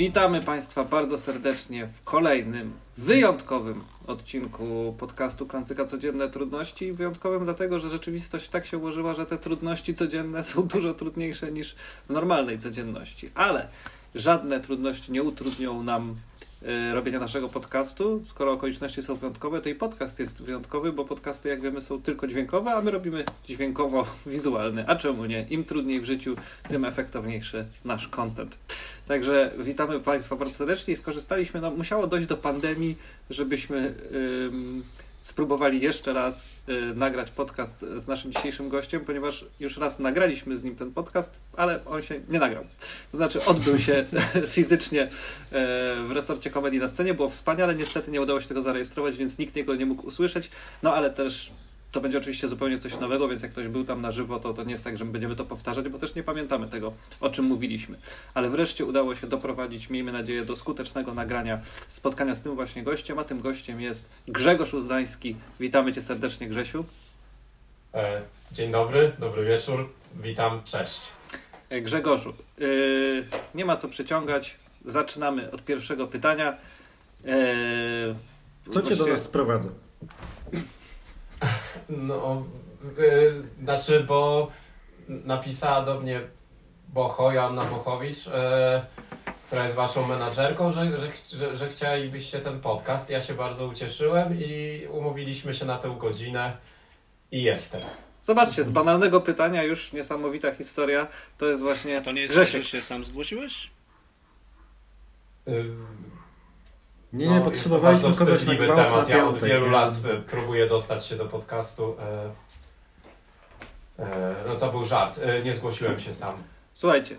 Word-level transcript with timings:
Witamy 0.00 0.40
Państwa 0.40 0.84
bardzo 0.84 1.18
serdecznie 1.18 1.86
w 1.86 2.04
kolejnym 2.04 2.72
wyjątkowym 2.96 3.84
odcinku 4.06 4.96
podcastu 4.98 5.46
Klancyka 5.46 5.84
Codzienne 5.84 6.30
Trudności. 6.30 6.92
Wyjątkowym 6.92 7.44
dlatego, 7.44 7.78
że 7.78 7.88
rzeczywistość 7.88 8.48
tak 8.48 8.66
się 8.66 8.78
ułożyła, 8.78 9.14
że 9.14 9.26
te 9.26 9.38
trudności 9.38 9.94
codzienne 9.94 10.44
są 10.44 10.62
dużo 10.62 10.94
trudniejsze 10.94 11.52
niż 11.52 11.74
w 12.08 12.12
normalnej 12.12 12.58
codzienności. 12.58 13.30
Ale 13.34 13.68
żadne 14.14 14.60
trudności 14.60 15.12
nie 15.12 15.22
utrudnią 15.22 15.82
nam 15.82 16.16
robienia 16.92 17.18
naszego 17.20 17.48
podcastu. 17.48 18.22
Skoro 18.24 18.52
okoliczności 18.52 19.02
są 19.02 19.14
wyjątkowe, 19.14 19.60
to 19.60 19.68
i 19.68 19.74
podcast 19.74 20.18
jest 20.18 20.42
wyjątkowy, 20.42 20.92
bo 20.92 21.04
podcasty, 21.04 21.48
jak 21.48 21.60
wiemy, 21.60 21.82
są 21.82 22.02
tylko 22.02 22.26
dźwiękowe, 22.26 22.72
a 22.72 22.80
my 22.80 22.90
robimy 22.90 23.24
dźwiękowo-wizualny. 23.48 24.84
A 24.86 24.96
czemu 24.96 25.26
nie? 25.26 25.46
Im 25.50 25.64
trudniej 25.64 26.00
w 26.00 26.04
życiu, 26.04 26.36
tym 26.68 26.84
efektowniejszy 26.84 27.66
nasz 27.84 28.08
content. 28.08 28.58
Także 29.08 29.52
witamy 29.58 30.00
Państwa 30.00 30.36
bardzo 30.36 30.54
serdecznie 30.54 30.94
i 30.94 30.96
skorzystaliśmy, 30.96 31.60
no, 31.60 31.70
musiało 31.70 32.06
dojść 32.06 32.26
do 32.26 32.36
pandemii, 32.36 32.96
żebyśmy 33.30 33.94
ym, 34.14 34.82
spróbowali 35.22 35.80
jeszcze 35.80 36.12
raz 36.12 36.48
y, 36.68 36.94
nagrać 36.94 37.30
podcast 37.30 37.84
z 37.96 38.06
naszym 38.06 38.32
dzisiejszym 38.32 38.68
gościem, 38.68 39.04
ponieważ 39.04 39.44
już 39.60 39.76
raz 39.76 39.98
nagraliśmy 39.98 40.58
z 40.58 40.64
nim 40.64 40.76
ten 40.76 40.92
podcast, 40.92 41.40
ale 41.56 41.84
on 41.84 42.02
się 42.02 42.20
nie 42.28 42.38
nagrał. 42.38 42.64
To 43.10 43.16
znaczy 43.16 43.44
odbył 43.44 43.78
się 43.78 44.04
fizycznie 44.48 45.02
y, 45.02 45.08
w 46.04 46.10
resorcie 46.14 46.50
komedii 46.50 46.80
na 46.80 46.88
scenie, 46.88 47.14
było 47.14 47.28
wspaniale, 47.28 47.74
niestety 47.74 48.10
nie 48.10 48.20
udało 48.20 48.40
się 48.40 48.48
tego 48.48 48.62
zarejestrować, 48.62 49.16
więc 49.16 49.38
nikt 49.38 49.56
jego 49.56 49.74
nie 49.74 49.86
mógł 49.86 50.06
usłyszeć, 50.06 50.50
no 50.82 50.94
ale 50.94 51.10
też 51.10 51.52
to 51.92 52.00
będzie 52.00 52.18
oczywiście 52.18 52.48
zupełnie 52.48 52.78
coś 52.78 52.98
nowego, 52.98 53.28
więc 53.28 53.42
jak 53.42 53.52
ktoś 53.52 53.68
był 53.68 53.84
tam 53.84 54.02
na 54.02 54.10
żywo, 54.10 54.40
to, 54.40 54.54
to 54.54 54.64
nie 54.64 54.72
jest 54.72 54.84
tak, 54.84 54.96
że 54.96 55.04
my 55.04 55.12
będziemy 55.12 55.36
to 55.36 55.44
powtarzać, 55.44 55.88
bo 55.88 55.98
też 55.98 56.14
nie 56.14 56.22
pamiętamy 56.22 56.68
tego, 56.68 56.92
o 57.20 57.30
czym 57.30 57.44
mówiliśmy. 57.44 57.98
Ale 58.34 58.50
wreszcie 58.50 58.84
udało 58.84 59.14
się 59.14 59.26
doprowadzić, 59.26 59.90
miejmy 59.90 60.12
nadzieję, 60.12 60.44
do 60.44 60.56
skutecznego 60.56 61.14
nagrania 61.14 61.60
spotkania 61.88 62.34
z 62.34 62.40
tym 62.40 62.54
właśnie 62.54 62.82
gościem, 62.82 63.18
a 63.18 63.24
tym 63.24 63.40
gościem 63.40 63.80
jest 63.80 64.08
Grzegorz 64.28 64.74
Uzdański. 64.74 65.36
Witamy 65.60 65.92
Cię 65.92 66.02
serdecznie, 66.02 66.48
Grzesiu. 66.48 66.84
E, 67.94 68.22
dzień 68.52 68.72
dobry, 68.72 69.12
dobry 69.18 69.44
wieczór, 69.44 69.88
witam, 70.22 70.64
cześć. 70.64 71.08
E, 71.70 71.80
Grzegorzu, 71.80 72.34
yy, 72.58 73.26
nie 73.54 73.64
ma 73.64 73.76
co 73.76 73.88
przeciągać, 73.88 74.56
zaczynamy 74.84 75.50
od 75.50 75.64
pierwszego 75.64 76.06
pytania. 76.06 76.56
Yy, 77.24 78.14
Co 78.70 78.82
Cię 78.82 78.96
do 78.96 79.06
nas 79.06 79.24
sprowadza? 79.24 79.68
No, 81.88 82.44
yy, 82.98 83.42
znaczy, 83.62 84.04
bo 84.08 84.50
napisała 85.08 85.82
do 85.82 86.00
mnie 86.00 86.20
Bocho, 86.88 87.32
Joanna 87.32 87.64
Bochowicz, 87.64 88.26
yy, 88.26 88.32
która 89.46 89.62
jest 89.62 89.74
waszą 89.74 90.06
menadżerką, 90.06 90.72
że, 90.72 90.98
że, 90.98 91.08
że, 91.32 91.56
że 91.56 91.68
chcielibyście 91.68 92.40
ten 92.40 92.60
podcast. 92.60 93.10
Ja 93.10 93.20
się 93.20 93.34
bardzo 93.34 93.66
ucieszyłem 93.66 94.40
i 94.40 94.80
umówiliśmy 94.90 95.54
się 95.54 95.64
na 95.64 95.78
tę 95.78 95.96
godzinę 95.98 96.56
i 97.32 97.42
jestem. 97.42 97.80
Zobaczcie, 98.22 98.64
z 98.64 98.70
banalnego 98.70 99.20
pytania 99.20 99.62
już 99.62 99.92
niesamowita 99.92 100.54
historia. 100.54 101.06
To 101.38 101.46
jest 101.46 101.62
właśnie. 101.62 102.02
To 102.02 102.12
nie 102.12 102.22
jest 102.22 102.34
Grzesiek. 102.34 102.52
tak, 102.52 102.62
że 102.62 102.68
się 102.68 102.82
sam 102.82 103.04
zgłosiłeś? 103.04 103.70
Yy, 105.46 105.64
Nie, 107.12 107.26
no, 107.30 107.40
potrzebowaliśmy 107.40 108.14
kogoś 108.14 108.44
na 108.44 108.54
gwałt 108.54 108.76
na 108.76 108.84
temat. 108.84 109.08
Ja 109.08 109.24
od 109.28 109.38
wielu 109.38 109.66
nie? 109.66 109.72
lat 109.72 109.94
y, 109.94 110.22
próbuję 110.30 110.66
dostać 110.66 111.06
się 111.06 111.16
do 111.16 111.24
podcastu. 111.26 111.96
y, 113.98 114.02
y, 114.02 114.04
No 114.48 114.56
to 114.56 114.70
był 114.72 114.84
żart. 114.84 115.18
Y, 115.18 115.42
Nie 115.44 115.54
zgłosiłem 115.54 116.00
się 116.00 116.14
sam. 116.14 116.34
Słuchajcie. 116.74 117.16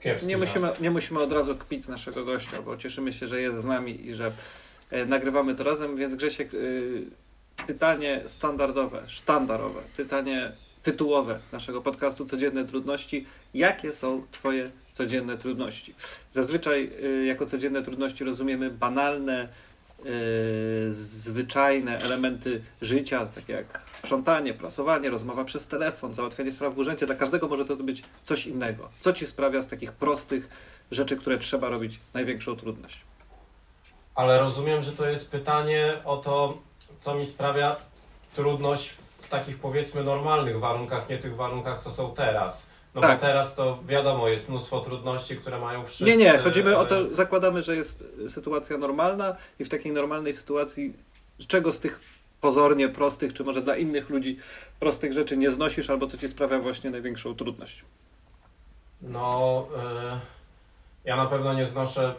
Kiepski 0.00 0.26
Nie 0.26 0.38
żart. 0.38 0.48
musimy, 0.48 0.70
nie 0.80 0.90
musimy 0.90 1.20
od 1.20 1.32
razu 1.32 1.56
kpić 1.56 1.84
z 1.84 1.88
naszego 1.88 2.24
gościa, 2.24 2.62
bo 2.62 2.76
cieszymy 2.76 3.12
się, 3.12 3.26
że 3.26 3.40
jest 3.40 3.58
z 3.60 3.64
nami 3.64 4.06
i 4.06 4.14
że 4.14 4.32
e, 4.90 5.04
nagrywamy 5.06 5.54
to 5.54 5.64
razem, 5.64 5.96
więc 5.96 6.14
Grzesiek, 6.14 6.54
y, 6.54 7.02
pytanie 7.66 8.22
standardowe, 8.26 9.02
sztandarowe, 9.06 9.80
pytanie 9.96 10.52
tytułowe 10.82 11.40
naszego 11.52 11.80
podcastu 11.80 12.26
Codzienne 12.26 12.64
Trudności. 12.64 13.26
Jakie 13.54 13.92
są 13.92 14.26
Twoje 14.30 14.70
codzienne 14.92 15.38
trudności? 15.38 15.94
Zazwyczaj 16.30 16.92
y, 17.04 17.24
jako 17.24 17.46
codzienne 17.46 17.82
trudności 17.82 18.24
rozumiemy 18.24 18.70
banalne, 18.70 19.48
y, 20.06 20.92
zwyczajne 20.92 21.98
elementy 21.98 22.62
życia, 22.82 23.26
takie 23.26 23.52
jak 23.52 23.80
sprzątanie, 23.92 24.54
prasowanie, 24.54 25.10
rozmowa 25.10 25.44
przez 25.44 25.66
telefon, 25.66 26.14
załatwianie 26.14 26.52
spraw 26.52 26.74
w 26.74 26.78
urzędzie. 26.78 27.06
Dla 27.06 27.14
każdego 27.14 27.48
może 27.48 27.64
to 27.64 27.76
być 27.76 28.02
coś 28.22 28.46
innego. 28.46 28.88
Co 29.00 29.12
ci 29.12 29.26
sprawia 29.26 29.62
z 29.62 29.68
takich 29.68 29.92
prostych 29.92 30.48
rzeczy, 30.90 31.16
które 31.16 31.38
trzeba 31.38 31.68
robić, 31.68 32.00
największą 32.14 32.56
trudność? 32.56 33.00
Ale 34.14 34.38
rozumiem, 34.38 34.82
że 34.82 34.92
to 34.92 35.08
jest 35.08 35.30
pytanie 35.30 35.92
o 36.04 36.16
to, 36.16 36.58
co 36.98 37.14
mi 37.14 37.26
sprawia 37.26 37.76
trudność 38.34 38.94
takich 39.30 39.58
powiedzmy 39.58 40.04
normalnych 40.04 40.58
warunkach, 40.58 41.08
nie 41.08 41.18
tych 41.18 41.36
warunkach, 41.36 41.78
co 41.78 41.92
są 41.92 42.14
teraz. 42.14 42.70
No 42.94 43.00
Tak. 43.00 43.20
bo 43.20 43.26
teraz 43.26 43.54
to 43.54 43.78
wiadomo, 43.86 44.28
jest 44.28 44.48
mnóstwo 44.48 44.80
trudności, 44.80 45.36
które 45.36 45.58
mają 45.58 45.84
wszyscy. 45.84 46.04
Nie, 46.04 46.16
nie, 46.16 46.38
chodzimy 46.38 46.76
o 46.76 46.84
e, 46.84 46.86
to, 46.86 47.14
zakładamy, 47.14 47.62
że 47.62 47.76
jest 47.76 48.04
sytuacja 48.28 48.78
normalna 48.78 49.36
i 49.58 49.64
w 49.64 49.68
takiej 49.68 49.92
normalnej 49.92 50.32
sytuacji, 50.32 50.92
czego 51.48 51.72
z 51.72 51.80
tych 51.80 52.00
pozornie 52.40 52.88
prostych, 52.88 53.34
czy 53.34 53.44
może 53.44 53.62
dla 53.62 53.76
innych 53.76 54.10
ludzi 54.10 54.38
prostych 54.80 55.12
rzeczy 55.12 55.36
nie 55.36 55.50
znosisz, 55.50 55.90
albo 55.90 56.06
co 56.06 56.18
ci 56.18 56.28
sprawia 56.28 56.58
właśnie 56.58 56.90
największą 56.90 57.34
trudność? 57.34 57.84
No, 59.02 59.66
y, 60.14 61.08
ja 61.08 61.16
na 61.16 61.26
pewno 61.26 61.54
nie 61.54 61.66
znoszę, 61.66 62.14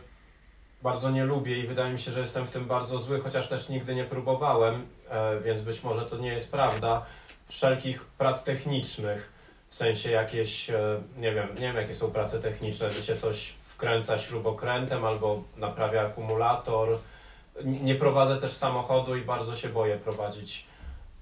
bardzo 0.84 1.10
nie 1.12 1.26
lubię 1.26 1.60
i 1.60 1.68
wydaje 1.68 1.94
mi 1.94 2.00
się, 2.00 2.12
że 2.12 2.20
jestem 2.20 2.46
w 2.46 2.52
tym 2.52 2.66
bardzo 2.66 3.00
zły, 3.00 3.20
chociaż 3.22 3.48
też 3.48 3.70
nigdy 3.70 3.96
nie 3.96 4.04
próbowałem, 4.04 4.88
e, 5.10 5.40
więc 5.42 5.62
być 5.62 5.84
może 5.84 6.06
to 6.06 6.18
nie 6.18 6.30
jest 6.34 6.52
prawda. 6.52 7.06
Wszelkich 7.48 8.06
prac 8.06 8.44
technicznych, 8.44 9.32
w 9.70 9.76
sensie 9.76 10.12
jakieś, 10.12 10.70
e, 10.70 11.02
nie 11.18 11.32
wiem, 11.32 11.48
nie 11.48 11.62
wiem 11.62 11.76
jakie 11.76 11.96
są 11.96 12.12
prace 12.12 12.40
techniczne, 12.40 12.92
że 12.92 13.02
się 13.02 13.16
coś 13.16 13.54
wkręca 13.64 14.18
śrubokrętem 14.18 15.06
albo 15.06 15.44
naprawia 15.58 16.02
akumulator. 16.02 16.98
Nie 17.64 17.96
prowadzę 17.96 18.38
też 18.38 18.52
samochodu 18.52 19.16
i 19.16 19.22
bardzo 19.22 19.56
się 19.56 19.70
boję 19.70 19.98
prowadzić 19.98 20.66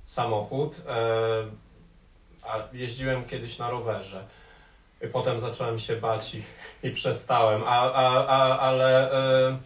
samochód. 0.06 0.84
E, 0.88 1.44
A 2.44 2.58
jeździłem 2.74 3.26
kiedyś 3.26 3.58
na 3.58 3.70
rowerze. 3.70 4.28
Potem 5.12 5.40
zacząłem 5.40 5.80
się 5.80 5.96
bać 5.96 6.36
i, 6.36 6.44
i 6.84 6.92
przestałem, 6.92 7.64
a, 7.66 7.94
a, 7.94 8.26
a, 8.28 8.60
ale 8.60 9.12
e, 9.12 9.58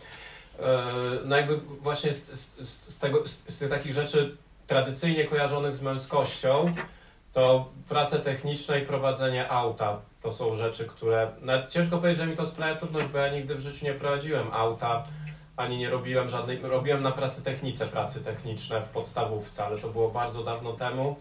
no 1.25 1.37
jakby 1.37 1.57
właśnie 1.57 2.13
z, 2.13 2.27
z, 2.31 2.89
z, 2.89 2.99
tego, 2.99 3.27
z 3.27 3.57
tych 3.57 3.69
takich 3.69 3.93
rzeczy 3.93 4.37
tradycyjnie 4.67 5.25
kojarzonych 5.25 5.75
z 5.75 5.81
męskością, 5.81 6.65
to 7.33 7.69
prace 7.89 8.19
techniczne 8.19 8.79
i 8.79 8.85
prowadzenie 8.85 9.49
auta 9.49 10.01
to 10.23 10.31
są 10.31 10.55
rzeczy, 10.55 10.85
które 10.85 11.31
nawet 11.41 11.71
ciężko 11.71 11.97
powiedzieć, 11.97 12.19
że 12.19 12.27
mi 12.27 12.37
to 12.37 12.45
sprawia 12.45 12.75
trudność, 12.75 13.07
bo 13.07 13.17
ja 13.17 13.33
nigdy 13.33 13.55
w 13.55 13.59
życiu 13.59 13.85
nie 13.85 13.93
prowadziłem 13.93 14.47
auta, 14.53 15.03
ani 15.57 15.77
nie 15.77 15.89
robiłem 15.89 16.29
żadnej, 16.29 16.59
robiłem 16.61 17.03
na 17.03 17.11
pracy 17.11 17.43
technice 17.43 17.87
pracy 17.87 18.23
techniczne 18.23 18.81
w 18.81 18.89
podstawówce, 18.89 19.65
ale 19.65 19.77
to 19.77 19.87
było 19.87 20.09
bardzo 20.09 20.43
dawno 20.43 20.73
temu 20.73 21.15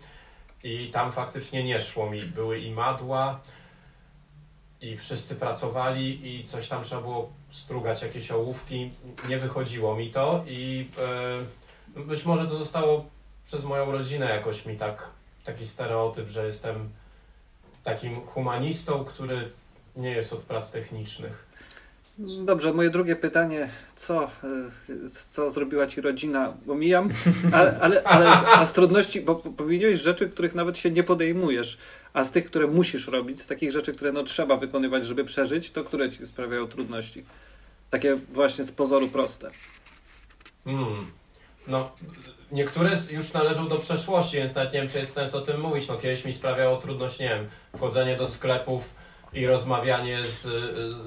i 0.64 0.90
tam 0.90 1.12
faktycznie 1.12 1.64
nie 1.64 1.80
szło 1.80 2.10
mi, 2.10 2.20
były 2.20 2.58
i 2.58 2.70
madła, 2.70 3.40
i 4.82 4.96
wszyscy 4.96 5.36
pracowali 5.36 6.36
i 6.36 6.44
coś 6.44 6.68
tam 6.68 6.82
trzeba 6.82 7.02
było 7.02 7.32
strugać, 7.50 8.02
jakieś 8.02 8.30
ołówki. 8.30 8.90
Nie 9.28 9.38
wychodziło 9.38 9.96
mi 9.96 10.10
to 10.10 10.44
i 10.46 10.88
e, 11.96 12.02
być 12.02 12.24
może 12.24 12.48
to 12.48 12.58
zostało 12.58 13.04
przez 13.44 13.64
moją 13.64 13.92
rodzinę 13.92 14.26
jakoś 14.26 14.66
mi 14.66 14.76
tak, 14.76 15.10
taki 15.44 15.66
stereotyp, 15.66 16.28
że 16.28 16.46
jestem 16.46 16.90
takim 17.84 18.14
humanistą, 18.26 19.04
który 19.04 19.50
nie 19.96 20.10
jest 20.10 20.32
od 20.32 20.40
prac 20.40 20.70
technicznych. 20.70 21.46
Dobrze, 22.18 22.72
moje 22.72 22.90
drugie 22.90 23.16
pytanie, 23.16 23.68
co, 23.96 24.24
y, 24.24 25.10
co 25.30 25.50
zrobiła 25.50 25.86
ci 25.86 26.00
rodzina? 26.00 26.54
Omijam, 26.68 27.10
ale, 27.52 27.78
ale, 27.80 28.02
ale 28.02 28.30
a 28.30 28.66
z 28.66 28.72
trudności, 28.72 29.20
bo 29.20 29.34
po- 29.34 29.50
powiedziałeś 29.50 30.00
rzeczy, 30.00 30.28
których 30.28 30.54
nawet 30.54 30.78
się 30.78 30.90
nie 30.90 31.02
podejmujesz, 31.02 31.76
a 32.12 32.24
z 32.24 32.30
tych, 32.30 32.46
które 32.46 32.66
musisz 32.66 33.08
robić, 33.08 33.42
z 33.42 33.46
takich 33.46 33.72
rzeczy, 33.72 33.94
które 33.94 34.12
no, 34.12 34.22
trzeba 34.22 34.56
wykonywać, 34.56 35.04
żeby 35.04 35.24
przeżyć, 35.24 35.70
to 35.70 35.84
które 35.84 36.10
ci 36.10 36.26
sprawiają 36.26 36.66
trudności? 36.66 37.24
Takie 37.90 38.16
właśnie 38.32 38.64
z 38.64 38.72
pozoru 38.72 39.08
proste. 39.08 39.50
Hmm. 40.64 41.06
No, 41.68 41.92
niektóre 42.52 42.90
już 43.10 43.32
należą 43.32 43.68
do 43.68 43.76
przeszłości, 43.76 44.36
więc 44.36 44.54
nawet 44.54 44.72
nie 44.72 44.80
wiem, 44.80 44.88
czy 44.88 44.98
jest 44.98 45.12
sens 45.12 45.34
o 45.34 45.40
tym 45.40 45.60
mówić. 45.60 45.88
No, 45.88 45.96
kiedyś 45.96 46.24
mi 46.24 46.32
sprawiało 46.32 46.76
trudność, 46.76 47.18
nie 47.18 47.28
wiem, 47.28 47.46
wchodzenie 47.76 48.16
do 48.16 48.26
sklepów 48.26 49.01
i 49.32 49.46
rozmawianie 49.46 50.22
z, 50.22 50.40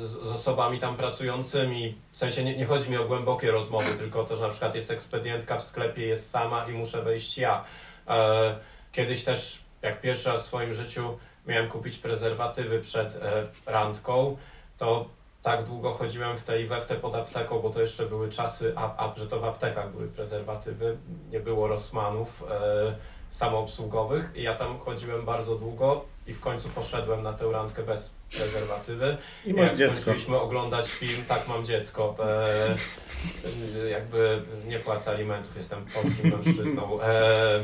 z, 0.01 0.15
osobami 0.15 0.79
tam 0.79 0.97
pracującymi. 0.97 1.95
W 2.11 2.17
sensie 2.17 2.43
nie, 2.43 2.57
nie 2.57 2.65
chodzi 2.65 2.89
mi 2.89 2.97
o 2.97 3.05
głębokie 3.05 3.51
rozmowy, 3.51 3.93
tylko 3.93 4.21
o 4.21 4.23
to, 4.23 4.35
że 4.35 4.43
na 4.43 4.49
przykład 4.49 4.75
jest 4.75 4.91
ekspedientka 4.91 5.57
w 5.57 5.63
sklepie, 5.63 6.05
jest 6.05 6.29
sama 6.29 6.65
i 6.69 6.71
muszę 6.71 7.01
wejść 7.01 7.37
ja. 7.37 7.63
E, 8.07 8.55
kiedyś 8.91 9.23
też, 9.23 9.61
jak 9.81 10.01
pierwszy 10.01 10.29
raz 10.29 10.43
w 10.43 10.45
swoim 10.45 10.73
życiu 10.73 11.17
miałem 11.47 11.69
kupić 11.69 11.97
prezerwatywy 11.97 12.79
przed 12.79 13.15
e, 13.15 13.47
randką, 13.67 14.37
to 14.77 15.09
tak 15.43 15.63
długo 15.63 15.93
chodziłem 15.93 16.37
w 16.37 16.43
tej 16.43 16.67
we 16.67 16.81
w 16.81 16.85
pod 16.85 17.15
apteką, 17.15 17.59
bo 17.59 17.69
to 17.69 17.81
jeszcze 17.81 18.05
były 18.05 18.29
czasy, 18.29 18.73
a, 18.75 19.05
a 19.05 19.15
że 19.15 19.27
to 19.27 19.39
w 19.39 19.45
aptekach 19.45 19.91
były 19.91 20.07
prezerwatywy, 20.07 20.97
nie 21.31 21.39
było 21.39 21.67
Rossmanów 21.67 22.43
e, 22.51 22.95
samoobsługowych 23.35 24.31
i 24.35 24.43
ja 24.43 24.55
tam 24.55 24.79
chodziłem 24.79 25.25
bardzo 25.25 25.55
długo 25.55 26.05
i 26.27 26.33
w 26.33 26.39
końcu 26.39 26.69
poszedłem 26.69 27.23
na 27.23 27.33
tę 27.33 27.51
randkę 27.51 27.83
bez 27.83 28.13
prezerwatywy. 28.37 29.17
I 29.45 29.53
masz 29.53 29.65
Jak 29.65 29.75
dziecko. 29.75 29.95
skończyliśmy 29.95 30.39
oglądać 30.39 30.89
film, 30.89 31.23
tak 31.27 31.47
mam 31.47 31.65
dziecko. 31.65 32.15
E, 32.23 33.89
jakby 33.89 34.41
nie 34.67 34.79
płacę 34.79 35.11
alimentów, 35.11 35.57
jestem 35.57 35.85
polskim 35.85 36.31
mężczyzną. 36.31 37.01
E, 37.01 37.59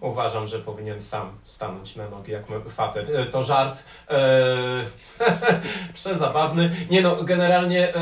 uważam, 0.00 0.46
że 0.46 0.58
powinien 0.58 1.00
sam 1.00 1.32
stanąć 1.44 1.96
na 1.96 2.08
nogi 2.08 2.32
jak 2.32 2.44
facet. 2.68 3.10
E, 3.10 3.26
to 3.26 3.42
żart. 3.42 3.84
E, 4.08 4.84
przezabawny. 5.94 6.70
Nie 6.90 7.02
no, 7.02 7.24
generalnie 7.24 7.94
e, 7.94 8.00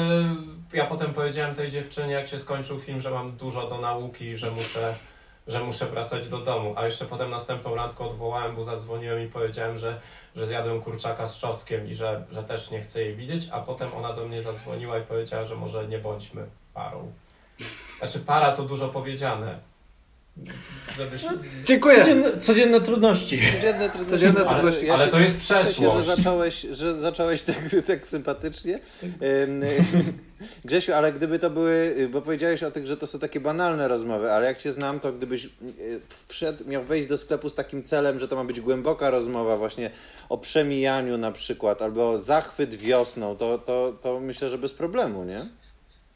ja 0.73 0.85
potem 0.85 1.15
powiedziałem 1.15 1.55
tej 1.55 1.71
dziewczynie, 1.71 2.13
jak 2.13 2.27
się 2.27 2.39
skończył 2.39 2.81
film, 2.81 3.01
że 3.01 3.11
mam 3.11 3.33
dużo 3.33 3.69
do 3.69 3.81
nauki 3.81 4.37
że 4.37 4.51
muszę 4.51 4.95
że 5.47 5.61
muszę 5.65 5.87
wracać 5.87 6.29
do 6.29 6.39
domu, 6.39 6.75
a 6.77 6.85
jeszcze 6.85 7.05
potem 7.05 7.31
następną 7.31 7.75
randkę 7.75 8.05
odwołałem, 8.05 8.57
bo 8.57 8.65
zadzwoniłem 8.65 9.25
i 9.25 9.29
powiedziałem, 9.29 9.79
że, 9.79 10.01
że 10.37 10.47
zjadłem 10.47 10.83
kurczaka 10.83 11.27
z 11.27 11.39
czosnkiem 11.39 11.89
i 11.89 11.95
że, 11.95 12.25
że 12.31 12.45
też 12.45 12.71
nie 12.71 12.81
chcę 12.81 13.03
jej 13.03 13.17
widzieć, 13.17 13.49
a 13.53 13.61
potem 13.61 13.95
ona 13.95 14.13
do 14.13 14.25
mnie 14.25 14.43
zadzwoniła 14.43 14.99
i 14.99 15.03
powiedziała, 15.03 15.45
że 15.45 15.57
może 15.57 15.89
nie 15.89 15.99
bądźmy 15.99 16.47
parą. 16.75 17.13
Znaczy 17.99 18.21
para 18.21 18.53
to 18.53 18.63
dużo 18.63 18.89
powiedziane. 18.89 19.72
Żebyś... 20.97 21.23
Dziękuję. 21.65 21.99
Codzienne, 21.99 22.39
codzienne 22.39 22.81
trudności. 22.81 23.41
Codzienne 23.61 23.91
trudności. 23.91 24.27
Codzienne 24.27 24.41
Ale 24.41 24.51
trudności. 24.51 24.87
ja 24.87 24.95
Ale 24.95 25.05
się 25.05 25.11
to 25.11 25.21
jest 25.21 25.41
cieszę 25.41 25.59
się, 25.59 25.65
że 25.65 25.73
przeszłość. 25.73 26.07
zacząłeś, 26.07 26.67
że 26.71 27.01
zacząłeś 27.01 27.43
tak, 27.53 27.57
tak 27.87 28.07
sympatycznie. 28.07 28.79
Ym, 29.45 29.63
Grzesiu, 30.65 30.93
ale 30.93 31.13
gdyby 31.13 31.39
to 31.39 31.51
były, 31.51 32.09
bo 32.13 32.23
powiedziałeś 32.23 32.63
o 32.63 32.71
tych, 32.71 32.87
że 32.87 32.97
to 32.97 33.07
są 33.07 33.19
takie 33.19 33.41
banalne 33.41 33.89
rozmowy, 33.89 34.33
ale 34.33 34.47
jak 34.47 34.59
cię 34.59 34.73
znam, 34.73 35.01
to 35.01 35.13
gdybyś 35.13 35.45
y, 35.45 35.51
wszedł, 36.29 36.65
miał 36.69 36.83
wejść 36.83 37.09
do 37.09 37.17
sklepu 37.17 37.49
z 37.49 37.55
takim 37.55 37.85
celem, 37.85 38.19
że 38.19 38.29
to 38.29 38.37
ma 38.37 38.45
być 38.45 38.61
głęboka 38.61 39.11
rozmowa 39.11 39.57
właśnie 39.57 39.91
o 40.29 40.39
przemijaniu 40.39 41.19
na 41.19 41.33
przykład, 41.33 41.83
albo 41.83 42.11
o 42.11 42.19
zachwyt 42.19 42.75
wiosną, 42.75 43.37
to, 43.37 43.59
to, 43.59 43.99
to 44.03 44.21
myślę, 44.21 44.51
że 44.51 44.59
bez 44.59 44.75
problemu, 44.75 45.25
nie? 45.25 45.49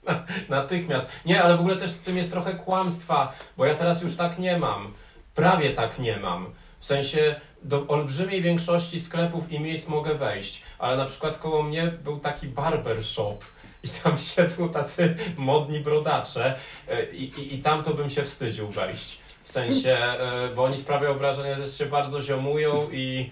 Natychmiast. 0.48 1.10
Nie, 1.26 1.42
ale 1.42 1.56
w 1.56 1.60
ogóle 1.60 1.76
też 1.76 1.92
w 1.92 1.98
tym 1.98 2.16
jest 2.16 2.30
trochę 2.30 2.54
kłamstwa, 2.54 3.32
bo 3.56 3.64
ja 3.64 3.74
teraz 3.74 4.02
już 4.02 4.16
tak 4.16 4.38
nie 4.38 4.58
mam. 4.58 4.92
Prawie 5.34 5.70
tak 5.70 5.98
nie 5.98 6.16
mam. 6.16 6.46
W 6.78 6.84
sensie 6.84 7.40
do 7.62 7.86
olbrzymiej 7.86 8.42
większości 8.42 9.00
sklepów 9.00 9.52
i 9.52 9.60
miejsc 9.60 9.88
mogę 9.88 10.14
wejść, 10.14 10.62
ale 10.78 10.96
na 10.96 11.04
przykład 11.04 11.38
koło 11.38 11.62
mnie 11.62 11.86
był 11.86 12.18
taki 12.18 12.46
barber 12.46 13.04
shop 13.04 13.38
i 13.82 13.88
tam 13.88 14.18
siedzą 14.34 14.68
tacy 14.68 15.16
modni 15.36 15.80
brodacze 15.80 16.58
e, 16.88 17.10
i, 17.10 17.40
i, 17.40 17.54
i 17.54 17.62
tam 17.62 17.82
to 17.82 17.94
bym 17.94 18.10
się 18.10 18.22
wstydził 18.22 18.68
wejść. 18.68 19.18
W 19.42 19.52
sensie, 19.52 19.92
e, 19.92 20.48
bo 20.56 20.64
oni 20.64 20.76
sprawiają 20.76 21.14
wrażenie, 21.14 21.56
że 21.56 21.68
się 21.68 21.86
bardzo 21.86 22.22
ziomują 22.22 22.90
i 22.92 23.30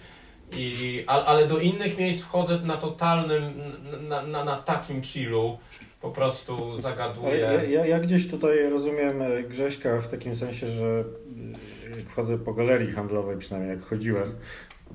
i, 0.53 1.05
ale 1.06 1.47
do 1.47 1.59
innych 1.59 1.99
miejsc 1.99 2.23
wchodzę 2.23 2.59
na 2.59 2.76
totalnym, 2.76 3.62
na, 4.00 4.23
na, 4.23 4.44
na 4.44 4.56
takim 4.56 5.03
chillu, 5.03 5.59
po 6.05 6.11
prostu 6.11 6.56
Ale 6.73 6.81
zagaduję. 6.81 7.39
ja, 7.39 7.62
ja, 7.62 7.87
ja 7.87 8.01
gdzieś 8.01 8.29
tutaj 8.29 8.71
rozumiem 8.71 9.23
e, 9.23 9.43
Grześka 9.43 10.01
w 10.01 10.09
takim 10.09 10.35
sensie, 10.35 10.67
że 10.67 11.05
e, 11.87 11.97
jak 11.97 12.09
chodzę 12.09 12.39
po 12.39 12.55
galerii 12.55 12.93
handlowej, 12.93 13.37
przynajmniej 13.39 13.77
jak 13.77 13.85
chodziłem, 13.85 14.35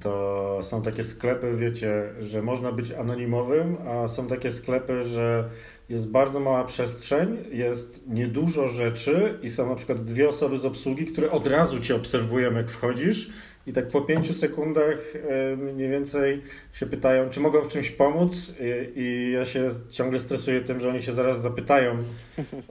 to 0.02 0.60
są 0.62 0.82
takie 0.82 1.04
sklepy, 1.04 1.56
wiecie, 1.58 2.04
że 2.20 2.42
można 2.42 2.72
być 2.72 2.92
anonimowym, 2.92 3.78
a 3.88 4.08
są 4.08 4.28
takie 4.28 4.52
sklepy, 4.52 5.04
że 5.04 5.50
jest 5.90 6.12
bardzo 6.12 6.40
mała 6.40 6.64
przestrzeń, 6.64 7.38
jest 7.52 8.08
niedużo 8.08 8.68
rzeczy 8.68 9.40
i 9.42 9.50
są 9.50 9.70
na 9.70 9.76
przykład 9.76 10.06
dwie 10.06 10.30
osoby 10.30 10.58
z 10.58 10.66
obsługi, 10.66 11.06
które 11.06 11.32
od 11.32 11.48
razu 11.48 11.80
cię 11.80 11.96
obserwują, 11.96 12.54
jak 12.54 12.70
wchodzisz. 12.70 13.30
I 13.70 13.74
tak 13.74 13.88
po 13.88 14.02
pięciu 14.02 14.34
sekundach 14.34 14.98
mniej 15.58 15.90
więcej 15.90 16.42
się 16.74 16.86
pytają, 16.86 17.30
czy 17.30 17.40
mogą 17.40 17.62
w 17.62 17.68
czymś 17.68 17.92
pomóc. 17.92 18.56
I, 18.60 19.00
I 19.00 19.34
ja 19.38 19.46
się 19.46 19.70
ciągle 19.90 20.20
stresuję 20.20 20.62
tym, 20.62 20.80
że 20.80 20.90
oni 20.90 21.04
się 21.04 21.12
zaraz 21.12 21.42
zapytają 21.42 21.96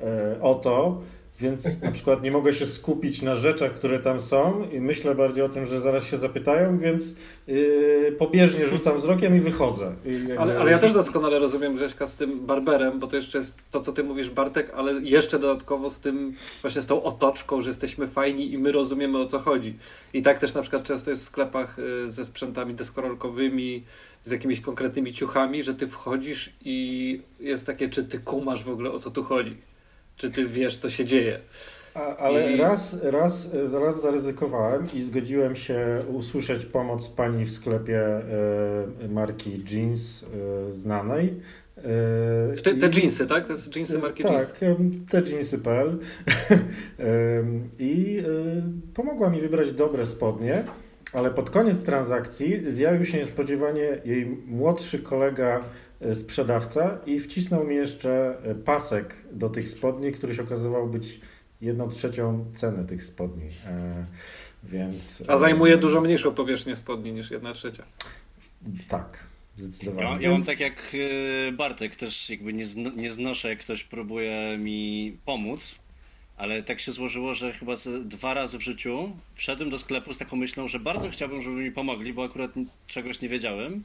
e, 0.03 0.43
o 0.43 0.55
to. 0.55 1.03
Więc 1.41 1.83
na 1.83 1.91
przykład 1.91 2.23
nie 2.23 2.31
mogę 2.31 2.55
się 2.55 2.67
skupić 2.67 3.23
na 3.23 3.37
rzeczach, 3.37 3.75
które 3.75 3.99
tam 3.99 4.21
są 4.21 4.69
i 4.73 4.81
myślę 4.81 5.15
bardziej 5.15 5.45
o 5.45 5.49
tym, 5.49 5.67
że 5.67 5.81
zaraz 5.81 6.05
się 6.05 6.17
zapytają, 6.17 6.79
więc 6.79 7.15
yy, 7.47 8.15
pobieżnie 8.19 8.67
rzucam 8.67 8.99
wzrokiem 8.99 9.37
i 9.37 9.41
wychodzę. 9.41 9.93
I 10.05 10.33
Ale, 10.33 10.59
ale 10.59 10.71
ja 10.71 10.79
też 10.79 10.93
doskonale 10.93 11.39
rozumiem 11.39 11.77
Grześka 11.77 12.07
z 12.07 12.15
tym 12.15 12.47
barberem, 12.47 12.99
bo 12.99 13.07
to 13.07 13.17
jeszcze 13.17 13.39
jest 13.39 13.59
to, 13.71 13.81
co 13.81 13.93
ty 13.93 14.05
mówisz, 14.05 14.31
Bartek, 14.31 14.73
ale 14.77 14.93
jeszcze 14.93 15.39
dodatkowo 15.39 15.91
z 15.91 16.01
tym, 16.01 16.35
właśnie 16.63 16.83
z 16.83 16.87
tą 16.87 17.03
otoczką, 17.03 17.61
że 17.61 17.71
jesteśmy 17.71 18.09
fajni 18.09 18.53
i 18.53 18.59
my 18.59 18.73
rozumiemy 18.73 19.19
o 19.19 19.27
co 19.27 19.39
chodzi. 19.39 19.77
I 20.13 20.23
tak 20.23 20.39
też 20.39 20.55
na 20.55 20.63
przykład 20.63 20.83
często 20.83 21.11
jest 21.11 21.23
w 21.23 21.27
sklepach 21.27 21.79
y, 21.79 22.11
ze 22.11 22.25
sprzętami 22.25 22.75
deskorolkowymi, 22.75 23.85
z 24.23 24.31
jakimiś 24.31 24.61
konkretnymi 24.61 25.13
ciuchami, 25.13 25.63
że 25.63 25.75
ty 25.75 25.89
wchodzisz 25.89 26.53
i 26.65 27.21
jest 27.41 27.67
takie, 27.67 27.89
czy 27.89 28.05
ty 28.05 28.19
kumasz 28.19 28.65
w 28.65 28.69
ogóle 28.69 28.91
o 28.91 28.99
co 28.99 29.11
tu 29.11 29.25
chodzi? 29.25 29.57
Czy 30.19 30.31
ty 30.31 30.47
wiesz, 30.47 30.79
co 30.79 30.91
się 30.91 31.05
dzieje? 31.05 31.39
A, 31.95 32.17
ale 32.17 32.53
I- 32.53 32.57
raz, 32.57 33.03
raz, 33.03 33.49
raz 33.83 34.03
zaryzykowałem 34.03 34.87
i 34.95 35.03
zgodziłem 35.03 35.57
się 35.57 36.03
usłyszeć 36.13 36.65
pomoc 36.65 37.09
pani 37.09 37.45
w 37.45 37.51
sklepie 37.53 38.01
e, 38.01 38.23
marki 39.09 39.65
jeans 39.71 40.25
e, 40.25 40.75
znanej. 40.75 41.35
E, 41.77 42.63
te, 42.63 42.71
i- 42.71 42.79
te 42.79 42.89
jeansy, 43.01 43.27
tak? 43.27 43.47
To 43.47 43.53
jest 43.53 43.77
jeansy 43.77 43.99
marki 43.99 44.23
jeans. 44.23 44.47
Tak, 44.49 44.61
te 45.11 45.31
jeansy.pl 45.31 45.99
i 47.79 48.19
y, 48.19 48.63
pomogła 48.95 49.31
mi 49.31 49.41
wybrać 49.41 49.73
dobre 49.73 50.07
spodnie, 50.07 50.65
ale 51.13 51.31
pod 51.31 51.51
koniec 51.51 51.83
transakcji 51.83 52.73
zjawił 52.73 53.05
się 53.07 53.19
niespodziewanie 53.19 53.99
jej 54.05 54.27
młodszy 54.47 54.99
kolega 54.99 55.61
sprzedawca 56.15 56.99
i 57.07 57.21
wcisnął 57.21 57.65
mi 57.65 57.75
jeszcze 57.75 58.37
e, 58.43 58.55
pasek 58.55 59.17
do 59.33 59.49
tych 59.49 59.69
spodni, 59.69 60.13
który 60.13 60.35
się 60.35 60.43
okazywał 60.43 60.87
być 60.89 61.21
jedną 61.61 61.89
trzecią 61.89 62.45
ceny 62.55 62.85
tych 62.85 63.05
spodni. 63.05 63.45
E, 63.45 64.05
Więc, 64.65 65.23
A 65.29 65.39
zajmuje 65.39 65.77
dużo 65.77 66.01
mniejszą 66.01 66.35
powierzchnię 66.35 66.77
spodni 66.77 67.13
niż 67.13 67.31
jedna 67.31 67.53
trzecia. 67.53 67.85
Tak, 68.89 69.25
zdecydowanie. 69.57 70.09
Ja, 70.09 70.21
ja 70.21 70.31
mam 70.31 70.43
tak 70.43 70.61
jak 70.61 70.93
e, 71.49 71.53
Bartek, 71.53 71.97
też 71.97 72.31
jakby 72.31 72.53
nie, 72.53 72.67
zno, 72.67 72.91
nie 72.91 73.13
znoszę, 73.13 73.49
jak 73.49 73.59
ktoś 73.59 73.85
próbuje 73.85 74.59
mi 74.59 75.17
pomóc, 75.25 75.75
ale 76.37 76.63
tak 76.63 76.81
się 76.81 76.93
złożyło, 76.93 77.35
że 77.35 77.53
chyba 77.53 77.77
z, 77.77 78.09
dwa 78.09 78.35
razy 78.35 78.59
w 78.59 78.63
życiu 78.63 79.13
wszedłem 79.33 79.71
do 79.71 79.79
sklepu 79.79 80.15
z 80.15 80.19
taką 80.19 80.37
myślą, 80.37 80.69
że 80.69 80.81
bardzo 80.81 81.11
chciałbym, 81.11 81.43
żeby 81.43 81.57
mi 81.57 81.73
pomogli, 81.73 82.13
bo 82.13 82.25
akurat 82.25 82.51
czegoś 82.87 83.21
nie 83.21 83.29
wiedziałem. 83.29 83.85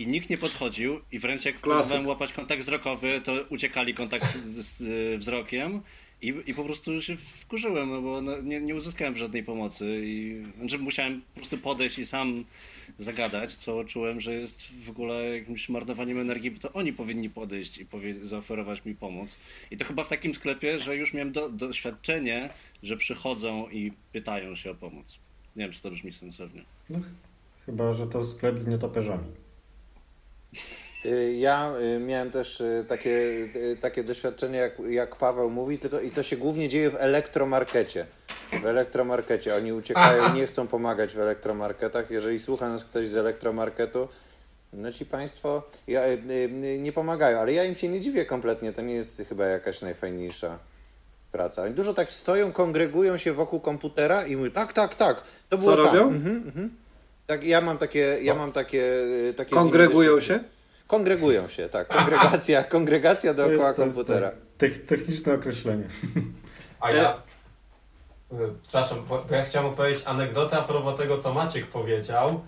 I 0.00 0.06
nikt 0.06 0.30
nie 0.30 0.38
podchodził 0.38 1.00
i 1.12 1.18
wręcz 1.18 1.44
jak 1.44 1.54
próbowałem 1.58 2.06
łapać 2.06 2.32
kontakt 2.32 2.60
wzrokowy, 2.62 3.20
to 3.24 3.32
uciekali 3.48 3.94
kontakt 3.94 4.38
z 4.58 4.80
e, 5.14 5.18
wzrokiem 5.18 5.80
i, 6.22 6.34
i 6.46 6.54
po 6.54 6.64
prostu 6.64 7.02
się 7.02 7.16
wkurzyłem, 7.16 7.90
no 7.90 8.02
bo 8.02 8.20
no, 8.20 8.40
nie, 8.42 8.60
nie 8.60 8.74
uzyskałem 8.74 9.16
żadnej 9.16 9.42
pomocy 9.44 10.00
i 10.04 10.42
znaczy 10.58 10.78
musiałem 10.78 11.22
po 11.34 11.40
prostu 11.40 11.58
podejść 11.58 11.98
i 11.98 12.06
sam 12.06 12.44
zagadać, 12.98 13.54
co 13.56 13.84
czułem, 13.84 14.20
że 14.20 14.34
jest 14.34 14.84
w 14.84 14.90
ogóle 14.90 15.36
jakimś 15.38 15.68
marnowaniem 15.68 16.18
energii, 16.20 16.50
bo 16.50 16.58
to 16.58 16.72
oni 16.72 16.92
powinni 16.92 17.30
podejść 17.30 17.78
i 17.78 17.86
powie, 17.86 18.14
zaoferować 18.22 18.84
mi 18.84 18.94
pomoc. 18.94 19.38
I 19.70 19.76
to 19.76 19.84
chyba 19.84 20.04
w 20.04 20.08
takim 20.08 20.34
sklepie, 20.34 20.78
że 20.78 20.96
już 20.96 21.14
miałem 21.14 21.32
do, 21.32 21.48
doświadczenie, 21.48 22.50
że 22.82 22.96
przychodzą 22.96 23.68
i 23.68 23.92
pytają 24.12 24.54
się 24.56 24.70
o 24.70 24.74
pomoc. 24.74 25.18
Nie 25.56 25.64
wiem, 25.64 25.72
czy 25.72 25.80
to 25.80 25.90
brzmi 25.90 26.12
sensownie. 26.12 26.64
No, 26.90 26.98
ch- 26.98 27.64
chyba, 27.66 27.92
że 27.92 28.06
to 28.06 28.24
sklep 28.24 28.58
z 28.58 28.66
nietoperzami. 28.66 29.24
Y, 31.04 31.34
Ja 31.38 31.72
y, 31.96 31.98
miałem 32.00 32.30
też 32.30 32.60
y, 32.60 32.84
takie, 32.88 33.20
takie 33.80 34.04
doświadczenie, 34.04 34.58
jak, 34.58 34.72
jak 34.90 35.16
Paweł 35.16 35.50
mówi, 35.50 35.78
tylko 35.78 36.00
i 36.00 36.10
to 36.10 36.22
się 36.22 36.36
głównie 36.36 36.68
dzieje 36.68 36.90
w 36.90 36.94
elektromarkecie. 36.94 38.06
W 38.62 38.66
elektromarkecie. 38.66 39.56
Oni 39.56 39.72
uciekają, 39.72 40.34
nie 40.34 40.46
chcą 40.46 40.66
pomagać 40.66 41.14
w 41.14 41.20
elektromarketach. 41.20 42.10
Jeżeli 42.10 42.40
słucha 42.40 42.68
nas 42.68 42.84
ktoś 42.84 43.08
z 43.08 43.16
elektromarketu, 43.16 44.08
no 44.72 44.92
ci 44.92 45.06
Państwo 45.06 45.62
ja, 45.88 46.00
nie 46.78 46.92
pomagają, 46.92 47.38
ale 47.38 47.52
ja 47.52 47.64
im 47.64 47.74
się 47.74 47.88
nie 47.88 48.00
dziwię 48.00 48.24
kompletnie. 48.24 48.72
To 48.72 48.82
nie 48.82 48.94
jest 48.94 49.22
chyba 49.28 49.44
jakaś 49.44 49.82
najfajniejsza 49.82 50.58
praca. 51.32 51.62
Oni 51.62 51.74
dużo 51.74 51.94
tak 51.94 52.12
stoją, 52.12 52.52
kongregują 52.52 53.16
się 53.16 53.32
wokół 53.32 53.60
komputera 53.60 54.26
i 54.26 54.36
mówią, 54.36 54.50
tak, 54.50 54.72
tak, 54.72 54.94
tak, 54.94 55.22
to 55.48 55.58
było 55.58 55.76
Co 55.76 55.84
tam. 55.84 55.96
robią? 55.96 56.08
Mhm, 56.08 56.36
mhm. 56.46 56.70
Tak, 57.30 57.44
ja 57.44 57.60
mam 57.60 57.78
takie, 57.78 58.16
ja 58.22 58.34
mam 58.34 58.52
takie, 58.52 58.82
y, 59.28 59.34
takie 59.36 59.54
Kongregują 59.54 60.20
się? 60.20 60.44
Kongregują 60.86 61.48
się, 61.48 61.68
tak. 61.68 61.88
Kongregacja, 61.88 62.64
kongregacja 62.64 63.34
dookoła 63.34 63.66
jest 63.66 63.76
komputera. 63.76 64.30
Tech, 64.58 64.86
techniczne 64.86 65.34
określenie. 65.34 65.88
A 66.80 66.90
ja. 66.90 67.22
y, 68.32 68.36
Przepraszam, 68.62 69.04
bo 69.08 69.24
bo 69.28 69.34
ja 69.34 69.44
chciałem 69.44 69.68
opowiedzieć 69.68 70.02
anegdotę 70.06 70.58
a 70.58 70.62
propos 70.62 70.96
tego, 70.96 71.18
co 71.18 71.34
Maciek 71.34 71.66
powiedział, 71.66 72.40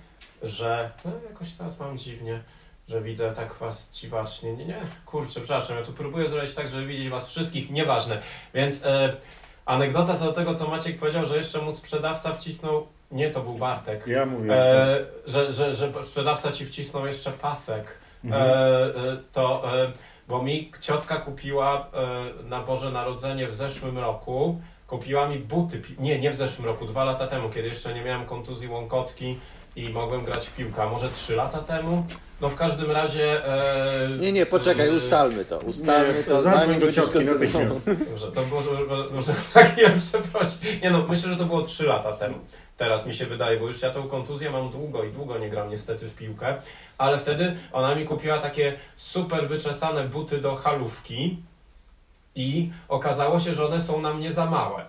że 0.43 0.91
no, 1.05 1.11
jakoś 1.31 1.53
teraz 1.53 1.79
mam 1.79 1.99
dziwnie, 1.99 2.43
że 2.89 3.03
widzę 3.03 3.33
tak 3.33 3.55
was 3.55 3.91
dziwacznie. 3.93 4.53
Nie, 4.53 4.65
nie, 4.65 4.81
kurczę, 5.07 5.41
przepraszam, 5.41 5.77
ja 5.77 5.85
tu 5.85 5.93
próbuję 5.93 6.29
zrobić 6.29 6.55
tak, 6.55 6.69
żeby 6.69 6.87
widzieć 6.87 7.09
was 7.09 7.29
wszystkich, 7.29 7.71
nieważne. 7.71 8.23
Więc 8.55 8.85
e, 8.85 9.17
anegdota 9.67 10.19
co 10.19 10.25
do 10.25 10.33
tego, 10.33 10.55
co 10.55 10.69
Maciek 10.69 10.99
powiedział, 10.99 11.27
że 11.27 11.37
jeszcze 11.37 11.63
mu 11.63 11.73
sprzedawca 11.73 12.35
wcisnął, 12.35 12.87
nie, 13.13 13.31
to 13.31 13.41
był 13.41 13.55
Bartek, 13.55 14.07
Ja 14.07 14.27
mówię. 14.27 14.55
e, 14.55 15.05
że, 15.27 15.53
że, 15.53 15.75
że 15.75 15.93
sprzedawca 16.07 16.53
ci 16.53 16.67
wcisnął 16.67 17.07
jeszcze 17.07 17.31
pasek. 17.31 17.99
Mhm. 18.25 18.43
E, 18.43 18.55
e, 18.85 18.91
to, 19.33 19.63
e, 19.83 19.93
bo 20.29 20.43
mi 20.43 20.73
ciotka 20.81 21.17
kupiła 21.17 21.87
e, 22.43 22.45
na 22.49 22.61
Boże 22.61 22.91
Narodzenie 22.93 23.49
w 23.49 23.55
zeszłym 23.55 23.99
roku, 23.99 24.61
kupiła 24.87 25.29
mi 25.29 25.39
buty, 25.39 25.83
nie, 25.99 26.21
nie 26.21 26.31
w 26.31 26.37
zeszłym 26.37 26.67
roku, 26.67 26.87
dwa 26.87 27.05
lata 27.05 27.27
temu, 27.27 27.51
kiedy 27.51 27.69
jeszcze 27.69 27.95
nie 27.95 28.03
miałem 28.03 28.27
kontuzji 28.27 28.69
łąkotki 28.69 29.39
i 29.77 29.89
mogłem 29.89 30.25
grać 30.25 30.47
w 30.49 30.55
piłkę, 30.55 30.83
a 30.83 30.87
może 30.89 31.11
trzy 31.11 31.37
lata 31.37 31.59
temu? 31.59 32.07
No 32.41 32.49
w 32.49 32.55
każdym 32.55 32.91
razie... 32.91 33.47
E, 33.47 34.09
Nie, 34.21 34.33
nie, 34.33 34.47
poczekaj, 34.47 34.89
e, 34.89 34.93
ustalmy 34.93 35.45
to. 35.45 35.59
Ustalmy 35.59 36.15
Nie, 36.15 36.25
to, 36.25 36.43
zanim 36.43 36.81
do 36.81 36.87
będziesz 36.87 37.11
kontynuował. 37.11 37.81
Dobrze, 38.11 38.33
to 38.35 38.43
było, 38.43 38.63
może 39.15 39.35
tak, 39.55 39.79
ja 39.83 39.91
przepraszam. 40.01 40.59
Nie 40.83 40.91
no, 40.91 41.07
myślę, 41.09 41.31
że 41.31 41.37
to 41.37 41.45
było 41.45 41.63
3 41.63 41.85
lata 41.87 42.13
temu. 42.13 42.35
Teraz 42.83 43.07
mi 43.07 43.15
się 43.15 43.27
wydaje, 43.27 43.61
bo 43.61 43.67
już 43.67 43.83
ja 43.83 43.91
tą 43.91 44.09
kontuzję 44.09 44.51
mam 44.51 44.71
długo 44.71 45.05
i 45.05 45.13
długo 45.13 45.39
nie 45.39 45.51
gram 45.51 45.71
niestety 45.71 46.09
w 46.09 46.15
piłkę, 46.15 46.55
ale 46.99 47.19
wtedy 47.19 47.57
ona 47.73 47.95
mi 47.95 48.05
kupiła 48.05 48.39
takie 48.39 48.79
super 48.97 49.49
wyczesane 49.49 50.05
buty 50.05 50.39
do 50.39 50.57
halówki 50.57 51.37
i 52.35 52.71
okazało 52.89 53.41
się, 53.41 53.55
że 53.55 53.67
one 53.67 53.81
są 53.81 54.01
na 54.01 54.15
mnie 54.15 54.33
za 54.33 54.47
małe. 54.47 54.85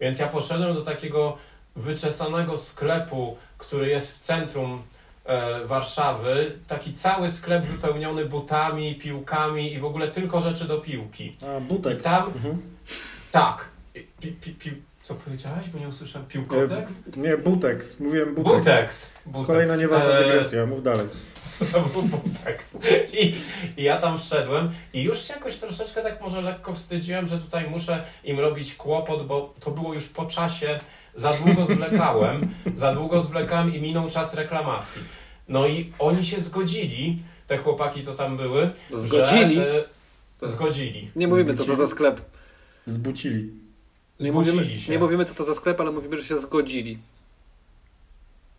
Więc 0.00 0.18
ja 0.18 0.28
poszedłem 0.28 0.74
do 0.74 0.80
takiego 0.80 1.36
wyczesanego 1.76 2.56
sklepu, 2.56 3.36
który 3.58 3.88
jest 3.88 4.12
w 4.12 4.18
centrum 4.18 4.82
e, 5.24 5.64
Warszawy, 5.66 6.58
taki 6.68 6.92
cały 6.92 7.30
sklep 7.30 7.64
wypełniony 7.64 8.24
butami, 8.24 8.94
piłkami 8.94 9.72
i 9.72 9.78
w 9.78 9.84
ogóle 9.84 10.08
tylko 10.08 10.40
rzeczy 10.40 10.64
do 10.64 10.78
piłki. 10.78 11.36
A, 11.56 11.60
butek. 11.60 12.00
I 12.00 12.02
tam- 12.02 12.26
Mhm. 12.26 12.62
Tak. 13.32 13.68
Pi, 14.20 14.28
pi, 14.32 14.50
pi, 14.50 14.82
co 15.04 15.14
powiedziałeś? 15.14 15.68
Bo 15.72 15.78
nie 15.78 15.88
usłyszałem. 15.88 16.28
Piłkotex? 16.28 17.02
E, 17.16 17.20
nie, 17.20 17.38
butex. 17.38 18.00
Mówiłem 18.00 18.34
butex. 18.34 18.58
Butex. 18.58 19.12
Butex. 19.26 19.46
Kolejna 19.46 19.76
nieważna 19.76 20.10
E, 20.10 20.24
dygresja, 20.24 20.66
mów 20.66 20.82
dalej. 20.82 21.06
To 21.72 21.80
był 21.80 22.02
Butex. 22.02 22.76
I, 23.12 23.34
I 23.76 23.82
ja 23.82 23.96
tam 23.96 24.18
wszedłem 24.18 24.70
i 24.92 25.02
już 25.02 25.22
się 25.22 25.34
jakoś 25.34 25.56
troszeczkę 25.56 26.02
tak 26.02 26.20
może 26.20 26.42
lekko 26.42 26.74
wstydziłem, 26.74 27.26
że 27.26 27.38
tutaj 27.38 27.70
muszę 27.70 28.04
im 28.24 28.40
robić 28.40 28.74
kłopot, 28.74 29.26
bo 29.26 29.54
to 29.60 29.70
było 29.70 29.94
już 29.94 30.08
po 30.08 30.26
czasie, 30.26 30.80
za 31.14 31.32
długo 31.32 31.64
zwlekałem, 31.64 32.48
za 32.76 32.94
długo 32.94 33.20
zwlekałem 33.20 33.74
i 33.74 33.80
minął 33.80 34.10
czas 34.10 34.34
reklamacji. 34.34 35.02
No 35.48 35.66
i 35.66 35.92
oni 35.98 36.24
się 36.24 36.40
zgodzili, 36.40 37.18
te 37.46 37.58
chłopaki, 37.58 38.04
co 38.04 38.14
tam 38.14 38.36
były, 38.36 38.70
Zgodzili? 38.90 39.54
Że, 39.54 39.84
e, 40.42 40.48
zgodzili. 40.48 41.10
Nie 41.16 41.28
mówimy, 41.28 41.54
co 41.54 41.64
to 41.64 41.74
za 41.74 41.86
sklep. 41.86 42.20
Zbucili. 42.86 43.63
Nie 44.20 44.32
mówimy, 44.32 44.66
się. 44.78 44.92
nie 44.92 44.98
mówimy, 44.98 45.24
co 45.24 45.34
to 45.34 45.44
za 45.44 45.54
sklep, 45.54 45.80
ale 45.80 45.90
mówimy, 45.90 46.16
że 46.16 46.24
się 46.24 46.38
zgodzili. 46.38 46.98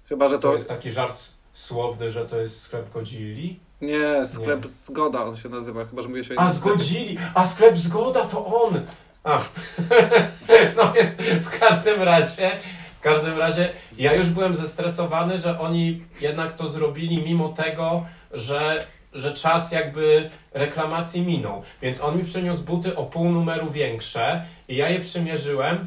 Chyba, 0.10 0.28
że 0.28 0.36
To 0.36 0.42
to... 0.42 0.54
jest 0.54 0.68
taki 0.68 0.92
żart 0.92 1.30
słowny, 1.54 2.12
że 2.12 2.26
to 2.26 2.38
jest 2.38 2.62
sklep 2.62 2.94
Godzilli? 2.94 3.60
Nie, 3.82 4.28
sklep 4.28 4.68
Zgoda 4.68 5.24
on 5.24 5.38
się 5.38 5.50
nazywa, 5.50 5.86
chyba, 5.86 6.02
że 6.02 6.10
mówię 6.10 6.24
się 6.24 6.36
A 6.38 6.52
zgodzili! 6.52 7.18
A 7.34 7.46
sklep 7.46 7.78
Zgoda 7.78 8.26
to 8.26 8.46
on! 8.46 8.82
A. 9.24 9.40
No 10.78 10.94
więc 10.94 11.16
w 11.46 11.60
każdym 11.60 12.02
razie, 12.02 12.52
w 13.00 13.02
każdym 13.02 13.38
razie 13.38 13.70
ja 13.98 14.14
już 14.14 14.30
byłem 14.30 14.56
zestresowany, 14.56 15.38
że 15.38 15.60
oni 15.60 16.04
jednak 16.22 16.54
to 16.54 16.68
zrobili 16.68 17.24
mimo 17.24 17.50
tego, 17.50 18.06
że, 18.32 18.88
że 19.14 19.34
czas 19.34 19.72
jakby 19.72 20.30
reklamacji 20.54 21.22
minął. 21.22 21.64
Więc 21.82 22.02
on 22.02 22.18
mi 22.18 22.24
przyniósł 22.24 22.64
buty 22.64 22.96
o 22.96 23.04
pół 23.04 23.32
numeru 23.32 23.70
większe 23.72 24.46
i 24.68 24.76
ja 24.76 24.90
je 24.90 25.00
przymierzyłem 25.00 25.86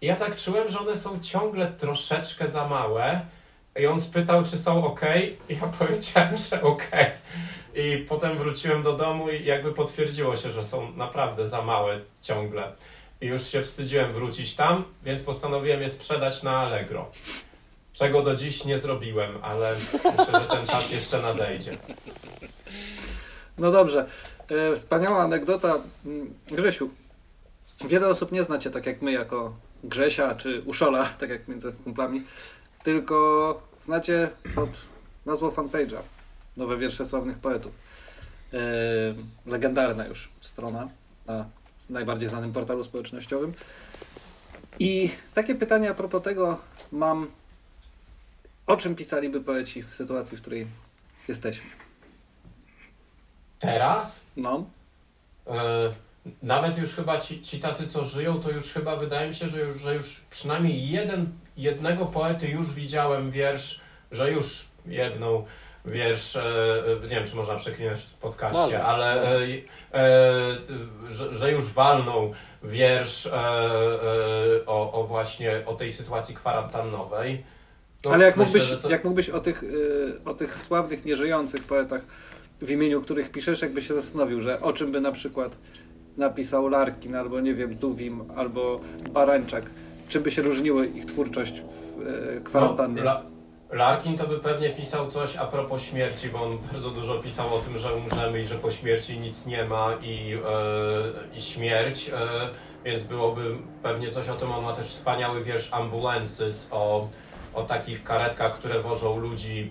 i 0.00 0.06
ja 0.06 0.16
tak 0.16 0.36
czułem, 0.36 0.68
że 0.68 0.80
one 0.80 0.96
są 0.96 1.20
ciągle 1.20 1.66
troszeczkę 1.66 2.50
za 2.50 2.68
małe. 2.68 3.20
I 3.76 3.86
on 3.86 4.00
spytał, 4.00 4.44
czy 4.44 4.58
są 4.58 4.84
ok, 4.84 5.00
i 5.48 5.56
ja 5.56 5.66
powiedziałem, 5.78 6.36
że 6.36 6.62
ok. 6.62 6.90
I 7.74 8.06
potem 8.08 8.38
wróciłem 8.38 8.82
do 8.82 8.92
domu 8.92 9.30
i 9.30 9.44
jakby 9.44 9.72
potwierdziło 9.72 10.36
się, 10.36 10.50
że 10.50 10.64
są 10.64 10.92
naprawdę 10.92 11.48
za 11.48 11.62
małe 11.62 12.00
ciągle. 12.20 12.72
I 13.20 13.26
już 13.26 13.46
się 13.46 13.62
wstydziłem 13.62 14.12
wrócić 14.12 14.56
tam, 14.56 14.84
więc 15.04 15.22
postanowiłem 15.22 15.82
je 15.82 15.88
sprzedać 15.88 16.42
na 16.42 16.56
Allegro. 16.56 17.10
Czego 17.92 18.22
do 18.22 18.36
dziś 18.36 18.64
nie 18.64 18.78
zrobiłem, 18.78 19.38
ale 19.42 19.74
myślę, 19.74 20.40
że 20.40 20.56
ten 20.56 20.66
czas 20.66 20.92
jeszcze 20.92 21.22
nadejdzie. 21.22 21.76
No 23.58 23.70
dobrze. 23.70 24.06
E, 24.50 24.76
wspaniała 24.76 25.22
anegdota. 25.22 25.78
Mm, 26.06 26.34
Grzesiu, 26.50 26.90
wiele 27.88 28.08
osób 28.08 28.32
nie 28.32 28.42
znacie 28.42 28.70
tak 28.70 28.86
jak 28.86 29.02
my 29.02 29.12
jako 29.12 29.56
Grzesia 29.84 30.34
czy 30.34 30.62
Uszola, 30.62 31.04
tak 31.20 31.30
jak 31.30 31.48
między 31.48 31.72
kumplami, 31.72 32.24
tylko 32.82 33.62
znacie 33.80 34.30
pod 34.54 34.68
nazwą 35.26 35.50
fanpage'a 35.50 35.98
Nowe 36.56 36.78
Wiersze 36.78 37.06
Sławnych 37.06 37.38
Poetów. 37.38 37.72
E, 38.52 38.58
legendarna 39.46 40.06
już 40.06 40.28
strona 40.40 40.88
na 41.26 41.46
najbardziej 41.90 42.28
znanym 42.28 42.52
portalu 42.52 42.84
społecznościowym. 42.84 43.52
I 44.78 45.10
takie 45.34 45.54
pytanie 45.54 45.90
a 45.90 45.94
propos 45.94 46.22
tego 46.22 46.58
mam, 46.92 47.30
o 48.66 48.76
czym 48.76 48.96
pisaliby 48.96 49.40
poeci 49.40 49.82
w 49.82 49.94
sytuacji, 49.94 50.36
w 50.36 50.40
której 50.40 50.66
jesteśmy. 51.28 51.70
Teraz? 53.58 54.20
No, 54.36 54.66
E, 55.46 55.92
nawet 56.42 56.78
już 56.78 56.94
chyba 56.94 57.20
ci, 57.20 57.42
ci 57.42 57.60
tacy, 57.60 57.86
co 57.88 58.04
żyją, 58.04 58.40
to 58.40 58.50
już 58.50 58.72
chyba 58.72 58.96
wydaje 58.96 59.28
mi 59.28 59.34
się, 59.34 59.48
że 59.48 59.60
już, 59.60 59.80
że 59.80 59.94
już 59.94 60.20
przynajmniej 60.30 60.90
jeden, 60.90 61.26
jednego 61.56 62.06
poety 62.06 62.48
już 62.48 62.72
widziałem 62.72 63.30
wiersz, 63.30 63.80
że 64.12 64.32
już 64.32 64.64
jedną 64.86 65.44
wiersz, 65.84 66.36
e, 66.36 66.42
e, 66.42 67.00
nie 67.02 67.08
wiem, 67.16 67.26
czy 67.26 67.36
można 67.36 67.54
przeklinać 67.54 68.00
w 68.00 68.14
podcaście, 68.14 68.84
ale 68.84 69.20
można. 69.20 69.36
e, 69.36 69.48
e, 69.94 71.12
że, 71.14 71.34
że 71.34 71.52
już 71.52 71.72
walnął 71.72 72.32
wiersz 72.62 73.26
e, 73.26 73.30
e, 73.32 74.66
o, 74.66 74.92
o 74.92 75.06
właśnie 75.06 75.62
o 75.66 75.74
tej 75.74 75.92
sytuacji 75.92 76.34
kwarantannowej. 76.34 77.44
No, 78.04 78.10
Ale 78.10 78.24
jak 78.24 78.36
myślę, 78.36 78.60
mógłbyś, 78.60 78.82
to- 78.82 78.90
jak 78.90 79.04
mógłbyś 79.04 79.30
o, 79.30 79.40
tych, 79.40 79.64
o 80.24 80.34
tych 80.34 80.58
sławnych, 80.58 81.04
nieżyjących 81.04 81.64
poetach, 81.64 82.00
w 82.62 82.70
imieniu 82.70 83.02
których 83.02 83.30
piszesz, 83.30 83.62
jakbyś 83.62 83.88
się 83.88 83.94
zastanowił, 83.94 84.40
że 84.40 84.60
o 84.60 84.72
czym 84.72 84.92
by 84.92 85.00
na 85.00 85.12
przykład 85.12 85.56
napisał 86.16 86.68
Larkin, 86.68 87.16
albo 87.16 87.40
nie 87.40 87.54
wiem, 87.54 87.74
Duwim, 87.74 88.24
albo 88.36 88.80
Barańczak, 89.10 89.64
czym 90.08 90.22
by 90.22 90.30
się 90.30 90.42
różniły 90.42 90.86
ich 90.86 91.04
twórczość 91.06 91.60
w 91.62 92.00
y, 92.36 92.40
kwarantannie? 92.40 93.02
No, 93.02 93.10
La- 93.10 93.22
Larkin 93.70 94.18
to 94.18 94.26
by 94.26 94.38
pewnie 94.38 94.70
pisał 94.70 95.10
coś 95.10 95.36
a 95.36 95.44
propos 95.46 95.82
śmierci, 95.82 96.28
bo 96.28 96.42
on 96.42 96.58
bardzo 96.72 96.90
dużo 96.90 97.14
pisał 97.14 97.54
o 97.54 97.58
tym, 97.58 97.78
że 97.78 97.94
umrzemy 97.94 98.42
i 98.42 98.46
że 98.46 98.54
po 98.54 98.70
śmierci 98.70 99.18
nic 99.20 99.46
nie 99.46 99.64
ma 99.64 99.94
i, 100.02 100.34
e, 101.32 101.36
i 101.38 101.40
śmierć, 101.42 102.08
e, 102.08 102.18
więc 102.84 103.02
byłoby 103.04 103.56
pewnie 103.82 104.10
coś 104.10 104.28
o 104.28 104.34
tym. 104.36 104.52
On 104.52 104.64
ma 104.64 104.72
też 104.72 104.86
wspaniały 104.86 105.44
wiersz 105.44 105.68
Ambulances 105.72 106.68
o, 106.70 107.08
o 107.54 107.62
takich 107.62 108.04
karetkach, 108.04 108.54
które 108.58 108.82
wożą 108.82 109.18
ludzi 109.18 109.70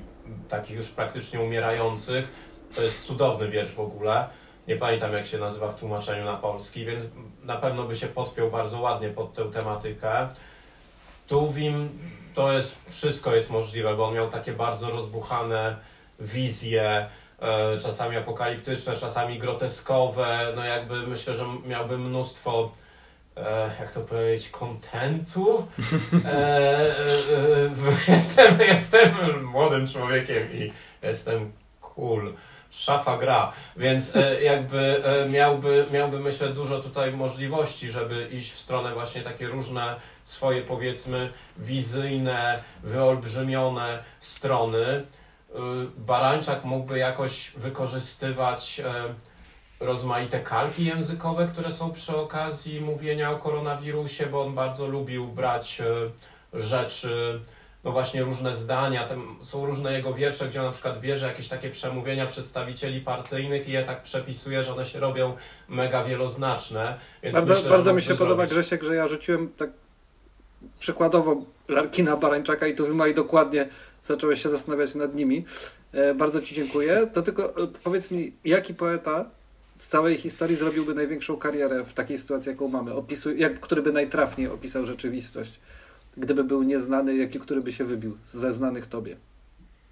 takich 0.50 0.76
już 0.76 0.88
praktycznie 0.88 1.40
umierających. 1.42 2.28
To 2.76 2.82
jest 2.82 3.02
cudowny 3.04 3.50
wiersz 3.50 3.72
w 3.72 3.80
ogóle. 3.80 4.30
Nie 4.70 4.76
pamiętam 4.76 5.14
jak 5.14 5.26
się 5.26 5.38
nazywa 5.38 5.72
w 5.72 5.80
tłumaczeniu 5.80 6.26
na 6.26 6.36
polski, 6.36 6.86
więc 6.86 7.04
na 7.44 7.56
pewno 7.56 7.84
by 7.84 7.96
się 7.96 8.08
podpiął 8.08 8.52
bardzo 8.52 8.80
ładnie 8.80 9.10
pod 9.10 9.34
tę 9.34 9.52
tematykę. 9.52 10.28
Tuwim 11.28 11.90
to 12.34 12.54
jest, 12.54 12.90
wszystko 12.90 13.36
jest 13.36 13.50
możliwe, 13.50 13.96
bo 13.96 14.08
on 14.08 14.14
miał 14.14 14.30
takie 14.30 14.54
bardzo 14.54 14.90
rozbuchane 14.90 15.76
wizje, 16.20 17.06
e, 17.40 17.78
czasami 17.78 18.18
apokaliptyczne, 18.18 18.96
czasami 18.96 19.40
groteskowe, 19.40 20.54
no 20.56 20.66
jakby 20.66 21.08
myślę, 21.08 21.36
że 21.36 21.46
miałby 21.66 21.98
mnóstwo, 21.98 22.72
e, 23.38 23.72
jak 23.80 23.92
to 23.92 24.02
powiedzieć, 24.02 24.50
kontentu. 24.50 25.68
E, 26.26 26.96
jestem, 28.14 28.60
jestem 28.60 29.44
młodym 29.46 29.88
człowiekiem 29.88 30.54
i 30.54 30.74
jestem 31.02 31.52
cool. 31.82 32.34
Szafa 32.72 33.18
gra, 33.18 33.52
więc 33.78 34.16
e, 34.16 34.44
jakby 34.44 35.04
e, 35.06 35.30
miałby, 35.30 35.86
miałby 35.94 36.20
myślę 36.20 36.50
dużo 36.50 36.80
tutaj 36.82 37.12
możliwości, 37.12 37.92
żeby 37.92 38.28
iść 38.32 38.52
w 38.52 38.60
stronę 38.60 38.94
właśnie 38.94 39.22
takie 39.22 39.48
różne 39.48 39.96
swoje 40.24 40.62
powiedzmy 40.62 41.34
wizyjne, 41.58 42.64
wyolbrzymione 42.84 44.04
strony. 44.20 44.86
Y, 44.86 45.56
Barańczak 45.98 46.64
mógłby 46.64 46.98
jakoś 46.98 47.52
wykorzystywać 47.52 48.82
e, 48.86 49.14
rozmaite 49.80 50.40
kalki 50.40 50.86
językowe, 50.86 51.48
które 51.48 51.72
są 51.72 51.92
przy 51.92 52.18
okazji 52.18 52.82
mówienia 52.82 53.32
o 53.32 53.38
koronawirusie, 53.38 54.26
bo 54.26 54.42
on 54.42 54.56
bardzo 54.56 54.88
lubił 54.88 55.28
brać 55.28 55.82
e, 55.82 55.86
rzeczy 56.60 57.42
no 57.84 57.92
właśnie 57.92 58.24
różne 58.24 58.56
zdania, 58.56 59.08
tam 59.08 59.36
są 59.42 59.66
różne 59.66 59.94
jego 59.94 60.14
wiersze, 60.14 60.48
gdzie 60.48 60.60
on 60.60 60.66
na 60.66 60.72
przykład 60.72 61.02
bierze 61.02 61.28
jakieś 61.28 61.48
takie 61.48 61.70
przemówienia 61.70 62.26
przedstawicieli 62.26 63.02
partyjnych 63.02 63.68
i 63.68 63.72
je 63.72 63.84
tak 63.84 64.02
przepisuje, 64.02 64.64
że 64.64 64.74
one 64.74 64.86
się 64.86 65.00
robią 65.00 65.36
mega 65.70 66.04
wieloznaczne. 66.04 67.00
Bardzo, 67.34 67.54
myślę, 67.54 67.70
bardzo 67.70 67.94
mi 67.94 68.02
się 68.02 68.10
mógłby 68.10 68.26
podoba 68.26 68.48
zrobić. 68.48 68.54
Grzesiek, 68.54 68.84
że 68.84 68.96
ja 68.96 69.08
rzuciłem 69.08 69.50
tak 69.58 69.70
przykładowo 70.80 71.36
Larkina 71.68 72.18
Barańczaka 72.18 72.68
i 72.68 72.76
tu 72.76 72.88
Wima 72.88 73.08
i 73.08 73.14
dokładnie 73.14 73.68
zacząłeś 74.04 74.44
się 74.44 74.50
zastanawiać 74.50 74.96
nad 74.96 75.16
nimi. 75.16 75.46
E, 75.94 76.14
bardzo 76.14 76.42
Ci 76.42 76.56
dziękuję. 76.56 77.08
To 77.14 77.22
tylko 77.22 77.64
e, 77.64 77.68
powiedz 77.84 78.12
mi, 78.12 78.34
jaki 78.46 78.74
poeta 78.74 79.26
z 79.76 79.88
całej 79.88 80.18
historii 80.18 80.56
zrobiłby 80.56 80.94
największą 80.94 81.38
karierę 81.38 81.86
w 81.86 81.94
takiej 81.94 82.18
sytuacji, 82.18 82.50
jaką 82.50 82.68
mamy? 82.68 82.94
Opisuj, 82.94 83.40
jak, 83.40 83.60
który 83.60 83.82
by 83.82 83.92
najtrafniej 83.92 84.48
opisał 84.48 84.86
rzeczywistość? 84.86 85.60
Gdyby 86.18 86.44
był 86.44 86.64
nieznany, 86.64 87.16
jaki, 87.16 87.40
który 87.40 87.62
by 87.62 87.72
się 87.72 87.86
wybił 87.86 88.18
ze 88.26 88.54
znanych 88.54 88.88
Tobie? 88.88 89.18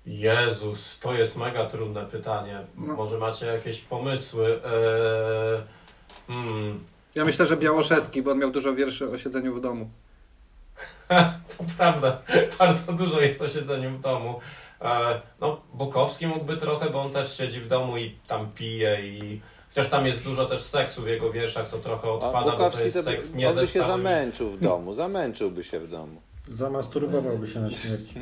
Jezus, 0.05 0.99
to 0.99 1.13
jest 1.13 1.37
mega 1.37 1.65
trudne 1.65 2.05
pytanie. 2.05 2.65
No. 2.77 2.93
Może 2.93 3.17
macie 3.17 3.45
jakieś 3.45 3.81
pomysły? 3.81 4.59
Eee, 4.65 5.61
hmm. 6.27 6.79
Ja 7.15 7.25
myślę, 7.25 7.45
że 7.45 7.57
Białoszewski, 7.57 8.21
bo 8.21 8.31
on 8.31 8.39
miał 8.39 8.51
dużo 8.51 8.73
wierszy 8.73 9.09
o 9.09 9.17
siedzeniu 9.17 9.55
w 9.55 9.61
domu. 9.61 9.89
To 11.57 11.63
prawda, 11.77 12.21
bardzo 12.59 12.93
dużo 12.93 13.21
jest 13.21 13.41
o 13.41 13.49
siedzeniu 13.49 13.97
w 13.97 14.01
domu. 14.01 14.39
E, 14.81 15.21
no, 15.41 15.61
Bukowski 15.73 16.27
mógłby 16.27 16.57
trochę, 16.57 16.89
bo 16.89 17.01
on 17.01 17.11
też 17.11 17.37
siedzi 17.37 17.61
w 17.61 17.67
domu 17.67 17.97
i 17.97 18.15
tam 18.27 18.51
pije 18.55 19.07
i... 19.07 19.41
Chociaż 19.77 19.91
tam 19.91 20.05
jest 20.05 20.23
dużo 20.23 20.45
też 20.45 20.61
seksu 20.61 21.01
w 21.01 21.07
jego 21.07 21.31
wierszach, 21.31 21.67
co 21.67 21.77
trochę 21.77 22.11
odpada, 22.11 22.51
bo 22.51 22.57
to 22.57 22.81
jest 22.81 22.93
to 22.93 23.03
seks 23.03 23.33
nie 23.33 23.49
on 23.49 23.55
by 23.55 23.67
się 23.67 23.83
zamęczył 23.83 24.49
w 24.49 24.59
domu, 24.69 24.93
zamęczyłby 24.93 25.63
się 25.63 25.79
w 25.79 25.87
domu. 25.87 26.21
Zamasturbowałby 26.47 27.47
się 27.47 27.59
na 27.59 27.69
śmierć. 27.69 28.13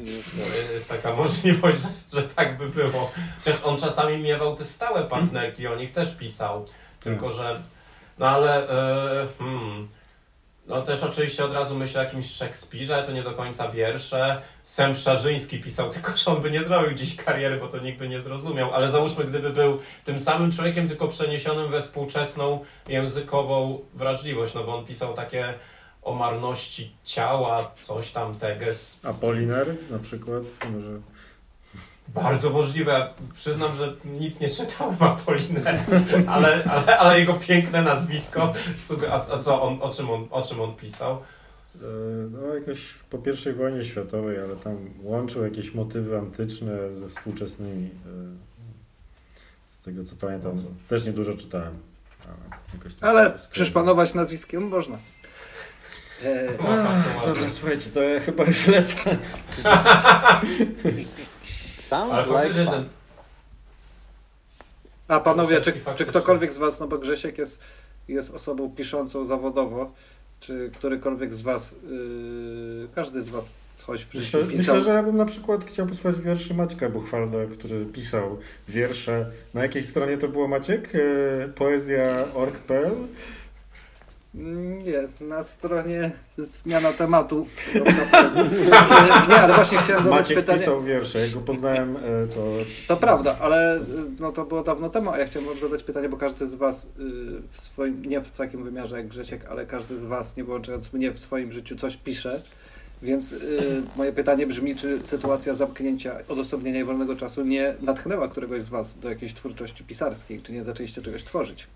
Jest 0.74 0.90
taka 0.90 1.16
możliwość, 1.16 1.78
że, 2.14 2.24
tak 2.24 2.58
by 2.58 2.70
było. 2.70 3.12
Chociaż 3.38 3.64
on 3.64 3.78
czasami 3.78 4.18
miewał 4.18 4.56
te 4.56 4.66
stałe 4.66 5.04
partnerki, 5.04 5.68
o 5.68 5.76
nich 5.76 5.94
też 5.94 6.16
pisał. 6.16 6.66
Tylko, 7.00 7.32
że... 7.32 7.62
No 8.20 8.28
ale... 8.28 8.70
E, 8.70 9.28
hmm, 9.40 9.88
no 10.68 10.82
też 10.82 11.04
oczywiście 11.04 11.46
od 11.46 11.54
razu 11.54 11.76
myślę 11.76 12.02
o 12.02 12.04
jakimś 12.04 12.32
Szekspirze, 12.32 13.04
to 13.06 13.12
nie 13.12 13.24
do 13.24 13.32
końca 13.32 13.72
wiersze. 13.72 14.42
Sem 14.64 14.96
Szarzyński 14.96 15.60
pisał, 15.60 15.90
tylko 15.94 16.18
że 16.18 16.32
on 16.32 16.42
by 16.42 16.52
nie 16.52 16.64
zrobił 16.64 16.94
dziś 16.94 17.16
kariery, 17.16 17.58
bo 17.58 17.68
to 17.68 17.78
nikt 17.78 18.00
by 18.00 18.10
nie 18.10 18.22
zrozumiał. 18.22 18.74
Ale 18.74 18.90
załóżmy, 18.90 19.26
gdyby 19.26 19.50
był 19.50 19.80
tym 20.04 20.20
samym 20.20 20.52
człowiekiem, 20.52 20.88
tylko 20.88 21.08
przeniesionym 21.08 21.72
we 21.72 21.82
współczesną 21.82 22.66
językową 22.88 23.80
wrażliwość, 23.94 24.54
no 24.54 24.64
bo 24.64 24.78
on 24.78 24.86
pisał 24.86 25.14
takie 25.14 25.54
o 26.02 26.14
marności 26.14 26.96
ciała, 27.04 27.72
coś 27.84 28.12
tam, 28.12 28.36
teges, 28.36 29.00
Apoliner 29.04 29.76
na 29.92 30.00
przykład, 30.00 30.44
może... 30.72 30.90
Bardzo 32.08 32.50
możliwe. 32.50 32.92
Ja 32.92 33.10
Przyznam, 33.34 33.76
że 33.76 33.94
nic 34.06 34.40
nie 34.40 34.50
czytałem 34.50 34.96
Apolinera, 35.00 35.72
ale, 36.28 36.64
ale, 36.64 36.98
ale 37.00 37.20
jego 37.20 37.34
piękne 37.34 37.82
nazwisko. 37.82 38.54
A, 39.12 39.16
a 39.16 39.38
co 39.38 39.62
on, 39.62 39.78
o, 39.82 39.90
czym 39.90 40.10
on, 40.10 40.28
o 40.32 40.42
czym 40.42 40.62
on 40.62 40.76
pisał? 40.76 41.14
E, 41.14 41.80
No 42.32 42.56
jakoś 42.56 42.94
po 43.10 43.18
I 43.50 43.54
wojnie 43.54 43.84
światowej, 43.84 44.38
ale 44.40 44.56
tam 44.56 44.78
łączył 45.04 45.44
jakieś 45.44 45.74
motywy 45.74 46.18
antyczne 46.18 46.94
ze 46.96 47.08
współczesnymi. 47.10 47.90
e, 47.90 47.90
Z 49.70 49.82
tego 49.82 50.04
co 50.04 50.16
pamiętam, 50.16 50.64
też 50.88 51.06
niedużo 51.06 51.34
czytałem. 51.34 51.74
Ale, 52.26 52.36
jakoś 52.74 52.96
tak 52.96 53.04
Ale 53.10 53.20
skojarzyłem. 53.22 53.52
przyszpanować 53.52 54.14
nazwiskiem 54.14 54.68
można. 54.68 54.98
E, 56.24 56.46
No, 56.58 56.64
bardzo 56.64 57.26
Dobra, 57.28 57.50
słuchajcie, 57.50 57.90
to 57.90 58.02
ja 58.02 58.20
chyba 58.20 58.44
już 58.44 58.68
lecę. 58.68 59.18
Sounds 61.76 62.28
Ale 62.28 62.48
like 62.48 62.66
fun. 62.66 62.86
A 65.08 65.20
panowie, 65.20 65.62
czy, 65.62 65.74
czy 65.96 66.06
ktokolwiek 66.06 66.54
z 66.54 66.58
Was, 66.58 66.80
no 66.80 66.88
bo 66.88 66.98
Grzesiek 66.98 67.38
jest, 67.38 67.60
jest 68.08 68.34
osobą 68.34 68.70
piszącą 68.76 69.26
zawodowo, 69.26 69.92
czy 70.40 70.72
którykolwiek 70.74 71.34
z 71.34 71.42
Was, 71.42 71.76
yy, 71.90 72.88
każdy 72.96 73.22
z 73.22 73.30
Was 73.30 73.54
coś 73.78 74.06
w 74.06 74.14
życiu 74.14 74.38
Myślę, 74.38 74.40
pisał? 74.40 74.76
myślę, 74.76 74.82
że 74.82 74.90
ja 74.98 75.04
bym 75.04 75.18
na 75.18 75.26
przykład 75.26 75.66
chciał 75.66 75.88
posłuchać 75.88 76.22
wierszy 76.22 76.54
Maćka 76.54 76.90
Buchwalda, 76.90 77.38
który 77.60 77.86
pisał 77.86 78.38
wiersze. 78.68 79.32
Na 79.54 79.62
jakiej 79.64 79.84
stronie 79.84 80.18
to 80.18 80.28
było 80.28 80.48
Maciek? 80.48 80.90
E, 80.96 81.48
Poezja.org.pl 81.48 82.92
Nie, 84.38 85.26
na 85.28 85.44
stronie 85.44 86.12
zmiana 86.38 86.94
tematu. 86.94 87.48
Nie, 89.30 89.36
ale 89.36 89.54
właśnie 89.56 89.78
chciałem 89.78 90.04
zadać 90.04 90.20
Maciek 90.20 90.38
pytanie. 90.38 90.60
pisał 90.60 90.84
wiersze, 90.84 91.20
jak 91.20 91.32
go 91.32 91.40
poznałem, 91.42 91.98
e, 91.98 92.00
to... 92.28 92.42
To 92.88 92.98
prawda, 92.98 93.38
ale 93.40 93.78
y, 93.78 93.82
no 94.20 94.32
to 94.32 94.46
było 94.46 94.64
dawno 94.64 94.90
temu, 94.90 95.10
a 95.10 95.18
ja 95.18 95.26
chciałem 95.26 95.50
wam 95.50 95.60
zadać 95.60 95.84
pytanie, 95.84 96.10
bo 96.10 96.18
każdy 96.18 96.48
z 96.48 96.56
was 96.56 96.84
y, 96.84 96.88
w 97.52 97.62
swoim, 97.62 98.06
nie 98.06 98.22
w 98.22 98.32
takim 98.32 98.64
wymiarze 98.64 98.98
jak 98.98 99.08
Grzesiek, 99.08 99.46
ale 99.46 99.66
każdy 99.66 99.98
z 99.98 100.04
was, 100.04 100.38
nie 100.38 100.44
wyłączając 100.44 100.94
mnie, 100.94 101.12
w 101.12 101.20
swoim 101.20 101.52
życiu 101.52 101.76
coś 101.76 101.98
pisze. 101.98 102.42
Więc 103.02 103.32
y, 103.34 103.82
moje 103.96 104.14
pytanie 104.14 104.48
brzmi, 104.48 104.76
czy 104.76 105.00
sytuacja 105.04 105.54
zamknięcia, 105.54 106.18
odosobnienia 106.28 106.80
i 106.80 106.84
wolnego 106.84 107.16
czasu 107.16 107.46
nie 107.46 107.76
natchnęła 107.82 108.28
któregoś 108.28 108.62
z 108.62 108.70
was 108.70 109.00
do 109.00 109.10
jakiejś 109.10 109.34
twórczości 109.34 109.84
pisarskiej, 109.84 110.42
czy 110.42 110.52
nie 110.52 110.64
zaczęliście 110.64 111.02
czegoś 111.02 111.24
tworzyć? 111.24 111.68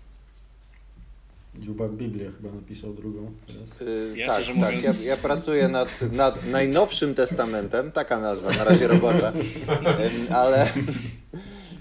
Dziubak 1.60 1.90
Biblię 1.92 2.30
chyba 2.36 2.54
napisał 2.54 2.94
drugą 2.94 3.32
teraz. 3.46 3.90
Y, 4.12 4.18
Ja 4.18 4.26
tak, 4.26 4.36
tak. 4.44 4.56
Ja, 4.56 4.76
mówiąc- 4.76 5.04
ja 5.04 5.16
pracuję 5.16 5.68
nad, 5.68 5.88
nad 6.12 6.46
najnowszym 6.46 7.14
testamentem, 7.14 7.92
taka 7.92 8.18
nazwa, 8.20 8.50
na 8.50 8.64
razie 8.64 8.88
robocza, 8.88 9.32
Ym, 9.32 10.26
ale 10.34 10.66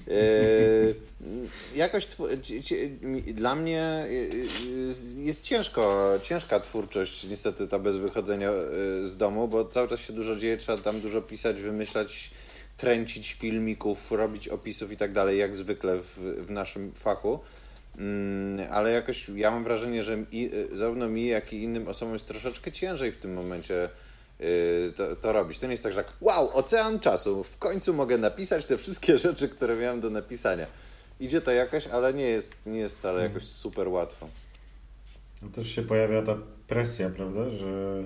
y, 0.07 0.95
jakoś 1.75 2.05
tw- 2.07 2.41
ci- 2.41 2.63
ci- 2.63 2.99
dla 3.33 3.55
mnie 3.55 4.05
y, 4.09 4.11
y, 5.19 5.21
jest 5.21 5.43
ciężko, 5.43 6.13
ciężka 6.23 6.59
twórczość, 6.59 7.23
niestety 7.23 7.67
ta 7.67 7.79
bez 7.79 7.97
wychodzenia 7.97 8.51
y, 9.03 9.07
z 9.07 9.17
domu, 9.17 9.47
bo 9.47 9.65
cały 9.65 9.87
czas 9.87 9.99
się 9.99 10.13
dużo 10.13 10.35
dzieje, 10.35 10.57
trzeba 10.57 10.77
tam 10.81 11.01
dużo 11.01 11.21
pisać, 11.21 11.61
wymyślać, 11.61 12.31
kręcić 12.77 13.33
filmików, 13.33 14.11
robić 14.11 14.47
opisów 14.47 14.91
i 14.91 14.97
tak 14.97 15.13
dalej, 15.13 15.39
jak 15.39 15.55
zwykle 15.55 15.97
w, 15.99 16.19
w 16.47 16.51
naszym 16.51 16.91
fachu. 16.91 17.39
Mm, 17.97 18.67
ale 18.71 18.91
jakoś 18.91 19.29
ja 19.29 19.51
mam 19.51 19.63
wrażenie, 19.63 20.03
że 20.03 20.17
i, 20.31 20.51
y, 20.53 20.77
zarówno 20.77 21.09
mi, 21.09 21.27
jak 21.27 21.53
i 21.53 21.63
innym 21.63 21.87
osobom 21.87 22.13
jest 22.13 22.27
troszeczkę 22.27 22.71
ciężej 22.71 23.11
w 23.11 23.17
tym 23.17 23.33
momencie 23.33 23.89
y, 24.41 24.93
to, 24.95 25.15
to 25.15 25.33
robić. 25.33 25.59
To 25.59 25.65
nie 25.67 25.71
jest 25.71 25.83
tak, 25.83 25.93
że 25.93 26.03
tak, 26.03 26.13
wow, 26.21 26.49
ocean 26.53 26.99
czasu, 26.99 27.43
w 27.43 27.57
końcu 27.57 27.93
mogę 27.93 28.17
napisać 28.17 28.65
te 28.65 28.77
wszystkie 28.77 29.17
rzeczy, 29.27 29.49
które 29.49 29.75
miałem 29.75 29.99
do 29.99 30.09
napisania. 30.09 30.67
Idzie 31.19 31.41
to 31.41 31.51
jakoś, 31.51 31.87
ale 31.87 32.13
nie 32.13 32.23
jest, 32.23 32.65
nie 32.65 32.79
jest 32.79 32.97
wcale 32.97 33.23
jakoś 33.23 33.43
super 33.43 33.87
łatwo. 33.87 34.27
No 35.41 35.49
też 35.49 35.75
się 35.75 35.81
pojawia 35.81 36.21
ta 36.21 36.37
presja, 36.67 37.09
prawda, 37.09 37.49
że 37.49 38.03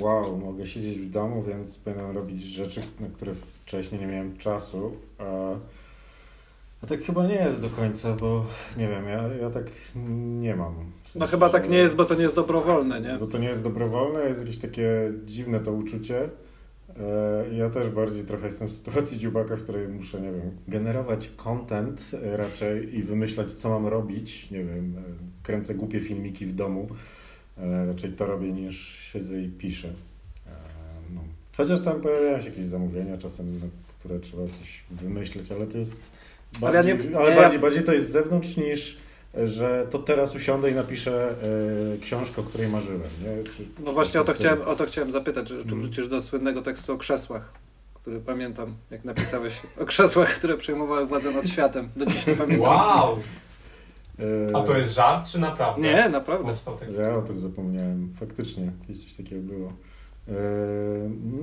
wow, 0.00 0.36
mogę 0.36 0.66
siedzieć 0.66 0.98
w 0.98 1.10
domu, 1.10 1.42
więc 1.42 1.78
powinienem 1.78 2.16
robić 2.16 2.42
rzeczy, 2.42 2.80
na 3.00 3.08
które 3.08 3.34
wcześniej 3.64 4.00
nie 4.00 4.06
miałem 4.06 4.38
czasu, 4.38 4.96
a, 5.18 5.24
a 6.82 6.86
tak 6.86 7.02
chyba 7.02 7.26
nie 7.26 7.34
jest 7.34 7.60
do 7.60 7.70
końca, 7.70 8.16
bo 8.16 8.46
nie 8.76 8.88
wiem, 8.88 9.04
ja, 9.04 9.28
ja 9.40 9.50
tak 9.50 9.64
nie 10.40 10.56
mam. 10.56 10.74
W 11.04 11.14
No 11.14 11.26
chyba 11.26 11.48
tak 11.48 11.70
nie 11.70 11.78
jest, 11.78 11.96
bo 11.96 12.04
to 12.04 12.14
nie 12.14 12.22
jest 12.22 12.34
dobrowolne, 12.34 13.00
nie? 13.00 13.18
Bo 13.18 13.26
to 13.26 13.38
nie 13.38 13.48
jest 13.48 13.62
dobrowolne, 13.62 14.20
jest 14.20 14.40
jakieś 14.40 14.58
takie 14.58 15.12
dziwne 15.26 15.60
to 15.60 15.72
uczucie. 15.72 16.20
E, 17.00 17.54
Ja 17.54 17.70
też 17.70 17.88
bardziej 17.88 18.24
trochę 18.24 18.44
jestem 18.44 18.68
w 18.68 18.72
sytuacji 18.72 19.18
dziubaka, 19.18 19.56
w 19.56 19.62
której 19.62 19.88
muszę, 19.88 20.20
nie 20.20 20.32
wiem, 20.32 20.50
generować 20.68 21.30
content 21.36 22.10
e, 22.24 22.36
raczej 22.36 22.98
i 22.98 23.02
wymyślać, 23.02 23.52
co 23.52 23.68
mam 23.70 23.86
robić. 23.86 24.50
Nie 24.50 24.64
wiem, 24.64 24.94
e, 24.98 25.02
kręcę 25.42 25.74
głupie 25.74 26.00
filmiki 26.00 26.46
w 26.46 26.54
domu. 26.54 26.88
Raczej 27.86 28.12
to 28.12 28.26
robię 28.26 28.52
niż 28.52 28.98
siedzę 29.12 29.42
i 29.42 29.48
piszę. 29.48 29.88
No. 31.14 31.20
Chociaż 31.56 31.80
tam 31.80 32.00
pojawiają 32.00 32.40
się 32.40 32.48
jakieś 32.48 32.66
zamówienia 32.66 33.16
czasem, 33.18 33.60
które 33.98 34.20
trzeba 34.20 34.46
coś 34.46 34.84
wymyśleć, 34.90 35.52
ale 35.52 35.66
to 35.66 35.78
jest 35.78 36.10
Ale 36.62 36.76
ja 36.76 36.82
bardziej, 36.84 37.10
nie- 37.10 37.18
ale 37.18 37.30
nie, 37.30 37.36
bardziej, 37.36 37.56
ja- 37.56 37.62
bardziej 37.62 37.82
to 37.82 37.92
jest 37.92 38.08
z 38.08 38.10
zewnątrz 38.12 38.56
niż 38.56 38.98
że 39.44 39.86
to 39.90 39.98
teraz 39.98 40.34
usiądę 40.34 40.70
i 40.70 40.74
napiszę 40.74 41.34
e, 41.94 41.98
książkę, 42.00 42.40
o 42.40 42.44
której 42.44 42.68
marzyłem. 42.68 43.00
Nie? 43.00 43.44
Czy, 43.50 43.64
No 43.84 43.92
właśnie 43.92 44.20
o 44.20 44.24
to, 44.24 44.32
chciałem, 44.32 44.62
o 44.62 44.76
to 44.76 44.86
chciałem 44.86 45.12
zapytać, 45.12 45.48
czy, 45.48 45.54
czy 45.54 45.62
Mhm. 45.62 45.80
wrócisz 45.80 46.08
do 46.08 46.22
słynnego 46.22 46.62
tekstu 46.62 46.92
o 46.92 46.98
krzesłach, 46.98 47.52
który 47.94 48.20
pamiętam, 48.20 48.74
jak 48.90 49.04
napisałeś 49.04 49.60
o 49.80 49.84
krzesłach, 49.84 50.28
które 50.34 50.56
przejmowały 50.56 51.06
władzę 51.06 51.30
nad 51.30 51.48
światem. 51.48 51.88
Do 51.96 52.06
dziś 52.06 52.26
nie 52.26 52.36
pamiętam. 52.36 52.60
wow! 52.70 53.18
E, 54.50 54.56
A 54.56 54.62
to 54.62 54.76
jest 54.76 54.94
żart, 54.94 55.28
czy 55.28 55.38
naprawdę? 55.38 55.82
Nie, 55.82 56.08
naprawdę. 56.08 56.52
Ja 56.98 57.14
o 57.16 57.22
tym 57.22 57.38
zapomniałem. 57.38 58.12
Faktycznie, 58.20 58.72
kiedyś 58.86 59.04
coś 59.04 59.12
takiego 59.14 59.42
było. 59.42 59.72
E, 60.28 60.32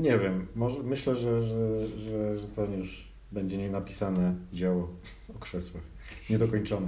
nie 0.01 0.17
wiem, 0.19 0.47
może, 0.55 0.75
myślę, 0.83 1.15
że, 1.15 1.43
że, 1.47 1.87
że, 1.87 2.39
że 2.39 2.47
to 2.55 2.65
już 2.65 3.07
będzie 3.31 3.57
nienapisane 3.57 4.35
dzieło 4.53 4.89
o 5.35 5.39
krzesłach. 5.39 5.83
Niedokończone. 6.29 6.87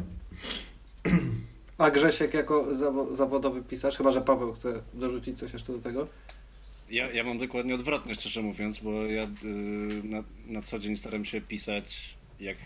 A 1.77 1.91
Grzesiek 1.91 2.33
jako 2.33 2.63
zawo- 2.75 3.15
zawodowy 3.15 3.63
pisarz, 3.63 3.97
chyba 3.97 4.11
że 4.11 4.21
Paweł 4.21 4.53
chce 4.53 4.81
dorzucić 4.93 5.39
coś 5.39 5.53
jeszcze 5.53 5.73
do 5.73 5.79
tego. 5.79 6.07
Ja, 6.89 7.11
ja 7.11 7.23
mam 7.23 7.37
dokładnie 7.37 7.75
odwrotnie, 7.75 8.15
szczerze 8.15 8.41
mówiąc, 8.41 8.79
bo 8.79 8.91
ja 9.05 9.23
y, 9.23 9.27
na, 10.03 10.23
na 10.47 10.61
co 10.61 10.79
dzień 10.79 10.95
staram 10.95 11.25
się 11.25 11.41
pisać 11.41 12.15
jak 12.39 12.57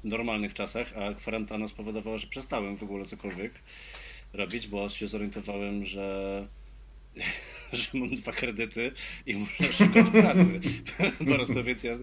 w 0.00 0.04
normalnych 0.04 0.54
czasach, 0.54 0.92
a 0.96 1.14
kwarantanna 1.14 1.68
spowodowała, 1.68 2.16
że 2.16 2.26
przestałem 2.26 2.76
w 2.76 2.82
ogóle 2.82 3.04
cokolwiek 3.04 3.52
robić, 4.32 4.66
bo 4.66 4.88
się 4.88 5.06
zorientowałem, 5.06 5.84
że 5.84 6.46
że 7.72 7.88
mam 7.94 8.16
dwa 8.16 8.32
kredyty 8.32 8.92
i 9.26 9.34
muszę 9.34 9.72
szukać 9.72 10.10
pracy. 10.10 10.60
po 11.18 11.24
prostu, 11.24 11.64
więc 11.64 11.84
ja, 11.84 11.94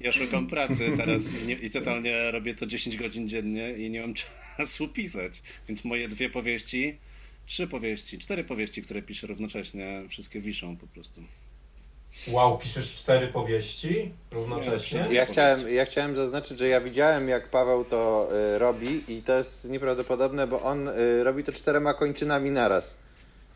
ja 0.00 0.12
szukam 0.12 0.46
pracy 0.46 0.92
teraz 0.96 1.34
i, 1.34 1.46
nie, 1.46 1.54
i, 1.54 1.70
totalnie 1.70 2.30
robię 2.30 2.54
to 2.54 2.66
10 2.66 2.96
godzin 2.96 3.28
dziennie 3.28 3.72
i 3.72 3.90
nie 3.90 4.00
mam 4.00 4.14
czasu 4.56 4.88
pisać. 4.88 5.42
Więc 5.68 5.84
moje 5.84 6.08
dwie 6.08 6.30
powieści, 6.30 6.98
trzy 7.46 7.66
powieści, 7.66 8.18
cztery 8.18 8.44
powieści, 8.44 8.82
które 8.82 9.02
piszę 9.02 9.26
równocześnie, 9.26 10.02
wszystkie 10.08 10.40
wiszą 10.40 10.76
po 10.76 10.86
prostu. 10.86 11.22
Wow, 12.28 12.58
piszesz 12.58 12.94
cztery 12.94 13.28
powieści 13.28 14.12
równocześnie? 14.30 15.06
Ja 15.10 15.26
chciałem, 15.26 15.68
ja 15.68 15.84
chciałem 15.84 16.16
zaznaczyć, 16.16 16.58
że 16.58 16.68
ja 16.68 16.80
widziałem, 16.80 17.28
jak 17.28 17.48
Paweł 17.48 17.84
to 17.84 18.28
y, 18.54 18.58
robi 18.58 19.04
i 19.08 19.22
to 19.22 19.38
jest 19.38 19.70
nieprawdopodobne, 19.70 20.46
bo 20.46 20.60
on 20.60 20.88
y, 20.88 21.24
robi 21.24 21.42
to 21.42 21.52
czterema 21.52 21.94
kończynami 21.94 22.50
naraz. 22.50 23.01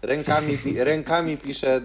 Rękami, 0.03 0.59
rękami 0.79 1.37
pisze 1.37 1.81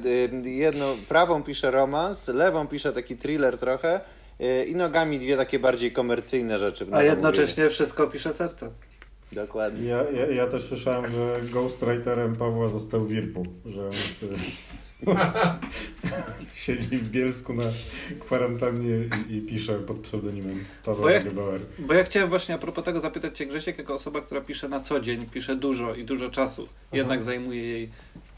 y, 0.46 0.50
jedną, 0.50 0.98
prawą 1.10 1.44
pisze 1.44 1.72
romans, 1.72 2.28
lewą 2.28 2.68
pisze 2.68 2.92
taki 2.92 3.16
thriller 3.16 3.58
trochę 3.58 4.02
y, 4.42 4.66
i 4.66 4.76
nogami 4.76 5.20
dwie 5.20 5.38
takie 5.38 5.60
bardziej 5.60 5.92
komercyjne 5.92 6.60
rzeczy. 6.60 6.86
A 6.92 7.04
jednocześnie 7.04 7.70
wszystko 7.70 8.08
pisze 8.08 8.34
serce. 8.34 8.72
Dokładnie. 9.32 9.90
Ja, 9.90 10.04
ja, 10.12 10.26
ja 10.26 10.48
też 10.48 10.64
słyszałem, 10.64 11.12
że 11.12 11.36
ghostwriterem 11.52 12.36
Pawła 12.36 12.68
został 12.68 13.06
Wirpu, 13.06 13.46
że 13.66 13.88
on 13.88 13.92
siedzi 16.56 16.98
w 16.98 17.10
Bielsku 17.10 17.54
na 17.54 17.64
kwarantannie 18.20 18.96
i, 19.30 19.36
i 19.36 19.42
pisze 19.42 19.80
pod 19.80 20.00
pseudonimem 20.00 20.66
Paweł 20.86 21.02
bo 21.02 21.10
ja, 21.10 21.22
Gebauer. 21.22 21.62
Bo 21.80 21.94
ja 21.94 22.04
chciałem 22.04 22.30
właśnie 22.30 22.56
a 22.56 22.58
propos 22.58 22.84
tego 22.84 23.00
zapytać 23.00 23.38
Cię 23.38 23.46
Grzesiek, 23.46 23.78
jako 23.78 23.94
osoba, 23.94 24.22
która 24.22 24.42
pisze 24.42 24.70
na 24.70 24.80
co 24.80 25.00
dzień, 25.00 25.30
pisze 25.30 25.56
dużo 25.56 25.96
i 25.96 26.04
dużo 26.04 26.30
czasu, 26.30 26.68
Aha. 26.72 26.98
jednak 26.98 27.24
zajmuje 27.24 27.64
jej, 27.64 27.90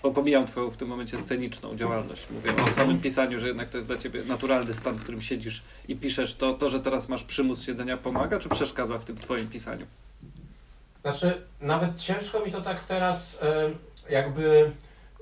bo 0.03 0.11
pomijam 0.11 0.47
Twoją 0.47 0.71
w 0.71 0.77
tym 0.77 0.87
momencie 0.87 1.19
sceniczną 1.19 1.75
działalność, 1.75 2.27
mówię 2.31 2.63
o 2.69 2.71
samym 2.71 3.01
pisaniu, 3.01 3.39
że 3.39 3.47
jednak 3.47 3.69
to 3.69 3.77
jest 3.77 3.87
dla 3.87 3.97
Ciebie 3.97 4.23
naturalny 4.23 4.73
stan, 4.73 4.95
w 4.95 5.03
którym 5.03 5.21
siedzisz 5.21 5.63
i 5.87 5.95
piszesz, 5.95 6.35
to, 6.35 6.53
to 6.53 6.69
że 6.69 6.79
teraz 6.79 7.09
masz 7.09 7.23
przymus 7.23 7.61
siedzenia 7.61 7.97
pomaga, 7.97 8.39
czy 8.39 8.49
przeszkadza 8.49 8.97
w 8.97 9.05
tym 9.05 9.17
Twoim 9.17 9.47
pisaniu? 9.47 9.85
Znaczy, 11.01 11.41
nawet 11.61 12.01
ciężko 12.01 12.45
mi 12.45 12.51
to 12.51 12.61
tak 12.61 12.83
teraz 12.83 13.45
jakby 14.09 14.71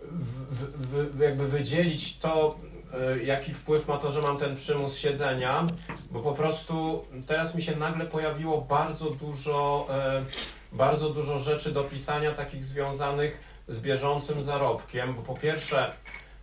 w, 0.02 1.16
w, 1.16 1.20
jakby 1.20 1.48
wydzielić 1.48 2.18
to, 2.18 2.56
e, 2.94 3.24
jaki 3.24 3.54
wpływ 3.54 3.88
ma 3.88 3.98
to, 3.98 4.12
że 4.12 4.22
mam 4.22 4.38
ten 4.38 4.56
przymus 4.56 4.98
siedzenia, 4.98 5.68
bo 6.12 6.20
po 6.20 6.32
prostu 6.32 7.06
teraz 7.28 7.56
mi 7.56 7.62
się 7.62 7.76
nagle 7.76 8.06
pojawiło 8.06 8.62
bardzo 8.62 9.10
dużo, 9.10 9.88
e, 9.90 10.26
bardzo 10.72 11.10
dużo 11.10 11.38
rzeczy 11.38 11.72
do 11.72 11.84
pisania 11.84 12.32
takich 12.32 12.66
związanych 12.66 13.42
z 13.68 13.80
bieżącym 13.80 14.44
zarobkiem, 14.44 15.14
bo 15.14 15.22
po 15.22 15.34
pierwsze, 15.34 15.92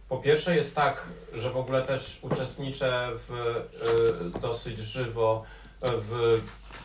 po 0.09 0.17
pierwsze 0.17 0.57
jest 0.57 0.75
tak, 0.75 1.03
że 1.33 1.51
w 1.51 1.57
ogóle 1.57 1.83
też 1.83 2.19
uczestniczę 2.23 3.09
w, 3.15 3.33
e, 4.37 4.41
dosyć 4.41 4.79
żywo 4.79 5.45
w 5.81 6.41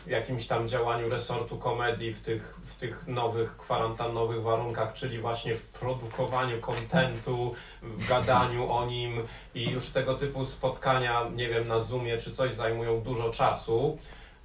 jakimś 0.06 0.46
tam 0.46 0.68
działaniu 0.68 1.08
resortu 1.08 1.58
komedii 1.58 2.14
w 2.14 2.20
tych, 2.20 2.58
w 2.64 2.74
tych 2.74 3.06
nowych 3.06 3.56
kwarantannowych 3.56 4.42
warunkach, 4.42 4.92
czyli 4.92 5.18
właśnie 5.18 5.54
w 5.54 5.64
produkowaniu 5.64 6.60
kontentu, 6.60 7.54
w 7.82 8.08
gadaniu 8.08 8.72
o 8.72 8.86
nim 8.86 9.22
i 9.54 9.70
już 9.70 9.90
tego 9.90 10.14
typu 10.14 10.44
spotkania, 10.44 11.30
nie 11.34 11.48
wiem, 11.48 11.68
na 11.68 11.80
Zoomie 11.80 12.18
czy 12.18 12.32
coś 12.32 12.54
zajmują 12.54 13.00
dużo 13.00 13.30
czasu. 13.30 13.98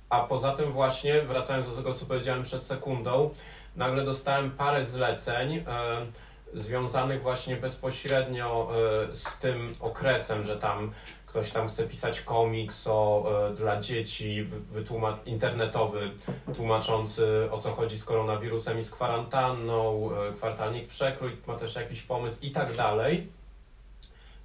A 0.09 0.19
poza 0.19 0.51
tym 0.51 0.71
właśnie, 0.71 1.21
wracając 1.21 1.65
do 1.69 1.75
tego, 1.75 1.93
co 1.93 2.05
powiedziałem 2.05 2.43
przed 2.43 2.63
sekundą, 2.63 3.29
nagle 3.75 4.05
dostałem 4.05 4.51
parę 4.51 4.85
zleceń 4.85 5.55
e, 5.55 5.63
związanych 6.53 7.21
właśnie 7.21 7.55
bezpośrednio 7.55 8.71
e, 9.11 9.15
z 9.15 9.37
tym 9.37 9.75
okresem, 9.79 10.43
że 10.43 10.57
tam 10.57 10.91
ktoś 11.29 11.51
tam 11.51 11.69
chce 11.69 11.87
pisać 11.87 12.21
komiks 12.21 12.87
o, 12.87 13.25
e, 13.49 13.53
dla 13.53 13.81
dzieci 13.81 14.47
wytłuma- 14.73 15.17
internetowy, 15.25 16.11
tłumaczący 16.55 17.47
o 17.51 17.57
co 17.57 17.71
chodzi 17.71 17.97
z 17.97 18.05
koronawirusem 18.05 18.79
i 18.79 18.83
z 18.83 18.91
kwarantanną, 18.91 20.09
e, 20.29 20.33
kwartalnik 20.33 20.87
przekrój, 20.87 21.37
ma 21.47 21.55
też 21.55 21.75
jakiś 21.75 22.01
pomysł 22.01 22.37
i 22.41 22.51
tak 22.51 22.75
dalej. 22.75 23.27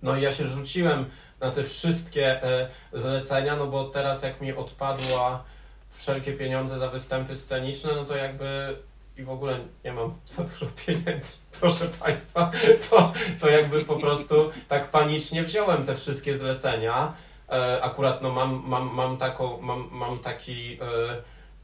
No 0.02 0.16
i 0.16 0.22
ja 0.22 0.32
się 0.32 0.46
rzuciłem 0.46 1.04
na 1.40 1.50
te 1.50 1.64
wszystkie 1.64 2.42
e, 2.42 2.68
zlecenia, 2.92 3.56
no 3.56 3.66
bo 3.66 3.84
teraz 3.84 4.22
jak 4.22 4.40
mi 4.40 4.52
odpadła 4.52 5.44
wszelkie 5.90 6.32
pieniądze 6.32 6.78
za 6.78 6.88
występy 6.88 7.36
sceniczne, 7.36 7.94
no 7.94 8.04
to 8.04 8.16
jakby 8.16 8.76
i 9.18 9.22
w 9.22 9.30
ogóle 9.30 9.58
nie 9.84 9.92
mam 9.92 10.14
za 10.26 10.42
dużo 10.42 10.66
pieniędzy, 10.86 11.32
proszę 11.60 11.84
Państwa, 12.04 12.50
to, 12.90 13.12
to 13.40 13.50
jakby 13.50 13.84
po 13.84 13.96
prostu 13.96 14.50
tak 14.68 14.90
panicznie 14.90 15.42
wziąłem 15.42 15.86
te 15.86 15.94
wszystkie 15.94 16.38
zlecenia. 16.38 17.12
E, 17.48 17.82
akurat 17.82 18.22
no 18.22 18.30
mam, 18.30 18.62
mam, 18.66 18.94
mam, 18.94 19.16
taką, 19.16 19.60
mam, 19.60 19.88
mam 19.92 20.18
taki 20.18 20.72
e, 20.72 20.76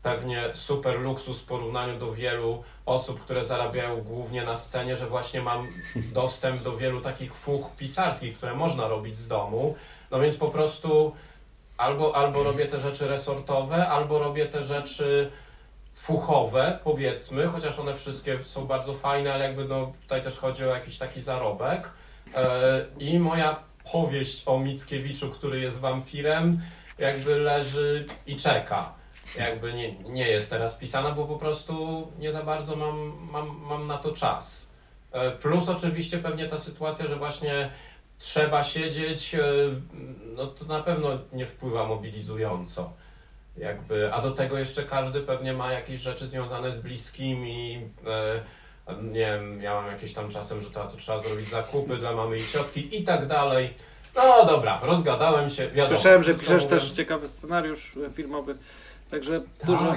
pewnie 0.03 0.45
super 0.55 1.01
luksus 1.01 1.41
w 1.41 1.45
porównaniu 1.45 1.99
do 1.99 2.13
wielu 2.13 2.65
osób, 2.87 3.21
które 3.21 3.45
zarabiają 3.45 4.03
głównie 4.03 4.45
na 4.45 4.55
scenie, 4.55 4.97
że 4.97 5.07
właśnie 5.07 5.43
mam 5.43 5.69
dostęp 6.13 6.63
do 6.63 6.73
wielu 6.73 7.01
takich 7.01 7.35
fuch 7.35 7.77
pisarskich, 7.77 8.37
które 8.37 8.55
można 8.55 8.89
robić 8.89 9.17
z 9.17 9.29
domu. 9.29 9.77
No 10.11 10.21
więc 10.21 10.37
po 10.37 10.49
prostu 10.49 11.13
albo, 11.77 12.17
albo 12.17 12.43
robię 12.43 12.67
te 12.67 12.79
rzeczy 12.79 13.09
resortowe, 13.09 13.89
albo 13.89 14.19
robię 14.19 14.47
te 14.47 14.63
rzeczy 14.63 15.31
fuchowe, 15.93 16.79
powiedzmy, 16.85 17.47
chociaż 17.47 17.79
one 17.79 17.95
wszystkie 17.95 18.45
są 18.45 18.67
bardzo 18.67 18.95
fajne, 18.95 19.35
ale 19.35 19.45
jakby 19.45 19.65
no, 19.65 19.93
tutaj 20.03 20.23
też 20.23 20.39
chodzi 20.39 20.65
o 20.65 20.75
jakiś 20.75 20.99
taki 20.99 21.23
zarobek. 21.23 21.91
E, 22.37 22.85
I 22.99 23.19
moja 23.19 23.57
powieść 23.93 24.43
o 24.47 24.59
Mickiewiczu, 24.59 25.31
który 25.31 25.61
jest 25.61 25.79
wampirem, 25.79 26.61
jakby 26.99 27.39
leży 27.39 28.07
i 28.27 28.37
czeka. 28.37 28.93
Jakby 29.39 29.73
nie, 29.73 29.93
nie 29.93 30.29
jest 30.29 30.51
teraz 30.51 30.75
pisana, 30.75 31.11
bo 31.11 31.25
po 31.25 31.37
prostu 31.37 32.07
nie 32.19 32.33
za 32.33 32.43
bardzo 32.43 32.77
mam, 32.77 33.13
mam, 33.33 33.61
mam 33.69 33.87
na 33.87 33.99
to 33.99 34.13
czas. 34.13 34.69
E, 35.13 35.31
plus 35.31 35.69
oczywiście 35.69 36.19
pewnie 36.19 36.49
ta 36.49 36.59
sytuacja, 36.59 37.07
że 37.07 37.17
właśnie 37.17 37.71
trzeba 38.19 38.63
siedzieć, 38.63 39.35
e, 39.35 39.43
no 40.37 40.47
to 40.47 40.65
na 40.65 40.81
pewno 40.83 41.09
nie 41.33 41.47
wpływa 41.47 41.87
mobilizująco. 41.87 42.93
Jakby, 43.61 44.15
a 44.15 44.21
do 44.21 44.31
tego 44.31 44.59
jeszcze 44.59 44.83
każdy 44.83 45.21
pewnie 45.21 45.53
ma 45.53 45.73
jakieś 45.73 46.01
rzeczy 46.01 46.27
związane 46.27 46.73
z 46.73 46.77
bliskimi. 46.77 47.89
E, 48.07 48.41
nie 49.03 49.27
wiem, 49.27 49.63
ja 49.63 49.75
mam 49.75 49.87
jakieś 49.87 50.15
tam 50.15 50.29
czasem, 50.29 50.61
że 50.61 50.71
to, 50.71 50.85
to 50.85 50.97
trzeba 50.97 51.19
zrobić 51.19 51.51
zakupy 51.51 51.97
dla 51.97 52.13
mamy 52.13 52.39
i 52.39 52.47
ciotki 52.47 53.01
i 53.01 53.05
tak 53.05 53.27
dalej. 53.27 53.75
No 54.17 54.47
dobra, 54.47 54.81
rozgadałem 54.83 55.49
się. 55.49 55.71
Wiadomo, 55.71 55.97
Słyszałem, 55.97 56.23
że 56.23 56.35
piszesz 56.35 56.67
też 56.67 56.91
ciekawy 56.91 57.29
scenariusz 57.29 57.99
filmowy, 58.13 58.55
także 59.11 59.41
tak. 59.41 59.67
dużo, 59.67 59.97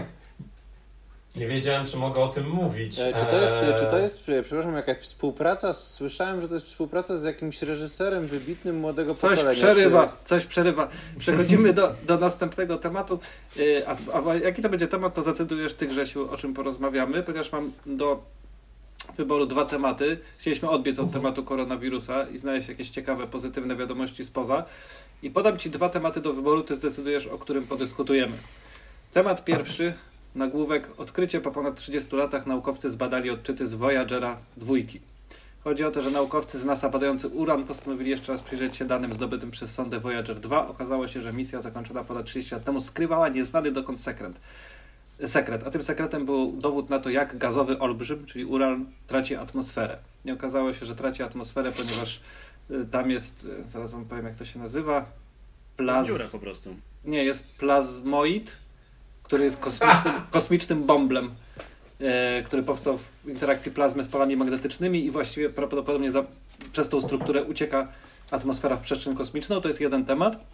nie 1.35 1.47
wiedziałem, 1.47 1.85
czy 1.85 1.97
mogę 1.97 2.21
o 2.21 2.27
tym 2.27 2.49
mówić. 2.49 2.99
E, 2.99 3.13
czy 3.13 3.25
to 3.25 3.41
jest, 3.41 3.57
czy 3.79 3.85
to 3.85 3.97
jest 3.97 4.23
przepraszam, 4.23 4.75
jakaś 4.75 4.97
współpraca? 4.97 5.73
Słyszałem, 5.73 6.41
że 6.41 6.47
to 6.47 6.53
jest 6.53 6.65
współpraca 6.65 7.17
z 7.17 7.23
jakimś 7.23 7.61
reżyserem 7.61 8.27
wybitnym 8.27 8.79
młodego 8.79 9.15
coś 9.15 9.39
pokolenia. 9.39 9.63
Przerywa, 9.63 10.07
czy... 10.07 10.27
Coś 10.27 10.45
przerywa. 10.45 10.87
Przechodzimy 11.19 11.73
do, 11.73 11.95
do 12.03 12.17
następnego 12.17 12.77
tematu. 12.77 13.19
E, 13.57 13.61
a, 13.89 14.29
a 14.29 14.35
jaki 14.35 14.61
to 14.61 14.69
będzie 14.69 14.87
temat, 14.87 15.13
to 15.13 15.23
zdecydujesz 15.23 15.73
Ty, 15.73 15.87
Grzesiu, 15.87 16.31
o 16.31 16.37
czym 16.37 16.53
porozmawiamy, 16.53 17.23
ponieważ 17.23 17.51
mam 17.51 17.71
do 17.85 18.23
wyboru 19.17 19.45
dwa 19.45 19.65
tematy. 19.65 20.19
Chcieliśmy 20.37 20.69
odbiec 20.69 20.99
od 20.99 21.11
tematu 21.11 21.43
koronawirusa 21.43 22.29
i 22.29 22.37
znaleźć 22.37 22.67
jakieś 22.67 22.89
ciekawe, 22.89 23.27
pozytywne 23.27 23.75
wiadomości 23.75 24.23
spoza. 24.23 24.65
I 25.23 25.29
podam 25.29 25.57
Ci 25.57 25.69
dwa 25.69 25.89
tematy 25.89 26.21
do 26.21 26.33
wyboru, 26.33 26.63
Ty 26.63 26.75
zdecydujesz, 26.75 27.27
o 27.27 27.37
którym 27.37 27.67
podyskutujemy. 27.67 28.37
Temat 29.13 29.45
pierwszy 29.45 29.93
Nagłówek 30.35 30.99
Odkrycie 30.99 31.41
po 31.41 31.51
ponad 31.51 31.75
30 31.75 32.15
latach 32.15 32.45
naukowcy 32.45 32.89
zbadali 32.89 33.29
odczyty 33.29 33.67
z 33.67 33.73
Voyagera 33.73 34.37
dwójki. 34.57 34.99
Chodzi 35.63 35.83
o 35.83 35.91
to, 35.91 36.01
że 36.01 36.11
naukowcy 36.11 36.59
z 36.59 36.65
NASA 36.65 36.89
badający 36.89 37.27
uran 37.27 37.63
postanowili 37.63 38.09
jeszcze 38.09 38.31
raz 38.31 38.41
przyjrzeć 38.41 38.75
się 38.75 38.85
danym 38.85 39.13
zdobytym 39.13 39.51
przez 39.51 39.71
sondę 39.71 39.99
Voyager 39.99 40.39
2. 40.39 40.67
Okazało 40.67 41.07
się, 41.07 41.21
że 41.21 41.33
misja 41.33 41.61
zakończona 41.61 42.03
ponad 42.03 42.25
30 42.25 42.55
lat 42.55 42.63
temu 42.63 42.81
skrywała 42.81 43.29
nieznany 43.29 43.71
dokąd 43.71 43.99
sekret. 43.99 44.33
Sekret, 45.25 45.67
a 45.67 45.71
tym 45.71 45.83
sekretem 45.83 46.25
był 46.25 46.51
dowód 46.51 46.89
na 46.89 46.99
to, 46.99 47.09
jak 47.09 47.37
gazowy 47.37 47.79
olbrzym, 47.79 48.25
czyli 48.25 48.45
uran, 48.45 48.85
traci 49.07 49.35
atmosferę. 49.35 49.97
Nie 50.25 50.33
okazało 50.33 50.73
się, 50.73 50.85
że 50.85 50.95
traci 50.95 51.23
atmosferę, 51.23 51.71
ponieważ 51.71 52.21
y, 52.71 52.85
tam 52.91 53.11
jest, 53.11 53.45
y, 53.45 53.71
zaraz 53.71 53.91
wam 53.91 54.05
powiem 54.05 54.25
jak 54.25 54.35
to 54.35 54.45
się 54.45 54.59
nazywa, 54.59 55.05
plaz... 55.77 56.07
Dziura 56.07 56.25
po 56.31 56.39
prostu. 56.39 56.75
Nie, 57.05 57.23
jest 57.23 57.47
plazmoid, 57.47 58.57
który 59.23 59.43
jest 59.43 59.57
kosmicznym, 59.57 60.13
kosmicznym 60.31 60.83
bąblem, 60.83 61.31
e, 62.01 62.43
który 62.43 62.63
powstał 62.63 62.97
w 62.97 63.27
interakcji 63.27 63.71
plazmy 63.71 64.03
z 64.03 64.07
polami 64.07 64.37
magnetycznymi 64.37 65.05
i 65.05 65.11
właściwie 65.11 65.49
prawdopodobnie 65.49 66.11
za, 66.11 66.23
przez 66.71 66.89
tą 66.89 67.01
strukturę 67.01 67.43
ucieka 67.43 67.87
atmosfera 68.31 68.75
w 68.75 68.81
przestrzeń 68.81 69.15
kosmiczną. 69.15 69.61
To 69.61 69.67
jest 69.67 69.81
jeden 69.81 70.05
temat. 70.05 70.45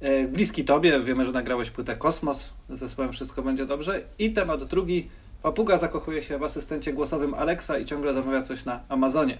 E, 0.00 0.28
bliski 0.28 0.64
tobie, 0.64 1.00
wiemy, 1.00 1.24
że 1.24 1.32
nagrałeś 1.32 1.70
płytę 1.70 1.96
Kosmos 1.96 2.50
z 2.70 2.78
zespołem 2.78 3.12
Wszystko 3.12 3.42
będzie 3.42 3.66
dobrze. 3.66 4.02
I 4.18 4.30
temat 4.30 4.64
drugi. 4.64 5.08
Papuga 5.42 5.78
zakochuje 5.78 6.22
się 6.22 6.38
w 6.38 6.42
asystencie 6.42 6.92
głosowym 6.92 7.34
Alexa 7.34 7.78
i 7.78 7.84
ciągle 7.84 8.14
zamawia 8.14 8.42
coś 8.42 8.64
na 8.64 8.80
Amazonie. 8.88 9.38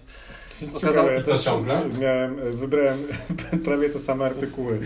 Ciekawe, 0.80 1.14
ja 1.14 1.22
też 1.22 1.44
ciągle? 1.44 1.88
Miałem, 2.00 2.37
wybrałem 2.56 2.98
prawie 3.64 3.90
te 3.90 3.98
same 3.98 4.24
artykuły. 4.24 4.78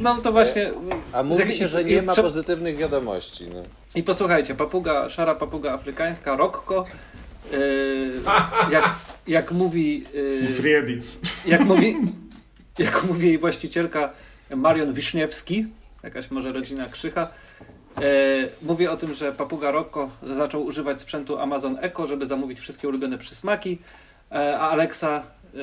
No 0.00 0.14
to 0.14 0.32
właśnie. 0.32 0.70
A 1.12 1.22
mówi 1.22 1.52
się, 1.52 1.68
że 1.68 1.84
nie 1.84 2.02
ma 2.02 2.14
pozytywnych 2.14 2.76
wiadomości. 2.76 3.44
No. 3.54 3.62
I 3.94 4.02
posłuchajcie, 4.02 4.54
papuga, 4.54 5.08
szara 5.08 5.34
papuga 5.34 5.72
afrykańska, 5.72 6.36
Rokko, 6.36 6.84
yy, 7.52 7.58
jak, 8.70 8.94
jak 9.26 9.52
mówi, 9.52 10.04
yy, 10.14 11.02
jak 11.46 11.64
mówi, 11.64 11.96
jak 12.78 13.04
mówi 13.04 13.28
jej 13.28 13.38
właścicielka 13.38 14.12
Marion 14.56 14.92
Wiszniewski, 14.92 15.66
jakaś 16.02 16.30
może 16.30 16.52
rodzina 16.52 16.88
Krzycha, 16.88 17.28
yy, 17.98 18.04
mówi 18.62 18.88
o 18.88 18.96
tym, 18.96 19.14
że 19.14 19.32
papuga 19.32 19.70
Rokko 19.70 20.10
zaczął 20.22 20.64
używać 20.64 21.00
sprzętu 21.00 21.38
Amazon 21.38 21.78
Echo, 21.80 22.06
żeby 22.06 22.26
zamówić 22.26 22.60
wszystkie 22.60 22.88
ulubione 22.88 23.18
przysmaki, 23.18 23.78
e, 24.32 24.58
a 24.58 24.70
Alexa 24.70 25.22
yy, 25.54 25.60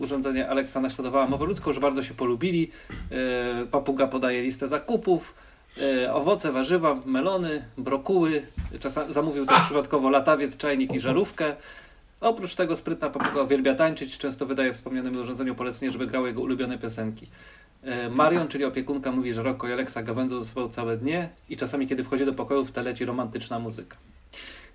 urządzenie 0.00 0.48
Alexa 0.48 0.80
naśladowała 0.80 1.26
mowę 1.26 1.44
ludzką, 1.44 1.72
że 1.72 1.80
bardzo 1.80 2.02
się 2.02 2.14
polubili. 2.14 2.70
Papuga 3.70 4.06
podaje 4.06 4.42
listę 4.42 4.68
zakupów, 4.68 5.34
E, 5.82 6.14
owoce, 6.14 6.52
warzywa, 6.52 6.96
melony, 7.06 7.64
brokuły. 7.78 8.42
Czasami 8.80 9.14
zamówił 9.14 9.46
też 9.46 9.64
przypadkowo 9.64 10.10
latawiec, 10.10 10.56
czajnik 10.56 10.94
i 10.94 11.00
żarówkę. 11.00 11.56
Oprócz 12.20 12.54
tego 12.54 12.76
sprytna 12.76 13.10
papuga 13.10 13.42
uwielbia 13.42 13.74
tańczyć, 13.74 14.18
często 14.18 14.46
wydaje 14.46 14.74
wspomnianym 14.74 15.16
urządzeniu 15.16 15.54
polecenie, 15.54 15.92
żeby 15.92 16.06
grało 16.06 16.26
jego 16.26 16.42
ulubione 16.42 16.78
piosenki. 16.78 17.28
E, 17.86 18.10
Marion, 18.10 18.48
czyli 18.48 18.64
opiekunka, 18.64 19.12
mówi, 19.12 19.32
że 19.32 19.42
Rocco 19.42 19.68
i 19.68 19.72
Alexa 19.72 20.02
gawędzą 20.02 20.40
ze 20.40 20.46
sobą 20.46 20.68
całe 20.68 20.96
dnie 20.96 21.28
i 21.48 21.56
czasami, 21.56 21.86
kiedy 21.86 22.04
wchodzi 22.04 22.26
do 22.26 22.32
pokoju, 22.32 22.64
w 22.64 22.72
tle 22.72 22.82
leci 22.82 23.04
romantyczna 23.04 23.58
muzyka. 23.58 23.96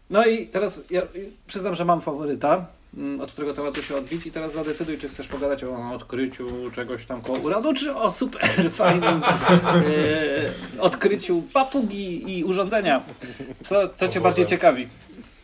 No 0.10 0.26
i 0.26 0.48
teraz 0.48 0.82
ja 0.92 1.02
przyznam, 1.48 1.76
że 1.76 1.86
mam 1.86 2.02
faworyta, 2.02 2.66
mm, 2.98 3.22
od 3.22 3.32
którego 3.32 3.54
tematu 3.54 3.84
się 3.84 3.96
odbić 3.96 4.26
i 4.26 4.32
teraz 4.32 4.54
zadecyduj, 4.54 4.98
czy 4.98 5.10
chcesz 5.10 5.28
pogadać 5.28 5.64
o 5.64 5.92
odkryciu 5.94 6.72
czegoś 6.76 7.06
tam 7.06 7.22
koło 7.22 7.38
uranu, 7.38 7.74
czy 7.74 7.96
o 7.96 8.12
super 8.12 8.42
fajnym 8.72 9.22
e, 9.24 10.80
odkryciu 10.80 11.44
papugi 11.54 12.38
i 12.40 12.44
urządzenia. 12.44 13.02
Co, 13.64 13.90
co 13.90 14.06
O 14.06 14.08
cię 14.08 14.08
Boże. 14.08 14.20
bardziej 14.22 14.46
ciekawi? 14.46 14.88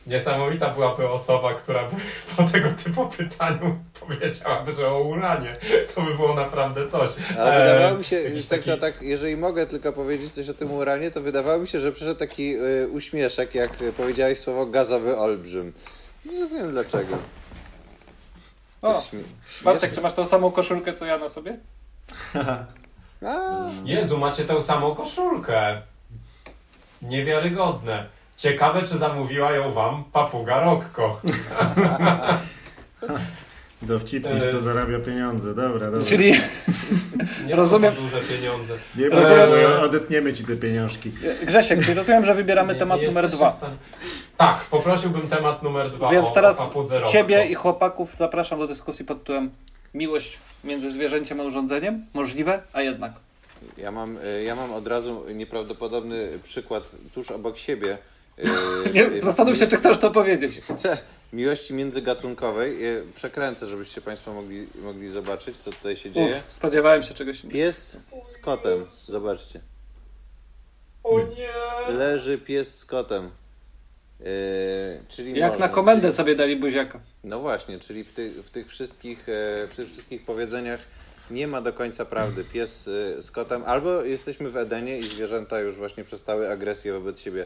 Niesamowita 0.07 0.69
byłaby 0.69 1.09
osoba, 1.09 1.53
która 1.53 1.89
by 1.89 1.95
po 2.37 2.43
tego 2.43 2.69
typu 2.83 3.05
pytaniu 3.09 3.77
powiedziałaby, 3.99 4.73
że 4.73 4.89
o 4.89 4.99
uranie. 5.03 5.53
To 5.95 6.01
by 6.01 6.15
było 6.15 6.33
naprawdę 6.35 6.89
coś. 6.89 7.09
Ale 7.37 7.53
Eee, 7.55 7.63
wydawało 7.73 7.97
mi 7.97 8.03
się, 8.03 8.15
jakiś 8.15 8.45
tylko 8.45 8.65
taki- 8.65 8.81
tak, 8.81 9.01
jeżeli 9.01 9.37
mogę 9.37 9.65
tylko 9.65 9.93
powiedzieć 9.93 10.31
coś 10.31 10.49
o 10.49 10.53
tym 10.53 10.71
uranie, 10.71 11.11
to 11.11 11.21
wydawało 11.21 11.59
mi 11.59 11.67
się, 11.67 11.79
że 11.79 11.91
przyszedł 11.91 12.19
taki 12.19 12.55
y, 12.55 12.87
uśmieszek, 12.91 13.55
jak 13.55 13.71
powiedziałeś 13.97 14.39
słowo 14.39 14.65
gazowy 14.65 15.17
olbrzym. 15.17 15.73
Nie 16.25 16.39
rozumiem 16.39 16.71
dlaczego. 16.71 17.17
O, 18.81 19.03
Bartek, 19.63 19.93
czy 19.95 20.01
masz 20.01 20.13
tą 20.13 20.25
samą 20.25 20.51
koszulkę, 20.51 20.93
co 20.93 21.05
ja 21.05 21.17
na 21.17 21.29
sobie? 21.29 21.57
A, 23.27 23.69
Jezu, 23.85 24.17
macie 24.17 24.45
tę 24.45 24.61
samą 24.61 24.95
koszulkę. 24.95 25.81
Niewiarygodne. 27.01 28.05
Ciekawe, 28.37 28.83
czy 28.83 28.97
zamówiła 28.97 29.51
ją 29.51 29.73
wam 29.73 30.03
papuga 30.13 30.59
Rokko. 30.63 31.19
Dowcipnik, 33.81 34.43
E, 34.43 34.51
co 34.51 34.59
zarabia 34.59 34.99
pieniądze. 34.99 35.53
Dobra, 35.55 35.91
dobra. 35.91 36.07
Czyli 36.07 36.33
Nie 37.47 37.55
Rozumiem. 37.55 37.95
duże 37.95 38.19
pieniądze. 38.21 38.73
Nie 38.95 39.09
Rozumiem. 39.09 39.71
bo 39.79 39.81
odetniemy 39.81 40.33
ci 40.33 40.43
te 40.43 40.55
pieniążki. 40.55 41.11
Grzesiek, 41.45 41.81
czyli 41.81 41.93
rozumiem, 41.93 42.25
że 42.25 42.33
wybieramy 42.33 42.73
Nie- 42.73 42.79
temat 42.79 43.01
nie 43.01 43.07
numer 43.07 43.27
dwa. 43.29 43.59
Tak, 44.37 44.57
poprosiłbym 44.65 45.27
temat 45.27 45.63
numer 45.63 45.91
dwa 45.91 46.09
Więc 46.11 46.27
o, 46.27 46.31
teraz 46.31 46.71
o. 46.75 46.85
Ciebie 47.11 47.45
i 47.45 47.55
chłopaków 47.55 48.15
zapraszam 48.15 48.59
do 48.59 48.67
dyskusji 48.67 49.05
pod 49.05 49.19
tytułem 49.19 49.51
Miłość 49.93 50.39
między 50.63 50.91
zwierzęciem 50.91 51.39
a 51.39 51.43
urządzeniem? 51.43 52.05
Możliwe, 52.13 52.61
a 52.73 52.81
jednak. 52.81 53.11
ja, 53.77 53.91
mam, 53.91 54.17
y, 54.17 54.43
ja 54.43 54.55
mam 54.55 54.73
od 54.73 54.87
razu 54.87 55.25
nieprawdopodobny 55.35 56.39
przykład 56.43 56.95
tuż 57.13 57.31
obok 57.31 57.57
siebie. 57.57 57.97
Y, 58.39 58.93
Nie, 58.93 59.07
y, 59.07 59.23
zastanów 59.23 59.57
się, 59.57 59.67
czy 59.67 59.77
chcesz 59.77 59.97
to 59.97 60.11
powiedzieć. 60.11 60.61
Chcę 60.73 60.97
miłości 61.33 61.73
międzygatunkowej. 61.73 62.77
Przekręcę, 63.13 63.67
żebyście 63.67 64.01
Państwo 64.01 64.33
mogli, 64.33 64.67
mogli 64.81 65.07
zobaczyć, 65.07 65.57
co 65.57 65.71
tutaj 65.71 65.95
się 65.95 66.11
dzieje. 66.11 66.35
Uf, 66.47 66.53
spodziewałem 66.53 67.03
się 67.03 67.13
czegoś 67.13 67.43
innego. 67.43 67.59
Pies 67.59 68.01
z 68.23 68.37
kotem. 68.37 68.85
Zobaczcie. 69.07 69.59
O 71.03 71.19
nie! 71.19 71.93
Leży 71.93 72.37
pies 72.37 72.77
z 72.79 72.85
kotem. 72.85 73.29
Yy, 74.19 74.25
czyli 75.07 75.39
Jak 75.39 75.59
na 75.59 75.69
komendę 75.69 76.01
czyli, 76.01 76.13
sobie 76.13 76.35
dali 76.35 76.55
buziaka. 76.55 76.99
No 77.23 77.39
właśnie, 77.39 77.79
czyli 77.79 78.03
w, 78.03 78.13
ty, 78.13 78.43
w 78.43 78.49
tych 78.49 78.67
wszystkich, 78.67 79.29
e, 79.29 79.67
w 79.67 79.75
tych 79.75 79.89
wszystkich 79.89 80.25
powiedzeniach 80.25 80.79
nie 81.31 81.47
ma 81.47 81.61
do 81.61 81.73
końca 81.73 82.05
prawdy. 82.05 82.43
Pies 82.43 82.87
e, 82.87 83.21
z 83.21 83.31
kotem, 83.31 83.63
albo 83.65 84.03
jesteśmy 84.03 84.49
w 84.49 84.57
Edenie 84.57 84.99
i 84.99 85.07
zwierzęta 85.07 85.59
już 85.59 85.75
właśnie 85.75 86.03
przestały 86.03 86.49
agresję 86.51 86.93
wobec 86.93 87.21
siebie 87.21 87.45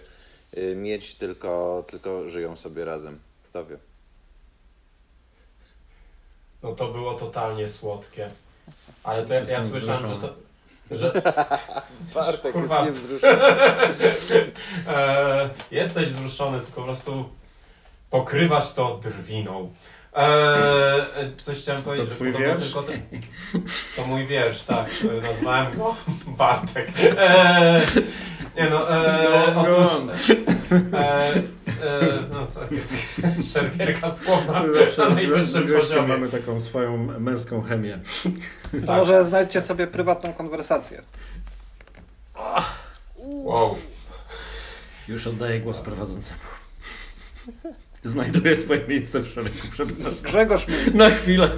mieć, 0.76 1.16
tylko, 1.16 1.84
tylko 1.88 2.30
żyją 2.30 2.56
sobie 2.56 2.86
razem. 2.86 3.20
Kto 3.44 3.66
wie. 3.66 3.78
No 6.64 6.76
to 6.76 6.88
było 6.88 7.14
totalnie 7.14 7.68
słodkie. 7.68 8.30
Ale 9.04 9.26
to 9.26 9.34
ja, 9.34 9.40
ja 9.40 9.68
słyszałem, 9.70 10.08
że 10.08 10.16
to... 10.16 10.36
Że, 10.92 11.12
Bartek 12.16 12.54
Kurwa. 12.54 12.76
jest 12.76 12.88
niewzruszony. 12.88 13.44
e, 14.88 15.50
jesteś 15.72 16.10
wzruszony, 16.10 16.60
tylko 16.60 16.76
po 16.76 16.84
prostu 16.84 17.30
pokrywasz 18.10 18.74
to 18.74 19.00
drwiną. 19.04 19.74
E, 20.14 20.26
e, 21.18 21.32
coś 21.44 21.58
chciałem 21.62 21.84
powiedzieć, 21.84 22.10
że 22.10 22.16
twój 22.16 22.32
podobno 22.32 22.48
wiersz? 22.48 22.64
tylko 22.64 22.84
ten, 22.84 23.02
To 23.96 24.06
mój 24.06 24.28
wiersz, 24.28 24.64
tak. 24.64 24.90
Nazwałem 25.24 25.78
go 25.78 25.96
Bartek. 26.28 26.92
E, 27.00 27.82
nie 28.58 28.70
no, 28.70 28.90
e, 28.90 29.56
on, 29.56 29.58
otóż... 29.58 29.92
on. 30.02 30.10
E, 30.94 31.36
e, 31.36 32.24
no 32.32 32.48
takie 32.48 32.82
szerwierka 33.54 34.10
Zawsze 34.12 35.10
na 35.10 35.16
najwyższym 35.16 35.68
poziomie. 35.68 36.08
mamy 36.08 36.30
taką 36.30 36.62
swoją 36.62 36.98
męską 37.20 37.62
chemię. 37.62 38.00
To 38.72 38.88
Tak. 38.88 38.98
może 38.98 39.24
znajdźcie 39.26 39.62
sobie 39.62 39.88
prywatną 39.88 40.34
konwersację. 40.34 41.02
Wow. 43.18 43.78
Już 45.08 45.28
oddaję 45.28 45.60
głos 45.60 45.82
prowadzącemu. 45.82 46.40
Znajduję 48.04 48.56
swoje 48.56 48.88
miejsce 48.88 49.20
w 49.20 49.28
szeregu, 49.28 49.56
przepraszam. 49.72 50.24
Grzegorz 50.24 50.68
mówi. 50.68 50.98
Na 50.98 51.10
chwilę. 51.10 51.50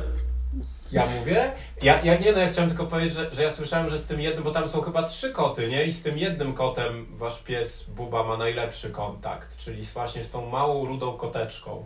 Ja 0.94 1.06
mówię? 1.20 1.52
Ja, 1.82 2.02
ja 2.02 2.18
nie 2.18 2.32
no, 2.32 2.40
ja 2.40 2.48
chciałem 2.48 2.70
tylko 2.70 2.86
powiedzieć, 2.86 3.14
że, 3.14 3.30
że 3.36 3.44
ja 3.44 3.52
słyszałem, 3.52 3.90
że 3.90 4.00
z 4.00 4.06
tym 4.06 4.22
jednym, 4.22 4.44
bo 4.44 4.52
tam 4.52 4.68
są 4.68 4.82
chyba 4.82 5.04
trzy 5.04 5.32
koty, 5.32 5.68
nie? 5.68 5.86
I 5.86 5.92
z 5.92 6.04
tym 6.04 6.18
jednym 6.18 6.54
kotem 6.54 7.06
wasz 7.10 7.42
pies 7.42 7.84
Buba 7.84 8.24
ma 8.24 8.38
najlepszy 8.38 8.90
kontakt, 8.90 9.58
czyli 9.58 9.82
właśnie 9.82 10.24
z 10.24 10.30
tą 10.30 10.46
małą 10.50 10.86
rudą 10.86 11.18
koteczką. 11.18 11.86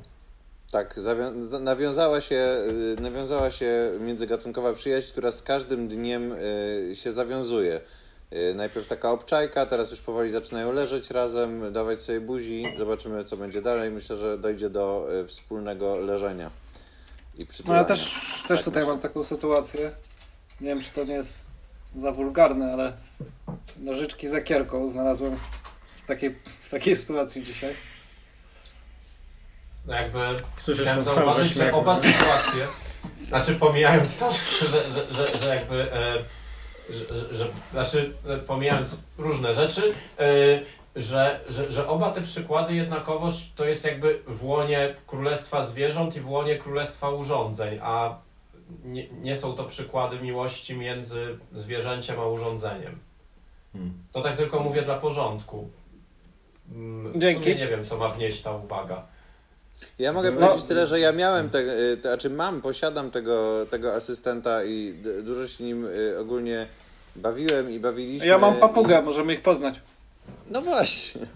Tak, 0.72 0.96
nawiązała 1.60 2.22
się, 2.22 2.36
y, 2.98 3.02
nawiązała 3.02 3.52
się 3.52 3.92
międzygatunkowa 4.00 4.74
przyjaźń, 4.74 5.12
która 5.12 5.32
z 5.32 5.42
każdym 5.42 5.88
dniem 5.88 6.32
y, 6.92 6.96
się 6.96 7.12
zawiązuje. 7.12 7.80
Y, 8.34 8.54
Najpierw 8.56 8.88
taka 8.88 9.12
obczajka, 9.12 9.66
teraz 9.66 9.92
już 9.92 10.02
powoli 10.02 10.30
zaczynają 10.30 10.72
leżeć 10.72 11.12
razem, 11.12 11.74
dawać 11.74 12.02
sobie 12.02 12.22
buzi. 12.22 12.66
Zobaczymy, 12.78 13.24
co 13.24 13.38
będzie 13.38 13.62
dalej. 13.62 13.92
Myślę, 13.92 14.16
że 14.16 14.38
dojdzie 14.38 14.70
do 14.70 15.08
wspólnego 15.28 15.98
leżenia 15.98 16.50
i 17.38 17.42
No 17.42 17.46
przytulania. 17.48 17.82
ja 17.82 17.88
też, 17.88 18.14
też 18.48 18.58
Tak 18.58 18.66
tutaj 18.66 18.74
myślę. 18.82 18.94
mam 18.94 19.02
taką 19.02 19.24
sytuację. 19.24 19.92
Nie 20.62 20.68
wiem, 20.68 20.82
czy 20.84 20.92
to 20.92 21.04
nie 21.04 21.14
jest 21.14 21.36
za 21.96 22.12
wulgarne, 22.12 22.74
ale 22.74 22.94
nożyczki 23.78 24.28
za 24.28 24.42
kierką 24.42 24.90
znalazłem 24.90 25.38
w 26.04 26.08
takiej, 26.08 26.40
w 26.64 26.70
takiej 26.70 26.96
sytuacji 26.96 27.44
dzisiaj. 27.44 27.74
No 29.86 29.94
jakby 29.94 30.20
Słyszysz 30.60 30.86
chciałem 30.86 31.04
zauważyć, 31.04 31.54
że 31.54 31.74
oba 31.74 31.96
sytuacje, 32.00 32.68
znaczy 33.28 33.56
pomijając 33.56 34.18
to, 34.18 34.32
że, 34.32 34.92
że, 34.94 35.14
że, 35.14 35.40
że 35.42 35.56
jakby, 35.56 35.94
e, 35.94 36.14
że, 36.90 37.06
że, 37.16 37.38
że, 37.38 37.48
znaczy 37.72 38.14
e, 38.28 38.38
pomijając 38.38 38.98
różne 39.18 39.54
rzeczy, 39.54 39.94
e, 40.20 40.26
że, 40.98 41.40
że, 41.50 41.72
że 41.72 41.88
oba 41.88 42.12
te 42.12 42.22
przykłady 42.22 42.76
jednakowoż 42.76 43.52
to 43.56 43.66
jest 43.66 43.86
jakby 43.86 44.20
w 44.28 44.44
łonie 44.46 44.96
królestwa 45.08 45.64
zwierząt 45.66 46.16
i 46.16 46.20
w 46.22 46.30
łonie 46.30 46.56
królestwa 46.58 47.10
urządzeń, 47.10 47.80
a 47.82 48.16
nie, 48.86 49.08
nie 49.10 49.36
są 49.36 49.54
to 49.54 49.64
przykłady 49.64 50.20
miłości 50.20 50.78
między 50.78 51.38
zwierzęciem 51.56 52.20
a 52.20 52.26
urządzeniem. 52.28 53.00
Hmm. 53.74 53.94
To 54.12 54.22
tak 54.22 54.38
tylko 54.38 54.60
mówię 54.60 54.82
dla 54.82 54.96
porządku. 54.98 55.70
Mm, 56.72 57.14
W 57.14 57.18
Dzięki. 57.20 57.44
sumie 57.44 57.56
nie 57.56 57.68
wiem, 57.68 57.86
co 57.86 57.98
ma 57.98 58.10
wnieść 58.10 58.42
ta 58.42 58.52
uwaga. 58.52 59.06
Ja 60.00 60.14
mogę 60.14 60.32
No. 60.32 60.40
powiedzieć 60.48 60.66
tyle, 60.68 60.86
że 60.88 61.00
ja 61.00 61.12
miałem, 61.12 61.50
te, 61.50 61.60
y, 61.60 61.98
to 61.98 62.10
znaczy 62.10 62.30
mam, 62.30 62.62
posiadam 62.62 63.12
tego, 63.12 63.66
tego 63.66 63.94
asystenta 63.94 64.64
i 64.64 64.94
dużo 65.24 65.48
się 65.48 65.64
nim 65.64 65.86
y, 65.86 66.20
ogólnie 66.20 66.68
bawiłem 67.16 67.72
i 67.72 67.80
bawiliśmy. 67.80 68.28
Ja 68.28 68.38
mam 68.38 68.58
i- 68.58 68.60
papugę, 68.60 69.02
możemy 69.02 69.34
ich 69.34 69.42
poznać. 69.42 69.82
No 70.50 70.62
właśnie. 70.62 71.28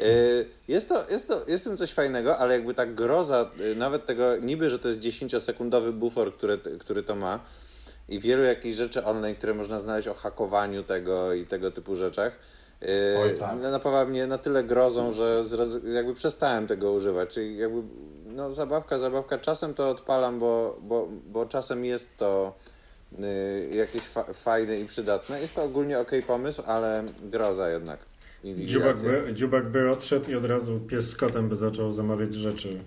Y, 0.00 0.46
Jest 0.68 0.88
to, 0.88 1.10
jest 1.10 1.28
to, 1.28 1.44
jest 1.46 1.64
tym 1.64 1.76
coś 1.76 1.92
fajnego, 1.92 2.38
ale 2.38 2.54
jakby 2.54 2.74
ta 2.74 2.86
groza, 2.86 3.50
y, 3.60 3.76
nawet 3.76 4.06
tego, 4.06 4.36
niby, 4.36 4.70
że 4.70 4.78
to 4.78 4.88
jest 4.88 5.00
10-sekundowy 5.00 5.92
bufor, 5.92 6.32
który, 6.34 6.58
który 6.58 7.02
to 7.02 7.14
ma 7.14 7.40
i 8.08 8.18
wielu 8.20 8.42
jakichś 8.42 8.76
rzeczy 8.76 9.04
online, 9.04 9.34
które 9.36 9.54
można 9.54 9.80
znaleźć 9.80 10.08
o 10.08 10.14
hakowaniu 10.14 10.82
tego 10.82 11.32
i 11.32 11.46
tego 11.46 11.70
typu 11.70 11.96
rzeczach, 11.96 12.38
y, 12.82 12.86
Oj, 13.22 13.38
tak. 13.38 13.58
napawa 13.60 14.04
mnie 14.04 14.26
na 14.26 14.38
tyle 14.38 14.64
grozą, 14.64 15.12
że 15.12 15.42
jakby 15.92 16.14
przestałem 16.14 16.66
tego 16.66 16.92
używać, 16.92 17.28
czyli 17.28 17.56
jakby 17.56 17.82
no 18.26 18.50
zabawka, 18.50 18.98
zabawka, 18.98 19.38
czasem 19.38 19.74
to 19.74 19.90
odpalam, 19.90 20.38
bo, 20.38 20.78
bo, 20.82 21.08
bo 21.26 21.46
czasem 21.46 21.84
jest 21.84 22.16
to 22.16 22.54
jakieś 23.72 24.02
fa- 24.02 24.32
fajne 24.32 24.78
i 24.78 24.84
przydatne. 24.86 25.40
Jest 25.40 25.54
to 25.54 25.62
ogólnie 25.64 25.98
ok 25.98 26.10
pomysł, 26.26 26.62
ale 26.66 27.04
groza 27.22 27.70
jednak. 27.70 27.98
Dziubak 28.44 28.96
by, 28.98 29.34
dziubak 29.34 29.68
by 29.68 29.90
odszedł 29.90 30.30
i 30.30 30.34
od 30.34 30.44
razu 30.44 30.80
pies 30.80 31.08
z 31.08 31.16
kotem 31.16 31.48
by 31.48 31.56
zaczął 31.56 31.92
zamawiać 31.92 32.34
rzeczy. 32.34 32.68
Yy, 32.68 32.78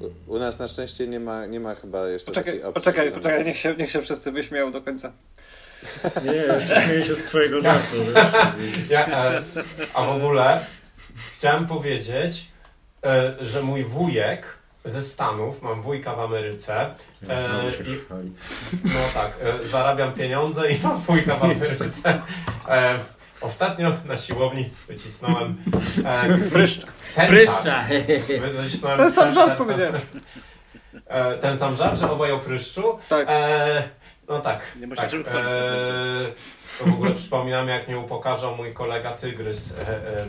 U, 0.00 0.32
u 0.34 0.38
nas 0.38 0.58
na 0.58 0.68
szczęście 0.68 1.06
nie 1.06 1.20
ma, 1.20 1.46
nie 1.46 1.60
ma 1.60 1.74
chyba 1.74 2.08
jeszcze 2.08 2.26
Poczekaj, 2.32 2.52
takiej 2.52 2.64
opcji. 2.68 2.74
poczekaj, 2.84 3.12
poczekaj, 3.12 3.44
niech 3.44 3.56
się, 3.56 3.74
niech 3.78 3.90
się 3.90 4.02
wszyscy 4.02 4.32
wyśmieją 4.32 4.72
do 4.72 4.82
końca. 4.82 5.12
Nie, 6.24 6.32
jeszcze 6.32 6.82
śmieję 6.82 7.04
się 7.04 7.16
z 7.16 7.24
twojego 7.24 7.62
żartu. 7.62 7.96
Ja, 8.90 9.06
e, 9.34 9.40
a 9.94 10.04
w 10.06 10.10
ogóle 10.10 10.60
chciałem 11.34 11.66
powiedzieć, 11.66 12.48
e, 13.04 13.34
że 13.40 13.62
mój 13.62 13.84
wujek 13.84 14.46
ze 14.84 15.02
Stanów, 15.02 15.62
mam 15.62 15.82
wujka 15.82 16.14
w 16.14 16.20
Ameryce, 16.20 16.94
się 17.78 17.84
i- 17.84 17.98
no 18.84 19.00
tak, 19.14 19.32
e, 19.42 19.66
zarabiam 19.68 20.12
pieniądze 20.12 20.72
i 20.72 20.80
mam 20.82 21.00
wujka 21.00 21.34
w 21.36 21.44
Ameryce. 21.44 22.22
E, 22.68 22.98
ostatnio 23.40 23.92
na 24.04 24.16
siłowni 24.16 24.70
wycisnąłem 24.88 25.56
e. 26.04 27.26
Pryszcza! 27.28 27.84
Wycisnąłem 28.62 28.98
Ten 28.98 29.12
sam 29.12 29.34
żart 29.34 29.58
powiedziałem. 29.58 29.94
E, 31.06 31.38
ten 31.38 31.58
sam 31.58 31.74
żart, 31.76 32.00
że 32.00 32.10
obaj 32.10 32.32
o 32.32 32.38
pryszczu? 32.38 32.98
Tak. 33.08 33.26
E, 33.30 33.82
no 34.28 34.40
tak. 34.40 34.60
Nie 34.80 34.86
się 34.96 35.02
tak. 35.02 35.10
czym 35.10 35.24
chwalić, 35.24 35.48
E, 35.50 36.26
to 36.78 36.84
w 36.84 36.94
ogóle 36.94 37.12
przypominam, 37.14 37.68
jak 37.68 37.88
mnie 37.88 37.98
upokarzał 37.98 38.56
mój 38.56 38.72
kolega 38.74 39.12
Tygrys 39.12 39.72
e, 39.72 39.88
e, 39.88 40.26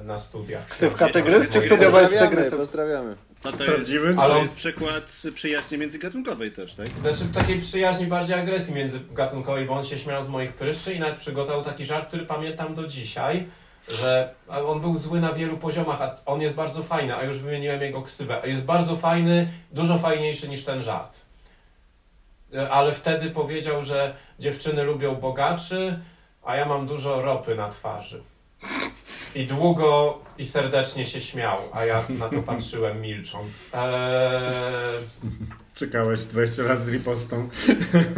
e, 0.00 0.04
na 0.04 0.18
studiach. 0.18 0.68
Ksywka 0.68 1.08
Tygrys, 1.08 1.48
czy 1.50 1.60
studiowałeś 1.62 2.10
Tygrysem? 2.18 2.58
pozdrawiamy. 2.58 3.14
No 3.44 3.52
to 3.52 3.64
Prawdziwy? 3.64 4.08
jest, 4.08 4.20
Ale 4.20 4.28
to 4.30 4.36
on- 4.36 4.42
jest 4.42 4.54
przykład 4.54 5.22
przyjaźni 5.34 5.78
międzygatunkowej 5.78 6.52
też, 6.52 6.74
tak? 6.74 6.88
Znaczy 6.88 7.32
takiej 7.34 7.58
przyjaźni, 7.60 8.06
bardziej 8.06 8.40
agresji 8.40 8.74
międzygatunkowej, 8.74 9.66
bo 9.66 9.74
on 9.74 9.84
się 9.84 9.98
śmiał 9.98 10.24
z 10.24 10.28
moich 10.28 10.52
pryszczy 10.52 10.94
i 10.94 11.00
nawet 11.00 11.16
przygotował 11.16 11.64
taki 11.64 11.86
żart, 11.86 12.08
który 12.08 12.26
pamiętam 12.26 12.74
do 12.74 12.86
dzisiaj, 12.86 13.46
że 13.88 14.34
a 14.48 14.60
on 14.62 14.80
był 14.80 14.98
zły 14.98 15.20
na 15.20 15.32
wielu 15.32 15.56
poziomach, 15.58 16.02
a 16.02 16.16
on 16.26 16.40
jest 16.42 16.54
bardzo 16.54 16.82
fajny, 16.82 17.16
a 17.16 17.24
już 17.24 17.38
wymieniłem 17.38 17.80
jego 17.82 18.02
ksywę. 18.02 18.40
A 18.42 18.46
Jest 18.46 18.64
bardzo 18.64 18.96
fajny, 18.96 19.52
dużo 19.72 19.98
fajniejszy 19.98 20.48
niż 20.48 20.64
ten 20.64 20.82
żart. 20.82 21.20
E, 22.54 22.70
Ale 22.70 22.92
wtedy 22.92 23.30
powiedział, 23.30 23.84
że 23.84 24.14
dziewczyny 24.38 24.82
lubią 24.84 25.14
bogaczy, 25.14 25.98
a 26.44 26.56
ja 26.56 26.64
mam 26.66 26.86
dużo 26.86 27.22
ropy 27.22 27.54
na 27.54 27.68
twarzy. 27.68 28.22
I 29.34 29.46
długo 29.46 30.18
i 30.38 30.46
serdecznie 30.46 31.06
się 31.06 31.20
śmiał, 31.20 31.58
a 31.72 31.84
ja 31.84 32.04
na 32.08 32.28
to 32.28 32.42
patrzyłem 32.42 33.00
milcząc. 33.00 33.52
Eee... 33.74 34.50
Czekałeś 35.74 36.20
20 36.20 36.62
lat 36.62 36.78
z 36.78 36.88
ripostą. 36.88 37.48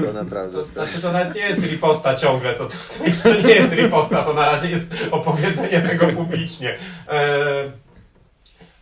To 0.05 0.13
naprawdę. 0.13 0.59
To 0.59 0.65
znaczy 0.65 1.03
to 1.03 1.13
nawet 1.13 1.35
nie 1.35 1.41
jest 1.41 1.67
riposta 1.67 2.17
ciągle, 2.17 2.55
to, 2.55 2.67
to, 2.67 2.75
to 2.99 3.05
jeszcze 3.05 3.43
nie 3.43 3.55
jest 3.55 3.73
riposta, 3.73 4.23
to 4.23 4.35
na 4.35 4.47
razie 4.47 4.71
jest 4.71 4.91
opowiedzenie 5.11 5.81
tego 5.81 6.07
publicznie. 6.07 6.79
E, 7.09 7.73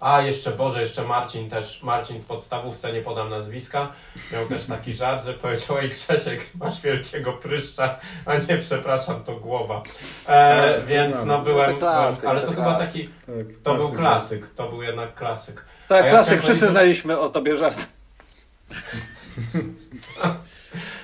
a 0.02 0.20
jeszcze 0.22 0.50
Boże, 0.50 0.80
jeszcze 0.80 1.02
Marcin 1.04 1.50
też, 1.50 1.82
Marcin 1.82 2.20
w 2.20 2.24
podstawówce, 2.26 2.92
nie 2.92 3.02
podam 3.02 3.30
nazwiska, 3.30 3.92
miał 4.32 4.46
też 4.46 4.64
taki 4.66 4.94
żart, 4.94 5.24
że 5.24 5.34
powiedział, 5.34 5.78
ej 5.78 5.88
Grzesiek, 5.88 6.40
masz 6.54 6.80
wielkiego 6.80 7.32
pryszcza, 7.32 7.98
a 8.26 8.36
nie, 8.36 8.58
przepraszam, 8.58 9.24
to 9.24 9.36
głowa. 9.36 9.82
E, 10.26 10.74
Tak, 10.76 10.86
więc 10.86 11.14
znam. 11.14 11.28
no 11.28 11.38
byłem, 11.38 11.66
No 11.66 11.72
to 11.72 11.78
klasyk, 11.78 12.24
ale 12.30 12.40
to 12.40 12.46
to 12.46 12.52
chyba 12.52 12.74
taki, 12.74 13.04
Tak, 13.08 13.46
to 13.62 13.74
był 13.74 13.92
klasyk. 13.92 14.46
to 14.56 14.68
był 14.68 14.82
jednak 14.82 15.14
klasyk. 15.14 15.64
Tak, 15.88 16.04
ja 16.04 16.10
klasyk, 16.10 16.32
wszyscy 16.38 16.46
powiedzieć- 16.52 16.70
znaliśmy 16.70 17.18
o 17.18 17.28
tobie 17.28 17.56
żart. 17.56 17.76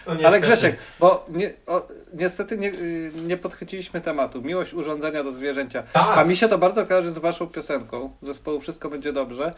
No, 0.06 0.14
Ale. 0.28 0.40
Grzesiek, 0.40 0.76
bo 1.00 1.26
nie, 1.28 1.52
o, 1.66 1.86
niestety 2.14 2.58
nie, 2.58 2.68
y, 2.72 3.12
nie 3.26 3.36
podchwyciliśmy 3.36 4.00
tematu. 4.00 4.42
Miłość 4.42 4.74
urządzenia 4.74 5.24
do 5.24 5.32
zwierzęcia. 5.32 5.82
Tak. 5.82 6.18
A 6.18 6.24
mi 6.24 6.36
się 6.36 6.48
to 6.48 6.58
bardzo 6.58 6.86
kojarzy 6.86 7.10
z 7.10 7.18
waszą 7.18 7.46
piosenką 7.48 8.10
zespołu 8.20 8.60
Wszystko 8.60 8.88
będzie 8.90 9.12
dobrze. 9.12 9.54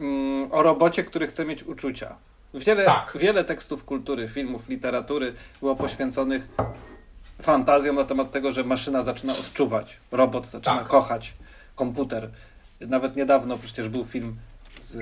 Mm, 0.00 0.52
o 0.52 0.62
robocie, 0.62 1.04
który 1.04 1.26
chce 1.26 1.44
mieć 1.44 1.62
uczucia. 1.62 2.16
Wiele, 2.54 2.84
Tak. 2.84 3.12
wiele 3.20 3.44
tekstów 3.44 3.84
kultury, 3.84 4.28
filmów, 4.28 4.68
literatury 4.68 5.34
było 5.60 5.76
poświęconych 5.76 6.48
fantazjom 7.42 7.96
na 7.96 8.04
temat 8.04 8.30
tego, 8.32 8.52
że 8.52 8.64
maszyna 8.64 9.02
zaczyna 9.02 9.32
odczuwać, 9.32 10.00
robot 10.12 10.46
zaczyna 10.46 10.78
Tak. 10.78 10.88
kochać, 10.88 11.34
komputer. 11.74 12.30
Nawet 12.80 13.16
niedawno 13.16 13.58
przecież 13.58 13.88
był 13.88 14.04
film 14.04 14.36
z 14.80 14.98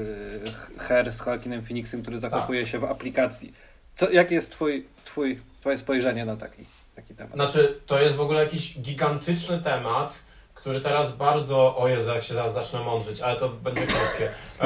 Her 0.79 1.13
z 1.13 1.27
Joaquinem 1.27 1.63
Phoenixem, 1.63 2.03
który 2.03 2.19
zakochuje 2.19 2.67
się 2.67 2.79
w 2.79 2.85
aplikacji. 2.85 3.53
Co, 3.95 4.11
jakie 4.11 4.35
jest 4.35 4.51
twój, 4.51 4.87
twój, 5.05 5.39
twoje 5.61 5.79
spojrzenie 5.79 6.25
na 6.25 6.37
taki, 6.37 6.63
taki 6.97 7.15
temat? 7.15 7.35
Znaczy, 7.35 7.81
to 7.87 8.01
jest 8.01 8.17
w 8.17 8.21
ogóle 8.21 8.45
jakiś 8.45 8.79
gigantyczny 8.81 9.63
temat, 9.63 10.29
który 10.59 10.81
teraz 10.81 11.17
bardzo, 11.17 11.77
o 11.77 11.89
Jezu, 11.89 12.11
jak 12.11 12.23
się 12.23 12.35
zaraz 12.35 12.55
zacznę 12.55 12.81
mądrzyć, 12.81 13.21
ale 13.21 13.37
to 13.37 13.49
będzie 13.49 13.87
krótkie. 13.87 14.31
E, 14.61 14.65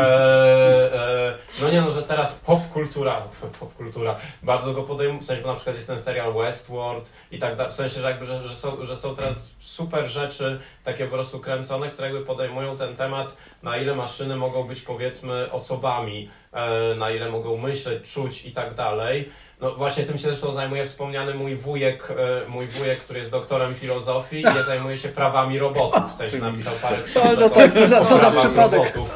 e, 0.95 1.35
no 1.61 1.71
nie 1.71 1.81
no, 1.81 1.91
że 1.91 2.03
teraz 2.03 2.35
popkultura, 2.35 3.23
popkultura, 3.61 4.17
bardzo 4.43 4.73
go 4.73 4.83
podejmuje, 4.83 5.21
w 5.21 5.25
sensie, 5.25 5.43
bo 5.43 5.49
na 5.49 5.55
przykład 5.55 5.77
jest 5.77 5.89
ten 5.89 6.01
serial 6.01 6.35
Westworld 6.35 7.11
i 7.31 7.39
tak 7.39 7.57
dalej, 7.57 7.73
w 7.73 7.77
sensie, 7.77 8.01
że 8.01 8.11
jakby, 8.11 8.27
że, 8.27 8.49
że, 8.49 8.55
są, 8.55 8.85
że 8.85 8.97
są 8.97 9.17
teraz 9.17 9.51
super 9.59 10.07
rzeczy, 10.07 10.61
takie 10.85 11.05
po 11.05 11.15
prostu 11.15 11.41
kręcone, 11.41 11.89
które 11.89 12.09
jakby 12.09 12.27
podejmują 12.27 12.77
ten 12.77 12.97
temat, 12.97 13.37
na 13.63 13.77
ile 13.77 13.95
maszyny 13.95 14.37
mogą 14.37 14.65
być 14.65 14.81
powiedzmy 14.81 15.53
osobami, 15.53 16.31
e, 16.53 16.95
na 16.95 17.11
ile 17.11 17.31
mogą 17.31 17.57
myśleć, 17.57 18.13
czuć 18.13 18.47
i 18.47 18.53
tak 18.53 18.75
dalej. 18.75 19.31
No 19.63 19.75
właśnie 19.75 20.05
tym 20.05 20.19
się 20.19 20.29
zresztą 20.29 20.53
zajmuje 20.53 20.87
wspomniany 20.87 21.35
mój 21.35 21.57
wujek, 21.57 22.09
e, 22.11 22.49
mój 22.49 22.67
wujek, 22.67 22.99
który 22.99 23.19
jest 23.19 23.31
doktorem 23.31 23.75
filozofii 23.75 24.41
i 24.41 24.65
zajmuje 24.67 24.99
się 24.99 25.09
prawami 25.09 25.59
robotów, 25.59 26.13
w 26.13 26.17
sensie 26.17 26.39
napisał 26.39 26.73
parę 26.83 26.97
książek 27.07 27.39
no 27.41 27.47
o- 27.47 27.51
tak, 27.51 27.75
co 27.75 27.87
za- 27.87 28.01
o 28.01 28.05
co 28.05 28.17
za 28.19 28.31
przypadek. 28.31 28.73
robotów. 28.73 29.11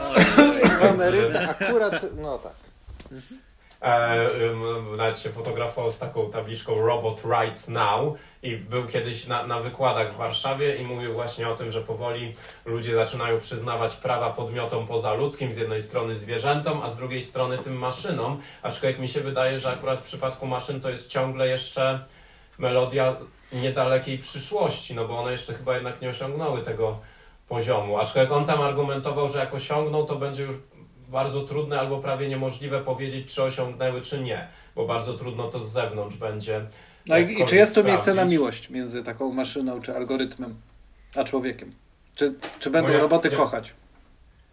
W 0.80 0.84
Ameryce 0.90 1.48
akurat, 1.48 2.06
no 2.16 2.38
tak. 2.38 2.52
E, 3.82 4.18
nawet 4.96 5.18
się 5.18 5.30
fotografował 5.30 5.90
z 5.90 5.98
taką 5.98 6.30
tabliczką 6.30 6.86
Robot 6.86 7.22
Rights 7.24 7.68
Now 7.68 8.14
i 8.46 8.56
był 8.56 8.86
kiedyś 8.86 9.26
na, 9.26 9.46
na 9.46 9.60
wykładach 9.60 10.12
w 10.12 10.16
Warszawie 10.16 10.76
i 10.76 10.84
mówił 10.84 11.12
właśnie 11.12 11.48
o 11.48 11.50
tym, 11.50 11.72
że 11.72 11.80
powoli 11.80 12.34
ludzie 12.64 12.94
zaczynają 12.94 13.40
przyznawać 13.40 13.96
prawa 13.96 14.30
podmiotom 14.30 14.86
pozaludzkim, 14.86 15.52
z 15.52 15.56
jednej 15.56 15.82
strony 15.82 16.14
zwierzętom, 16.14 16.80
a 16.82 16.90
z 16.90 16.96
drugiej 16.96 17.22
strony 17.22 17.58
tym 17.58 17.78
maszynom, 17.78 18.40
aczkolwiek 18.62 18.98
mi 18.98 19.08
się 19.08 19.20
wydaje, 19.20 19.58
że 19.60 19.70
akurat 19.70 19.98
w 19.98 20.02
przypadku 20.02 20.46
maszyn 20.46 20.80
to 20.80 20.90
jest 20.90 21.08
ciągle 21.08 21.48
jeszcze 21.48 22.04
melodia 22.58 23.16
niedalekiej 23.52 24.18
przyszłości, 24.18 24.94
no 24.94 25.08
bo 25.08 25.18
one 25.18 25.32
jeszcze 25.32 25.54
chyba 25.54 25.74
jednak 25.74 26.00
nie 26.00 26.08
osiągnęły 26.08 26.62
tego 26.62 26.98
poziomu, 27.48 27.98
aczkolwiek 27.98 28.32
on 28.32 28.44
tam 28.44 28.60
argumentował, 28.60 29.28
że 29.28 29.38
jak 29.38 29.54
osiągną, 29.54 30.06
to 30.06 30.16
będzie 30.16 30.42
już 30.42 30.56
bardzo 31.08 31.40
trudne 31.40 31.80
albo 31.80 31.98
prawie 31.98 32.28
niemożliwe 32.28 32.80
powiedzieć, 32.80 33.34
czy 33.34 33.42
osiągnęły, 33.42 34.00
czy 34.00 34.20
nie, 34.20 34.48
bo 34.74 34.86
bardzo 34.86 35.14
trudno 35.14 35.48
to 35.48 35.60
z 35.60 35.72
zewnątrz 35.72 36.16
będzie. 36.16 36.66
No 37.08 37.18
i, 37.18 37.44
czy 37.44 37.56
jest 37.56 37.74
tu 37.74 37.84
miejsce 37.84 38.14
na 38.14 38.24
miłość 38.24 38.70
między 38.70 39.02
taką 39.02 39.32
maszyną, 39.32 39.80
czy 39.82 39.96
algorytmem, 39.96 40.54
a 41.14 41.24
człowiekiem? 41.24 41.72
Czy, 42.14 42.34
czy 42.58 42.70
będą 42.70 42.88
No 42.88 42.94
ja- 42.94 43.00
roboty 43.00 43.28
ja- 43.28 43.36
kochać? 43.36 43.74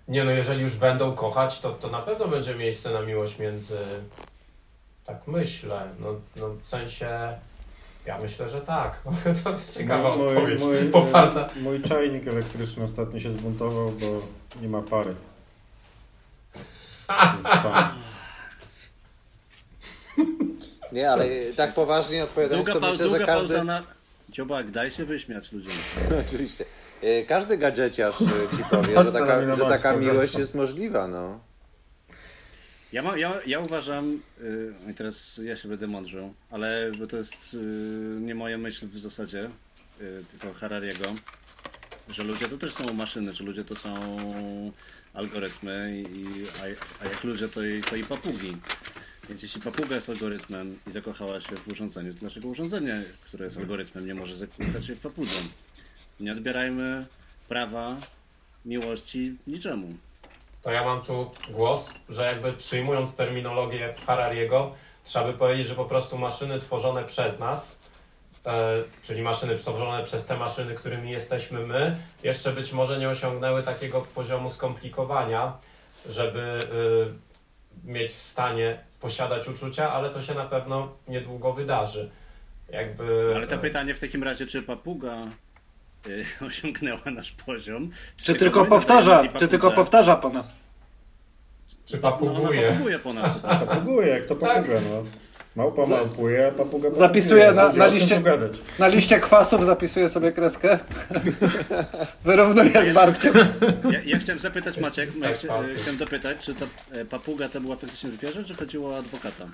Nie 0.07 0.23
no, 0.23 0.31
jeżeli 0.31 0.61
już 0.61 0.75
będą 0.75 1.15
kochać, 1.15 1.59
to, 1.59 1.71
to 1.71 1.89
na 1.89 2.01
pewno 2.01 2.27
będzie 2.27 2.55
miejsce 2.55 2.91
na 2.91 3.01
miłość 3.01 3.39
między... 3.39 3.77
Tak 5.05 5.27
myślę, 5.27 5.89
no, 5.99 6.07
no 6.35 6.49
w 6.63 6.67
sensie... 6.67 7.09
Ja 8.05 8.17
myślę, 8.17 8.49
że 8.49 8.61
tak. 8.61 9.01
To 9.43 9.53
ciekawa 9.73 10.15
Mój- 10.15 10.27
odpowiedź, 10.27 10.61
mój- 10.61 10.89
poparta. 10.91 11.47
Mój 11.61 11.81
czajnik 11.81 12.27
elektryczny 12.27 12.83
ostatnio 12.83 13.19
się 13.19 13.31
zbuntował, 13.31 13.91
bo 13.91 14.07
nie 14.61 14.67
ma 14.69 14.81
pary. 14.81 15.15
Jest 17.37 17.49
sam. 17.49 17.89
Nie, 20.93 21.09
ale 21.11 21.25
tak 21.55 21.73
poważnie 21.73 22.23
odpowiadając, 22.23 22.65
Długa, 22.65 22.79
to 22.79 22.91
myślę, 22.91 23.07
że 23.09 23.25
każdy... 23.25 23.63
na... 23.63 23.83
Dziobak, 24.29 24.71
daj 24.71 24.91
się 24.91 25.05
wyśmiać 25.05 25.51
ludziom. 25.51 25.73
Oczywiście. 26.27 26.65
y, 27.03 27.25
każdy 27.27 27.57
gadżeciarz 27.57 28.21
y, 28.21 28.57
ci 28.57 28.63
powie, 28.69 29.03
że 29.03 29.11
taka, 29.11 29.55
że 29.55 29.65
taka 29.65 29.95
miłość 29.95 30.35
jest 30.37 30.55
możliwa, 30.55 31.07
no. 31.07 31.39
Ja, 32.93 33.01
ma, 33.01 33.17
ja, 33.17 33.41
ja 33.45 33.59
uważam, 33.59 34.21
yy, 34.41 34.73
i 34.91 34.93
teraz 34.93 35.39
ja 35.43 35.57
się 35.57 35.69
będę 35.69 35.87
mądrzył, 35.87 36.33
ale 36.51 36.91
bo 36.99 37.07
to 37.07 37.17
jest 37.17 37.53
yy, 37.53 37.59
nie 38.21 38.35
moja 38.35 38.57
myśl 38.57 38.87
w 38.87 38.99
zasadzie, 38.99 39.49
yy, 39.99 40.23
tylko 40.31 40.53
Harariego, 40.53 41.05
że 42.09 42.23
ludzie 42.23 42.49
to 42.49 42.57
też 42.57 42.73
są 42.73 42.93
maszyny, 42.93 43.35
że 43.35 43.43
ludzie 43.43 43.63
to 43.63 43.75
są 43.75 43.93
algorytmy, 45.13 46.03
i, 46.15 46.25
a, 46.61 46.63
a 47.05 47.09
jak 47.09 47.23
ludzie 47.23 47.49
to 47.49 47.63
i, 47.63 47.81
to 47.81 47.95
i 47.95 48.03
papugi. 48.03 48.57
Więc 49.30 49.43
jeśli 49.43 49.61
papuga 49.61 49.95
jest 49.95 50.09
algorytmem 50.09 50.80
i 50.88 50.91
zakochała 50.91 51.41
się 51.41 51.55
w 51.55 51.67
urządzeniu, 51.67 52.13
to 52.13 52.19
dlaczego 52.19 52.47
urządzenie, 52.47 53.03
które 53.28 53.45
jest 53.45 53.57
algorytmem, 53.57 54.07
nie 54.07 54.15
może 54.15 54.36
zakochać 54.36 54.86
się 54.86 54.95
w 54.95 54.99
papudze? 54.99 55.36
Nie 56.19 56.32
odbierajmy 56.32 57.05
prawa 57.47 57.97
miłości 58.65 59.38
niczemu. 59.47 59.88
To 60.61 60.71
ja 60.71 60.84
mam 60.84 61.01
tu 61.01 61.32
głos, 61.49 61.89
że 62.09 62.26
jakby 62.26 62.53
przyjmując 62.53 63.15
terminologię 63.15 63.93
Harariego, 64.05 64.76
trzeba 65.03 65.26
by 65.26 65.34
powiedzieć, 65.34 65.67
że 65.67 65.76
po 65.76 65.86
prostu 65.86 66.17
maszyny 66.17 66.59
tworzone 66.59 67.03
przez 67.03 67.39
nas, 67.39 67.78
e, 68.45 68.84
czyli 69.01 69.21
maszyny 69.21 69.57
tworzone 69.57 70.03
przez 70.03 70.26
te 70.26 70.38
maszyny, 70.38 70.76
którymi 70.76 71.11
jesteśmy 71.11 71.59
my, 71.59 71.97
jeszcze 72.24 72.51
być 72.51 72.74
może 72.74 72.99
nie 72.99 73.09
osiągnęły 73.09 73.63
takiego 73.63 74.01
poziomu 74.01 74.49
skomplikowania, 74.49 75.57
żeby 76.05 76.39
e, 76.39 77.32
mieć 77.84 78.11
w 78.11 78.21
stanie 78.21 78.77
posiadać 79.01 79.47
uczucia, 79.47 79.91
ale 79.93 80.09
to 80.09 80.21
się 80.21 80.34
na 80.34 80.45
pewno 80.45 80.91
niedługo 81.07 81.53
wydarzy. 81.53 82.09
Jakby, 82.69 83.34
Ale 83.36 83.47
to 83.47 83.57
pytanie 83.57 83.93
w 83.93 83.99
takim 83.99 84.23
razie, 84.23 84.45
czy 84.45 84.61
papuga 84.63 85.17
y, 86.07 86.25
osiągnęła 86.47 87.01
nasz 87.05 87.31
poziom? 87.31 87.89
Czy 88.17 88.36
tylko 88.36 88.63
my 88.63 88.69
powtarza, 88.69 89.23
czy 89.39 89.47
tylko 89.47 89.71
powtarza 89.71 90.15
po 90.15 90.29
nas? 90.29 90.53
Czy 91.86 91.97
No, 91.97 92.07
ona 92.07 92.11
papuguje? 92.11 92.69
papuguje 92.71 92.99
po 92.99 93.13
nas. 93.13 93.41
Papuguje, 93.67 94.07
jak 94.07 94.25
to 94.25 94.36
papuga, 94.36 94.73
no. 94.89 95.03
Małpa 95.55 95.85
małpuje, 95.87 96.47
a 96.47 96.51
papuga 96.51 96.91
Zapisuje 96.91 97.45
papuguje. 97.45 97.77
na- 97.79 97.85
na 97.85 97.93
liście-. 97.93 98.21
Na 98.79 98.87
liście 98.87 99.19
kwasów 99.19 99.65
zapisuje 99.65 100.09
sobie 100.09 100.31
kreskę. 100.31 100.79
Wyrównuje 102.25 102.91
z 102.91 102.93
Bartkiem. 102.93 103.33
Ja, 103.91 103.99
ja 104.05 104.17
chciałem 104.17 104.39
zapytać 104.39 104.77
Maciek, 104.77 105.09
tak 105.21 105.43
ja 105.43 105.49
pasuje. 105.49 105.75
chciałem 105.75 105.97
dopytać, 105.97 106.37
czy 106.39 106.55
ta 106.55 106.65
e, 106.91 107.05
papuga 107.05 107.49
to 107.49 107.61
była 107.61 107.75
faktycznie 107.75 108.09
zwierzę, 108.09 108.43
czy 108.43 108.55
chodziło 108.55 108.89
o 108.89 108.97
adwokata? 108.97 109.45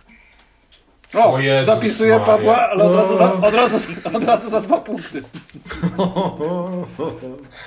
O, 1.15 1.33
O 1.33 1.39
Jezus 1.39 1.75
dopisuje 1.75 2.09
Maria. 2.11 2.25
Pawła, 2.25 2.69
ale 2.69 2.83
od 2.83 2.95
razu, 2.95 3.17
za, 3.17 3.33
od, 3.33 3.53
razu, 3.53 3.77
od 4.13 4.23
razu 4.23 4.49
za 4.49 4.61
dwa 4.61 4.77
punkty. 4.77 5.21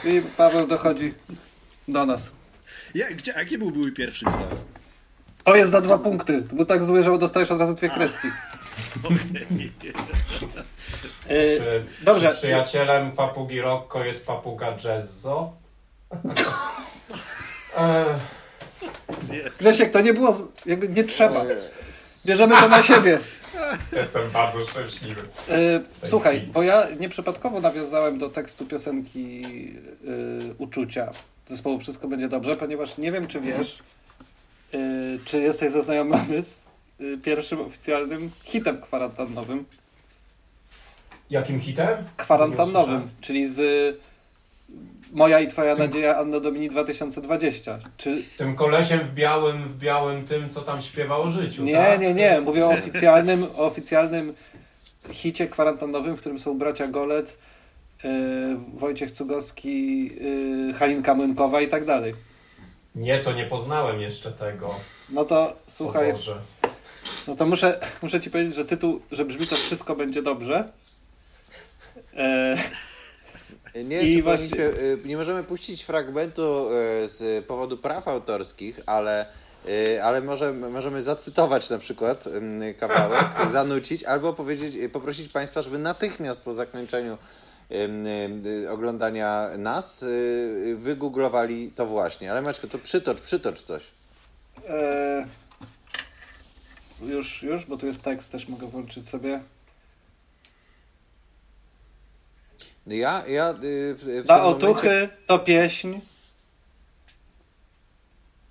I 0.04 0.22
Paweł 0.36 0.66
dochodzi 0.66 1.14
do 1.88 2.06
nas. 2.06 2.30
Ja, 2.94 3.10
gdzie, 3.10 3.32
jaki 3.36 3.58
był 3.58 3.70
mój 3.70 3.92
pierwszy 3.92 4.24
klas? 4.24 4.64
To 5.44 5.56
jest 5.56 5.70
za 5.70 5.80
dwa 5.80 5.98
punkty. 5.98 6.42
To 6.42 6.54
był 6.56 6.66
tak 6.66 6.84
zły, 6.84 7.02
że 7.02 7.18
dostajesz 7.18 7.50
od 7.50 7.60
razu 7.60 7.74
dwie 7.74 7.90
kreski. 7.90 8.28
Yy, 11.30 11.58
Czy, 11.58 11.84
Dobrze. 12.04 12.30
czy 12.30 12.36
przyjacielem 12.36 13.12
papugi 13.12 13.60
Rocco 13.60 14.04
jest 14.04 14.26
papuga 14.26 14.76
Jezzo? 14.84 15.52
Ech, 17.78 19.56
Grzesiek, 19.58 19.90
to 19.90 20.00
nie 20.00 20.14
było, 20.14 20.36
jakby 20.66 20.88
nie 20.88 21.04
trzeba. 21.04 21.44
Bierzemy 22.26 22.56
to 22.60 22.68
na 22.68 22.82
siebie. 22.92 23.18
Jestem 23.92 24.30
bardzo 24.32 24.66
szczęśliwy. 24.66 25.20
Yy, 25.48 25.84
słuchaj, 26.04 26.40
bo 26.40 26.62
ja 26.62 26.86
nieprzypadkowo 27.00 27.60
nawiązałem 27.60 28.18
do 28.18 28.28
tekstu 28.28 28.66
piosenki 28.66 29.42
yy, 29.42 30.54
Uczucia 30.58 31.12
zespołu 31.46 31.78
Wszystko 31.78 32.08
będzie 32.08 32.28
dobrze, 32.28 32.56
ponieważ 32.56 32.98
nie 32.98 33.12
wiem, 33.12 33.26
czy 33.26 33.40
wiesz, 33.40 33.78
czy 35.24 35.40
jesteś 35.40 35.72
zaznajomiony 35.72 36.42
z 36.42 36.64
yy, 37.00 37.18
pierwszym 37.18 37.60
oficjalnym 37.60 38.30
hitem 38.44 38.80
kwarantannowym. 38.80 39.64
Jakim 41.30 41.60
hitem? 41.60 41.96
Kwarantannowym, 42.16 43.08
czyli 43.20 43.48
z 43.48 43.58
y, 43.58 43.96
Moja 45.12 45.40
i 45.40 45.46
Twoja 45.48 45.74
nadzieja 45.74 46.18
Anno 46.18 46.40
Domini 46.40 46.68
2020. 46.68 47.78
Czy... 47.96 48.14
Tym 48.38 48.56
kolesiem 48.56 49.00
w 49.00 49.14
białym, 49.14 49.56
w 49.56 49.78
białym 49.78 50.24
tym, 50.24 50.50
co 50.50 50.60
tam 50.60 50.82
śpiewa 50.82 51.16
o 51.16 51.30
życiu, 51.30 51.64
Nie, 51.64 51.74
tak? 51.74 52.00
nie, 52.00 52.14
nie. 52.14 52.40
Mówię 52.40 52.66
o 52.66 52.70
oficjalnym, 52.70 53.44
o 53.56 53.66
oficjalnym 53.66 54.34
hicie 55.10 55.46
kwarantannowym, 55.46 56.16
w 56.16 56.20
którym 56.20 56.38
są 56.38 56.58
bracia 56.58 56.88
Golec, 56.88 57.38
yy, 58.04 58.10
Wojciech 58.74 59.10
Cugowski, 59.10 60.04
yy, 60.06 60.74
Halinka 60.74 61.14
Młynkowa 61.14 61.60
i 61.60 61.68
tak 61.68 61.84
dalej. 61.84 62.14
Nie, 62.94 63.20
to 63.20 63.32
nie 63.32 63.46
poznałem 63.46 64.00
jeszcze 64.00 64.32
tego. 64.32 64.74
No 65.08 65.24
to 65.24 65.56
słuchaj, 65.66 66.12
Boże. 66.12 66.40
no 67.26 67.36
to 67.36 67.46
muszę, 67.46 67.80
muszę 68.02 68.20
ci 68.20 68.30
powiedzieć, 68.30 68.54
że 68.54 68.64
tytuł, 68.64 69.00
że 69.12 69.24
brzmi 69.24 69.46
to 69.46 69.56
wszystko 69.56 69.96
będzie 69.96 70.22
dobrze. 70.22 70.72
E, 72.16 72.56
Nie, 73.84 74.02
I 74.02 74.22
właśnie- 74.22 74.48
powinniśmy, 74.50 74.82
y, 74.82 74.98
nie 75.04 75.16
możemy 75.16 75.44
puścić 75.44 75.82
fragmentu 75.82 76.68
y, 76.70 77.08
z 77.08 77.46
powodu 77.46 77.76
praw 77.78 78.08
autorskich, 78.08 78.80
ale, 78.86 79.26
y, 79.68 80.02
ale 80.02 80.20
może, 80.22 80.52
możemy 80.52 81.02
zacytować 81.02 81.70
na 81.70 81.78
przykład 81.78 82.26
ym, 82.26 82.60
kawałek, 82.80 83.26
zanucić, 83.50 84.04
albo 84.04 84.32
powiedzieć, 84.32 84.92
poprosić 84.92 85.28
Państwa, 85.28 85.62
żeby 85.62 85.78
natychmiast 85.78 86.44
po 86.44 86.52
zakończeniu 86.52 87.18
oglądania 88.70 89.48
nas 89.58 90.02
y, 90.02 90.76
wygooglowali 90.78 91.72
to 91.76 91.86
właśnie. 91.86 92.30
Ale 92.30 92.42
Maćko, 92.42 92.66
to 92.66 92.78
przytocz, 92.78 93.20
przytocz 93.20 93.62
coś. 93.62 93.82
e, 94.68 95.26
już, 97.02 97.42
już, 97.42 97.66
bo 97.66 97.76
tu 97.76 97.86
jest 97.86 98.02
tekst, 98.02 98.32
też 98.32 98.48
mogę 98.48 98.66
włączyć 98.66 99.08
sobie. 99.08 99.42
Ja, 102.86 103.22
ja 103.28 103.50
y, 103.50 103.54
w, 103.94 104.04
w 104.22 104.26
Dla 104.26 104.36
tym 104.36 104.44
momencie... 104.44 104.66
otuchy 104.66 105.08
to 105.26 105.38
pieśń. 105.38 105.94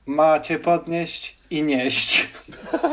Macie 0.06 0.60
podnieść 0.60 1.38
i 1.50 1.64
nieść. 1.64 2.28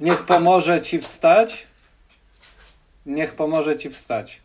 Niech 0.00 0.26
pomoże 0.26 0.80
ci 0.80 1.00
wstać. 1.00 1.66
Niech 3.06 3.34
pomoże 3.34 3.78
ci 3.78 3.90
wstać. 3.90 4.40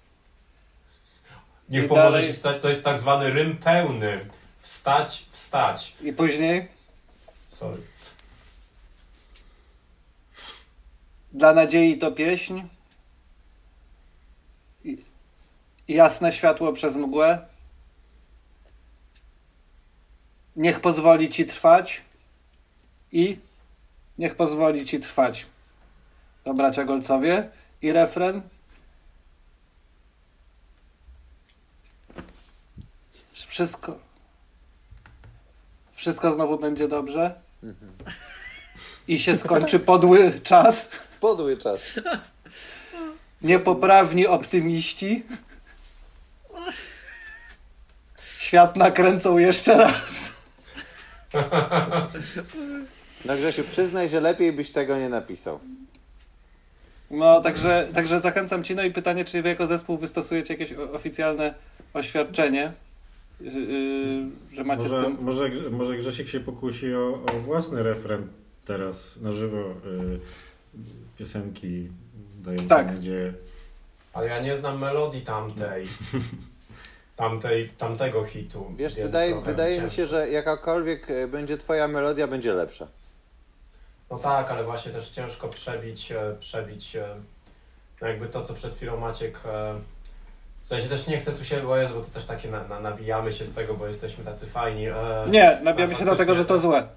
Niech 1.70 1.86
I 1.86 1.88
pomoże 1.88 2.03
dalej- 2.12 2.28
ci 2.28 2.34
wstać, 2.34 2.62
to 2.62 2.70
jest 2.70 2.84
tak 2.84 2.99
zwany 2.99 3.30
rym 3.30 3.57
pełny. 3.57 4.26
Wstać, 4.62 5.26
wstać. 5.32 5.95
I 6.01 6.14
później 6.14 6.68
Sorry. 7.49 7.78
dla 11.32 11.53
nadziei 11.53 11.97
to 11.97 12.12
pieśń. 12.12 12.62
I, 14.84 14.97
jasne 15.88 16.32
światło 16.32 16.74
przez 16.74 16.95
mgłę. 16.95 17.45
Niech 20.55 20.80
pozwoli 20.80 21.30
ci 21.30 21.45
trwać. 21.45 22.01
I 23.12 23.39
niech 24.18 24.36
pozwoli 24.36 24.86
ci 24.86 24.99
trwać. 24.99 25.45
To 26.43 26.53
bracia 26.53 26.84
Golcowie. 26.86 27.49
I 27.82 27.91
refren. 27.91 28.41
Wszystko. 33.47 33.99
Wszystko 35.91 36.34
znowu 36.34 36.59
będzie 36.59 36.88
dobrze. 36.88 37.41
I 39.07 39.19
się 39.19 39.38
skończy 39.38 39.80
podły 39.80 40.41
czas. 40.43 40.89
Podły 41.19 41.57
czas. 41.57 41.82
Niepoprawni 43.41 44.27
optymiści. 44.27 45.25
Świat 48.39 48.75
nakręcą 48.75 49.38
jeszcze 49.38 49.77
raz. 49.77 50.30
No 53.25 53.36
Grzesiu, 53.38 53.63
przyznaj, 53.63 54.09
że 54.09 54.21
lepiej 54.21 54.53
byś 54.53 54.71
tego 54.71 54.97
nie 54.97 55.09
napisał. 55.09 55.59
No, 57.12 57.41
także, 57.41 57.88
także 57.93 58.20
zachęcam 58.20 58.64
Ci. 58.64 58.76
No 58.76 58.84
i 58.84 58.91
pytanie, 58.91 59.26
czy 59.26 59.41
Wy 59.41 59.49
jako 59.49 59.68
zespół 59.68 59.97
wystosujecie 59.97 60.53
jakieś 60.53 60.74
oficjalne 60.74 61.53
oświadczenie, 61.93 62.74
yy, 63.41 63.51
yy, 63.51 64.26
że 64.53 64.64
macie 64.64 64.84
Może, 64.84 65.01
z 65.01 65.03
tym... 65.03 65.18
może, 65.22 65.49
może 65.72 65.97
Grzesiek 65.97 66.28
się 66.28 66.39
pokusi 66.39 66.95
o, 66.95 67.24
o 67.34 67.39
własny 67.45 67.84
refren 67.84 68.28
teraz 68.66 69.18
na 69.22 69.32
żywo 69.32 69.57
y, 69.57 70.20
piosenki 71.18 71.89
dają 72.43 72.68
Tak. 72.68 72.88
nadzieję. 72.88 73.34
Ale 74.14 74.28
ja 74.28 74.41
nie 74.41 74.57
znam 74.57 74.80
melodii 74.80 75.22
tamtej. 75.22 75.88
Tamtej, 77.16 77.70
tamtego 77.78 78.24
hitu. 78.24 78.66
Wiesz, 78.78 78.95
wydaje, 78.95 79.41
wydaje 79.41 79.82
mi 79.82 79.89
się, 79.89 80.05
że 80.05 80.30
jakakolwiek 80.30 81.10
y, 81.10 81.28
będzie 81.28 81.57
twoja 81.57 81.88
melodia, 81.88 82.28
będzie 82.28 82.53
lepsza. 82.53 82.88
No 84.12 84.20
tak, 84.20 84.51
ale 84.51 84.64
właśnie 84.64 84.91
też 84.91 85.10
ciężko 85.10 85.47
przebić, 85.47 86.12
e, 86.12 86.36
przebić 86.39 86.95
e, 86.95 87.05
no 88.01 88.07
jakby 88.07 88.28
to, 88.28 88.41
co 88.41 88.53
przed 88.53 88.76
chwilą 88.76 88.97
Maciek 88.97 89.39
e, 89.45 89.74
W 90.64 90.68
sensie 90.68 90.89
też 90.89 91.07
nie 91.07 91.18
chcę 91.18 91.32
tu 91.32 91.45
się, 91.45 91.62
bo, 91.62 91.78
jest, 91.78 91.93
bo 91.93 92.01
to 92.01 92.07
też 92.07 92.26
takie 92.26 92.51
na, 92.51 92.68
na, 92.68 92.80
nabijamy 92.80 93.32
się 93.32 93.45
z 93.45 93.53
tego, 93.53 93.74
bo 93.74 93.88
jesteśmy 93.88 94.24
tacy 94.26 94.45
fajni. 94.45 94.86
Nie, 95.28 95.60
nabijamy 95.64 95.95
się 95.95 96.03
dlatego, 96.03 96.36
że 96.36 96.45
to 96.45 96.60
złe. 96.60 96.88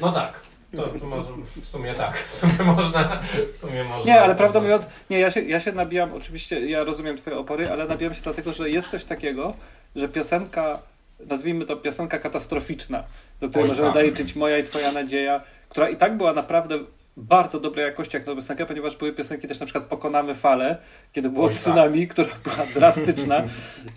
No 0.00 0.12
tak. 0.12 0.52
To, 0.76 0.82
to 0.82 1.06
może, 1.06 1.28
w 1.62 1.68
sumie 1.68 1.94
tak. 1.94 2.18
W 2.18 2.34
sumie 2.34 2.72
można. 2.76 3.22
W 3.52 3.56
sumie 3.56 3.84
można 3.84 4.04
Nie, 4.04 4.20
ale 4.20 4.34
prawdę 4.34 4.60
mówiąc, 4.60 4.88
nie, 5.10 5.20
ja 5.20 5.30
się, 5.30 5.42
ja 5.42 5.60
się 5.60 5.72
nabijam, 5.72 6.12
oczywiście 6.12 6.66
ja 6.66 6.84
rozumiem 6.84 7.18
twoje 7.18 7.38
opory, 7.38 7.70
ale 7.70 7.86
nabijam 7.86 8.14
się 8.14 8.22
dlatego, 8.22 8.52
że 8.52 8.70
jest 8.70 8.90
coś 8.90 9.04
takiego, 9.04 9.54
że 9.96 10.08
piosenka, 10.08 10.78
nazwijmy 11.26 11.66
to 11.66 11.76
piosenka 11.76 12.18
katastroficzna, 12.18 13.04
do 13.40 13.48
której 13.48 13.62
Oj, 13.62 13.68
możemy 13.68 13.88
tak. 13.88 13.94
zaliczyć 13.94 14.34
Moja 14.36 14.58
i 14.58 14.64
Twoja 14.64 14.92
nadzieja, 14.92 15.40
która 15.72 15.88
i 15.88 15.96
tak 15.96 16.16
była 16.16 16.32
naprawdę 16.32 16.78
bardzo 17.16 17.60
dobrej 17.60 17.84
jakości 17.84 18.16
jak 18.16 18.24
to 18.24 18.36
piosenka, 18.36 18.66
ponieważ 18.66 18.96
były 18.96 19.12
piosenki 19.12 19.48
też 19.48 19.60
na 19.60 19.66
przykład 19.66 19.84
Pokonamy 19.84 20.34
falę, 20.34 20.76
kiedy 21.12 21.30
było 21.30 21.44
Oj, 21.44 21.50
tak. 21.50 21.58
tsunami, 21.58 22.08
która 22.08 22.28
była 22.44 22.66
drastyczna 22.74 23.42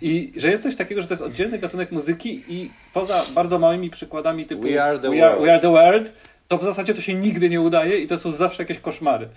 i 0.02 0.32
że 0.36 0.48
jest 0.48 0.62
coś 0.62 0.76
takiego, 0.76 1.02
że 1.02 1.08
to 1.08 1.14
jest 1.14 1.22
oddzielny 1.22 1.58
gatunek 1.58 1.92
muzyki 1.92 2.44
i 2.48 2.70
poza 2.92 3.24
bardzo 3.34 3.58
małymi 3.58 3.90
przykładami 3.90 4.44
typu 4.44 4.62
We 4.62 4.84
are 4.84 4.98
the 4.98 5.10
we 5.10 5.26
are, 5.26 5.30
world. 5.30 5.44
we 5.44 5.52
are 5.52 5.60
the 5.60 5.70
world 5.70 6.12
to 6.48 6.58
w 6.58 6.64
zasadzie 6.64 6.94
to 6.94 7.00
się 7.00 7.14
nigdy 7.14 7.48
nie 7.48 7.60
udaje 7.60 7.98
i 7.98 8.06
to 8.06 8.18
są 8.18 8.30
zawsze 8.30 8.62
jakieś 8.62 8.78
koszmary. 8.78 9.28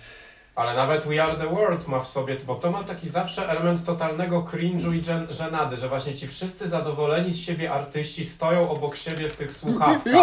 Ale 0.54 0.74
nawet 0.74 1.06
We 1.06 1.22
Are 1.22 1.36
The 1.36 1.46
World 1.46 1.88
ma 1.88 2.00
w 2.00 2.08
sobie, 2.08 2.36
bo 2.46 2.54
to 2.54 2.70
ma 2.70 2.84
taki 2.84 3.08
zawsze 3.08 3.48
element 3.48 3.84
totalnego 3.84 4.42
cringe'u 4.42 4.94
i 4.94 5.02
żen- 5.04 5.32
żenady, 5.32 5.76
że 5.76 5.88
właśnie 5.88 6.14
ci 6.14 6.28
wszyscy 6.28 6.68
zadowoleni 6.68 7.32
z 7.32 7.40
siebie 7.40 7.72
artyści 7.72 8.24
stoją 8.24 8.70
obok 8.70 8.96
siebie 8.96 9.28
w 9.28 9.36
tych 9.36 9.52
słuchawkach. 9.52 10.14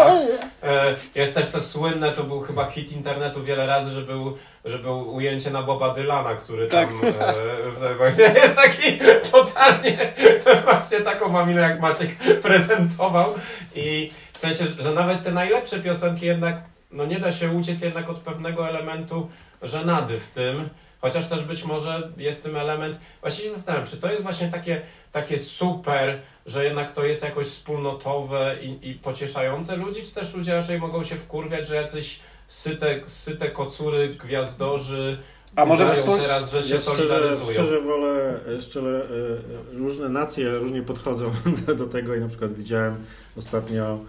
E, 0.64 0.96
jest 1.16 1.34
też 1.34 1.50
to 1.50 1.62
słynne, 1.62 2.12
to 2.12 2.24
był 2.24 2.42
chyba 2.42 2.66
hit 2.66 2.92
internetu 2.92 3.44
wiele 3.44 3.68
razy, 3.68 3.92
że 3.92 4.02
był, 4.02 4.38
że 4.66 4.80
był 4.80 5.16
ujęcie 5.16 5.52
na 5.52 5.64
Boba 5.64 5.94
Dylana, 5.94 6.36
który 6.36 6.70
tam 6.70 6.86
e, 6.86 7.96
właśnie 7.96 8.24
jest 8.44 8.56
taki 8.56 9.00
totalnie 9.32 10.14
właśnie 10.70 11.02
taką 11.02 11.30
maminę 11.30 11.62
jak 11.62 11.80
Maciek 11.80 12.16
prezentował 12.42 13.34
i 13.76 14.12
w 14.34 14.40
sensie, 14.40 14.66
że 14.80 14.92
nawet 14.92 15.24
te 15.24 15.32
najlepsze 15.32 15.80
piosenki 15.80 16.26
jednak 16.26 16.62
no 16.92 17.06
nie 17.06 17.20
da 17.20 17.32
się 17.32 17.52
uciec 17.52 17.82
jednak 17.82 18.10
od 18.10 18.18
pewnego 18.18 18.70
elementu 18.70 19.30
żenady 19.64 20.20
w 20.20 20.28
tym, 20.28 20.70
chociaż 21.02 21.28
też 21.28 21.44
być 21.44 21.64
może 21.64 22.10
jest 22.18 22.44
tym 22.44 22.56
element, 22.56 22.98
właśnie 23.22 23.44
się 23.46 23.52
zastanawiam, 23.54 23.88
czy 23.88 23.98
to 23.98 24.10
jest 24.12 24.24
właśnie 24.24 24.48
takie, 24.48 24.82
takie 25.12 25.40
super, 25.40 26.20
że 26.46 26.66
jednak 26.66 26.94
to 26.94 27.06
jest 27.06 27.24
jakoś 27.24 27.48
wspólnotowe 27.48 28.56
i, 28.64 28.90
i 28.90 28.94
pocieszające 28.94 29.76
ludzi, 29.76 30.02
czy 30.04 30.14
też 30.14 30.34
ludzie 30.36 30.54
raczej 30.54 30.80
mogą 30.80 31.04
się 31.04 31.16
wkurwiać, 31.16 31.68
że 31.68 31.76
jacyś 31.76 32.20
syte, 32.48 33.00
syte 33.06 33.50
kocury, 33.50 34.10
gwiazdorzy 34.10 35.18
A 35.56 35.66
może 35.66 35.86
wspól- 35.86 36.22
teraz, 36.22 36.52
że 36.52 36.64
się 36.64 36.76
Ja 36.76 36.82
szczerze, 36.82 36.98
solidaryzują. 36.98 37.52
szczerze 37.54 37.82
wolę, 37.82 38.40
szczerze, 38.62 39.08
e, 39.10 39.74
e, 39.76 39.78
różne 39.78 40.10
nacje 40.10 40.50
różnie 40.52 40.82
podchodzą 40.82 41.32
do 41.78 41.86
tego 41.88 42.16
i 42.16 42.20
na 42.20 42.28
przykład 42.28 42.54
widziałem 42.54 42.96
ostatnio 43.38 44.00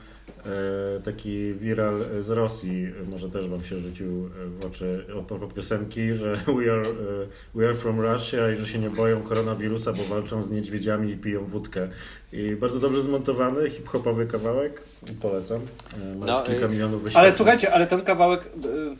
taki 1.04 1.54
viral 1.54 2.00
z 2.20 2.30
Rosji, 2.30 2.86
może 3.10 3.30
też 3.30 3.48
wam 3.48 3.64
się 3.64 3.78
rzucił 3.78 4.30
w 4.60 4.66
oczy 4.66 5.04
propos 5.28 5.54
piosenki, 5.54 6.14
że 6.14 6.36
we 6.56 6.72
are, 6.72 6.82
e, 6.82 7.26
we 7.54 7.66
are 7.66 7.74
from 7.74 8.00
Russia 8.00 8.52
i 8.52 8.56
że 8.56 8.66
się 8.66 8.78
nie 8.78 8.90
boją 8.90 9.22
koronawirusa, 9.22 9.92
bo 9.92 10.04
walczą 10.04 10.42
z 10.42 10.50
niedźwiedziami 10.50 11.12
i 11.12 11.16
piją 11.16 11.44
wódkę. 11.44 11.88
I 12.32 12.56
bardzo 12.56 12.80
dobrze 12.80 13.02
zmontowany, 13.02 13.70
hip-hopowy 13.70 14.26
kawałek, 14.26 14.82
polecam. 15.22 15.60
E, 16.12 16.18
Ma 16.18 16.26
No, 16.26 16.42
kilka 16.42 16.68
milionów 16.68 17.02
wyświetleń. 17.02 17.24
Ale 17.24 17.32
słuchajcie, 17.32 17.74
ale 17.74 17.86
ten 17.86 18.00
kawałek 18.00 18.48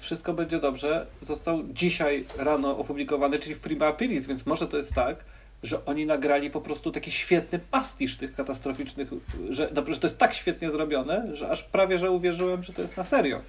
Wszystko 0.01 0.33
będzie 0.33 0.61
dobrze 0.61 1.07
został 1.23 1.63
dzisiaj 1.73 2.25
rano 2.39 2.79
opublikowany, 2.79 3.39
czyli 3.39 3.55
w 3.55 3.61
Prima 3.61 3.87
Aprilis, 3.87 4.27
więc 4.27 4.47
może 4.47 4.69
to 4.69 4.77
jest 4.77 4.95
tak, 4.95 5.25
że 5.63 5.85
oni 5.85 6.07
nagrali 6.07 6.51
po 6.51 6.61
prostu 6.61 6.93
taki 6.93 7.11
świetny 7.11 7.59
pastisz 7.71 8.17
tych 8.17 8.35
katastroficznych, 8.35 9.09
że, 9.51 9.71
dobrze, 9.71 9.95
że 9.95 10.01
to 10.01 10.07
jest 10.07 10.19
tak 10.19 10.35
świetnie 10.35 10.71
zrobione, 10.71 11.37
że 11.37 11.51
aż 11.51 11.63
prawie, 11.63 11.99
że 11.99 12.11
uwierzyłem, 12.11 12.63
że 12.63 12.73
to 12.73 12.83
jest 12.83 12.97
na 12.97 13.05
serio. 13.05 13.41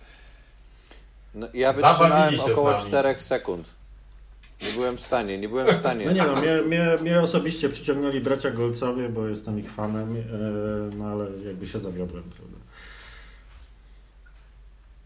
No, 1.35 1.47
ja 1.53 1.73
wytrzymałem 1.73 2.39
około 2.39 2.71
nami. 2.71 2.81
4 2.81 3.15
sekund. 3.17 3.73
Nie 4.61 4.71
byłem 4.71 4.97
w 4.97 5.01
stanie, 5.01 5.37
nie 5.37 5.49
byłem 5.49 5.67
w 5.67 5.73
stanie. 5.73 6.05
No 6.05 6.11
nie 6.11 6.23
no, 6.23 6.35
mnie, 6.35 6.61
mnie, 6.61 6.97
mnie 7.01 7.21
osobiście 7.21 7.69
przyciągnęli 7.69 8.21
bracia 8.21 8.51
Golcowie, 8.51 9.09
bo 9.09 9.27
jestem 9.27 9.59
ich 9.59 9.71
fanem, 9.71 10.17
e, 10.17 10.95
no 10.95 11.05
ale 11.05 11.25
jakby 11.45 11.67
się 11.67 11.79
zawiodłem, 11.79 12.23
prawda. 12.23 12.57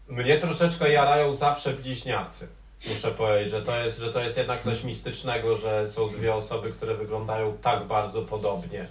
Mnie 0.08 0.38
troszeczkę 0.38 0.92
jarają 0.92 1.34
zawsze 1.34 1.72
bliźniacy. 1.72 2.48
Muszę 2.88 3.10
powiedzieć, 3.10 3.50
że 3.50 3.62
to, 3.62 3.76
jest, 3.76 3.98
że 3.98 4.12
to 4.12 4.20
jest 4.20 4.36
jednak 4.36 4.62
coś 4.62 4.84
mistycznego, 4.84 5.56
że 5.56 5.88
są 5.88 6.08
dwie 6.08 6.34
osoby, 6.34 6.70
które 6.70 6.94
wyglądają 6.94 7.58
tak 7.58 7.84
bardzo 7.86 8.22
podobnie. 8.22 8.86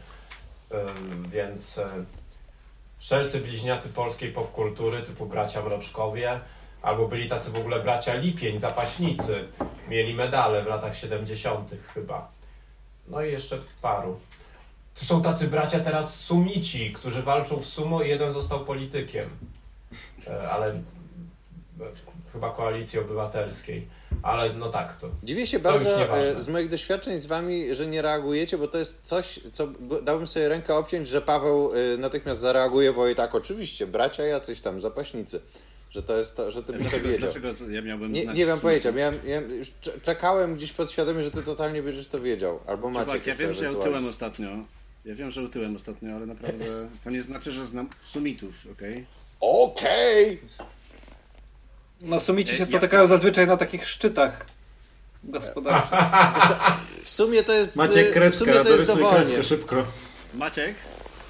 Więc 1.25 1.77
e, 1.77 1.87
wszelcy 2.97 3.39
bliźniacy 3.39 3.89
polskiej 3.89 4.31
popkultury, 4.31 5.01
typu 5.03 5.25
bracia 5.25 5.61
Mroczkowie, 5.61 6.39
albo 6.81 7.07
byli 7.07 7.29
tacy 7.29 7.51
w 7.51 7.55
ogóle 7.55 7.79
bracia 7.79 8.13
Lipień, 8.13 8.59
zapaśnicy, 8.59 9.47
mieli 9.87 10.13
medale 10.13 10.63
w 10.63 10.67
latach 10.67 10.97
70. 10.97 11.71
chyba. 11.93 12.31
No 13.07 13.21
i 13.21 13.31
jeszcze 13.31 13.59
paru. 13.81 14.19
To 14.95 15.05
są 15.05 15.21
tacy 15.21 15.47
bracia 15.47 15.79
teraz 15.79 16.15
sumici, 16.15 16.93
którzy 16.93 17.21
walczą 17.21 17.59
w 17.59 17.65
sumo 17.65 18.01
i 18.01 18.09
jeden 18.09 18.33
został 18.33 18.65
politykiem. 18.65 19.29
E, 20.27 20.49
Ale 20.51 20.81
chyba 22.33 22.51
koalicji 22.55 22.99
obywatelskiej. 22.99 23.87
Ale 24.23 24.53
no 24.53 24.69
tak, 24.69 24.99
to. 24.99 25.09
Dziwię 25.23 25.47
się 25.47 25.59
To 25.59 25.71
bardzo 25.71 26.17
e, 26.17 26.41
z 26.41 26.49
moich 26.49 26.67
doświadczeń 26.69 27.19
z 27.19 27.25
wami, 27.25 27.75
że 27.75 27.87
nie 27.87 28.01
reagujecie, 28.01 28.57
bo 28.57 28.67
to 28.67 28.77
jest 28.77 29.01
coś, 29.01 29.39
co 29.53 29.67
dałbym 30.03 30.27
sobie 30.27 30.49
rękę 30.49 30.75
obciąć, 30.75 31.07
że 31.07 31.21
Paweł 31.21 31.71
e, 31.73 31.97
natychmiast 31.97 32.39
zareaguje, 32.39 32.93
bo 32.93 33.07
i 33.07 33.15
tak 33.15 33.35
oczywiście, 33.35 33.87
bracia 33.87 34.23
jacyś 34.23 34.61
tam, 34.61 34.79
zapaśnicy, 34.79 35.41
że 35.89 36.03
to 36.03 36.17
jest 36.17 36.37
to, 36.37 36.51
że 36.51 36.63
ty 36.63 36.73
byś 36.73 36.91
to 36.91 36.99
wiedział. 36.99 37.19
dlaczego 37.19 37.71
ja 37.71 37.81
miałbym 37.81 38.11
Nie, 38.11 38.25
nie 38.25 38.45
wiem 38.45 38.59
pojęcia, 38.59 38.91
miałem, 38.91 39.19
miałem, 39.25 39.51
już 39.51 39.71
cze- 39.81 39.99
czekałem 40.01 40.55
gdzieś 40.55 40.73
podświadomie, 40.73 41.23
że 41.23 41.31
ty 41.31 41.43
totalnie 41.43 41.83
będziesz 41.83 42.07
to 42.07 42.19
wiedział, 42.19 42.59
albo 42.67 42.89
Maciek 42.89 43.07
Czubak, 43.07 43.27
ja 43.27 43.35
wiem, 43.35 43.53
że 43.53 43.71
utyłem 43.71 44.07
ostatnio. 44.07 44.49
Ja 45.05 45.15
wiem, 45.15 45.31
że 45.31 45.41
utyłem 45.41 45.75
ostatnio, 45.75 46.15
ale 46.15 46.25
naprawdę 46.25 46.65
to 47.03 47.09
nie 47.09 47.21
znaczy, 47.21 47.51
że 47.51 47.67
znam 47.67 47.89
sumitów, 48.01 48.53
okej? 48.71 49.05
Okej! 49.39 50.39
No 52.03 52.19
sumici 52.19 52.55
się 52.57 52.65
spotykają 52.65 53.07
zazwyczaj 53.07 53.47
na 53.47 53.57
takich 53.57 53.89
szczytach 53.89 54.45
gospodarczych. 55.23 55.99
W 57.03 57.09
sumie 57.09 57.43
to 57.43 57.53
jest, 57.53 57.75
Macie 57.75 57.99
e, 58.15 58.29
w 58.29 58.35
sumie 58.35 58.53
to 58.53 58.69
jest 58.69 58.87
dowolnie. 58.87 59.25
kreskę 59.25 59.43
szybko. 59.43 59.85
Maciek, 60.33 60.75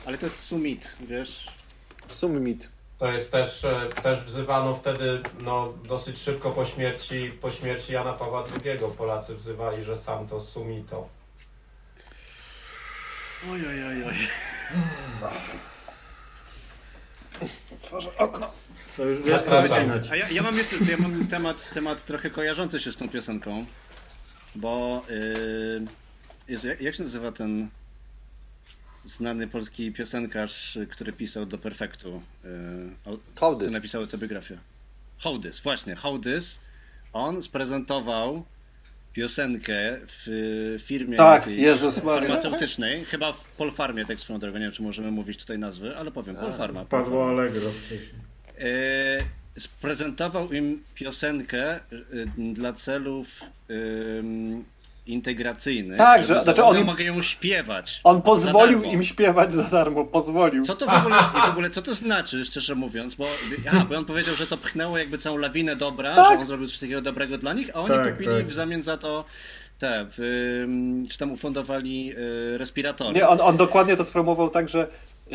ale 0.05 0.17
to 0.17 0.25
jest 0.25 0.39
sumit, 0.39 0.95
wiesz? 0.99 1.47
Summit. 2.07 2.69
To 2.99 3.11
jest 3.11 3.31
też, 3.31 3.65
e, 3.65 3.89
też 4.03 4.23
wzywano 4.23 4.75
wtedy, 4.75 5.21
no 5.39 5.73
dosyć 5.83 6.17
szybko 6.19 6.51
po 6.51 6.65
śmierci, 6.65 7.31
po 7.41 7.51
śmierci 7.51 7.93
Jana 7.93 8.13
Pawła 8.13 8.43
II 8.65 8.79
Polacy 8.97 9.35
wzywali, 9.35 9.83
że 9.83 9.97
sam 9.97 10.27
to 10.27 10.41
sumito. 10.41 11.09
Oj, 13.51 13.61
oj, 13.67 13.83
oj, 13.87 14.03
oj. 14.03 14.15
Tworzę 17.81 18.17
okno. 18.17 18.51
To 18.97 19.05
już 19.05 19.21
wiesz, 19.21 19.41
co 19.41 19.61
wycinać. 19.61 20.07
A 20.11 20.15
ja, 20.15 20.29
ja 20.29 20.41
mam 20.41 20.57
jeszcze 20.57 20.75
ja 20.91 20.97
mam 20.97 21.27
temat, 21.27 21.69
temat 21.73 22.05
trochę 22.05 22.29
kojarzący 22.29 22.79
się 22.79 22.91
z 22.91 22.97
tą 22.97 23.09
piosenką, 23.09 23.65
bo 24.55 25.05
yy, 25.09 25.85
jest, 26.47 26.63
jak, 26.63 26.81
jak 26.81 26.95
się 26.95 27.03
nazywa 27.03 27.31
ten 27.31 27.69
znany 29.05 29.47
polski 29.47 29.91
piosenkarz, 29.91 30.77
który 30.91 31.13
pisał 31.13 31.45
do 31.45 31.57
Perfektu? 31.57 32.21
Yy, 32.43 33.17
Hołdys. 33.39 33.73
Napisał 33.73 34.01
autobiografię. 34.01 34.57
Hołdys, 35.17 35.59
właśnie, 35.59 35.95
Hołdys. 35.95 36.59
On 37.13 37.43
sprezentował 37.43 38.45
piosenkę 39.13 39.99
w 40.07 40.75
firmie 40.83 41.17
Tak, 41.17 41.47
Jezus 41.47 42.03
Maria. 42.03 42.27
farmaceutycznej, 42.27 43.05
chyba 43.05 43.33
w 43.33 43.57
Polfarmie, 43.57 44.05
tak 44.05 44.17
swoją 44.19 44.39
drogą, 44.39 44.57
nie 44.57 44.63
wiem 44.63 44.71
czy 44.73 44.81
możemy 44.81 45.11
mówić 45.11 45.39
tutaj 45.39 45.59
nazwy, 45.59 45.97
ale 45.97 46.11
powiem, 46.11 46.35
Polfarma. 46.35 46.85
Padło 46.85 47.29
Allegro 47.29 47.71
E, 48.59 49.59
sprezentował 49.59 50.53
im 50.53 50.83
piosenkę 50.95 51.75
e, 51.75 51.79
dla 52.37 52.73
celów 52.73 53.27
integracyjnych. 55.07 55.97
Tak, 55.97 56.23
że- 56.23 56.41
znaczy 56.41 56.63
on 56.63 56.77
im- 56.77 56.85
mogę 56.85 57.03
ją 57.03 57.21
śpiewać. 57.21 58.01
On 58.03 58.21
pozwolił 58.21 58.83
im 58.83 59.03
śpiewać 59.03 59.53
za 59.53 59.63
darmo, 59.63 60.05
pozwolił. 60.05 60.63
Co 60.65 60.75
to 60.75 60.85
w 60.85 60.89
ogóle, 60.89 61.15
i 61.37 61.41
w 61.47 61.49
ogóle 61.49 61.69
co 61.69 61.81
to 61.81 61.95
znaczy, 61.95 62.45
szczerze 62.45 62.75
mówiąc? 62.75 63.15
Bo, 63.15 63.27
aha, 63.67 63.85
bo 63.89 63.97
on 63.97 64.05
powiedział, 64.05 64.35
że 64.35 64.47
to 64.47 64.57
pchnęło 64.57 64.97
jakby 64.97 65.17
całą 65.17 65.37
lawinę 65.37 65.75
dobra, 65.75 66.15
Tak. 66.15 66.31
że 66.33 66.39
on 66.39 66.45
zrobił 66.45 66.67
coś 66.67 66.79
takiego 66.79 67.01
dobrego 67.01 67.37
dla 67.37 67.53
nich, 67.53 67.69
a 67.73 67.79
oni 67.79 67.87
Tak, 67.89 68.11
kupili 68.11 68.31
tak. 68.35 68.45
w 68.47 68.53
zamian 68.53 68.81
za 68.83 68.97
to 68.97 69.25
te, 69.79 70.07
w, 70.17 71.07
czy 71.11 71.17
tam 71.17 71.31
ufundowali 71.31 72.13
e, 72.53 72.57
respiratory. 72.57 73.15
Nie, 73.15 73.27
on, 73.27 73.41
on 73.41 73.57
dokładnie 73.57 73.97
to 73.97 74.05
sformułował 74.05 74.49
tak, 74.49 74.69
że 74.69 74.87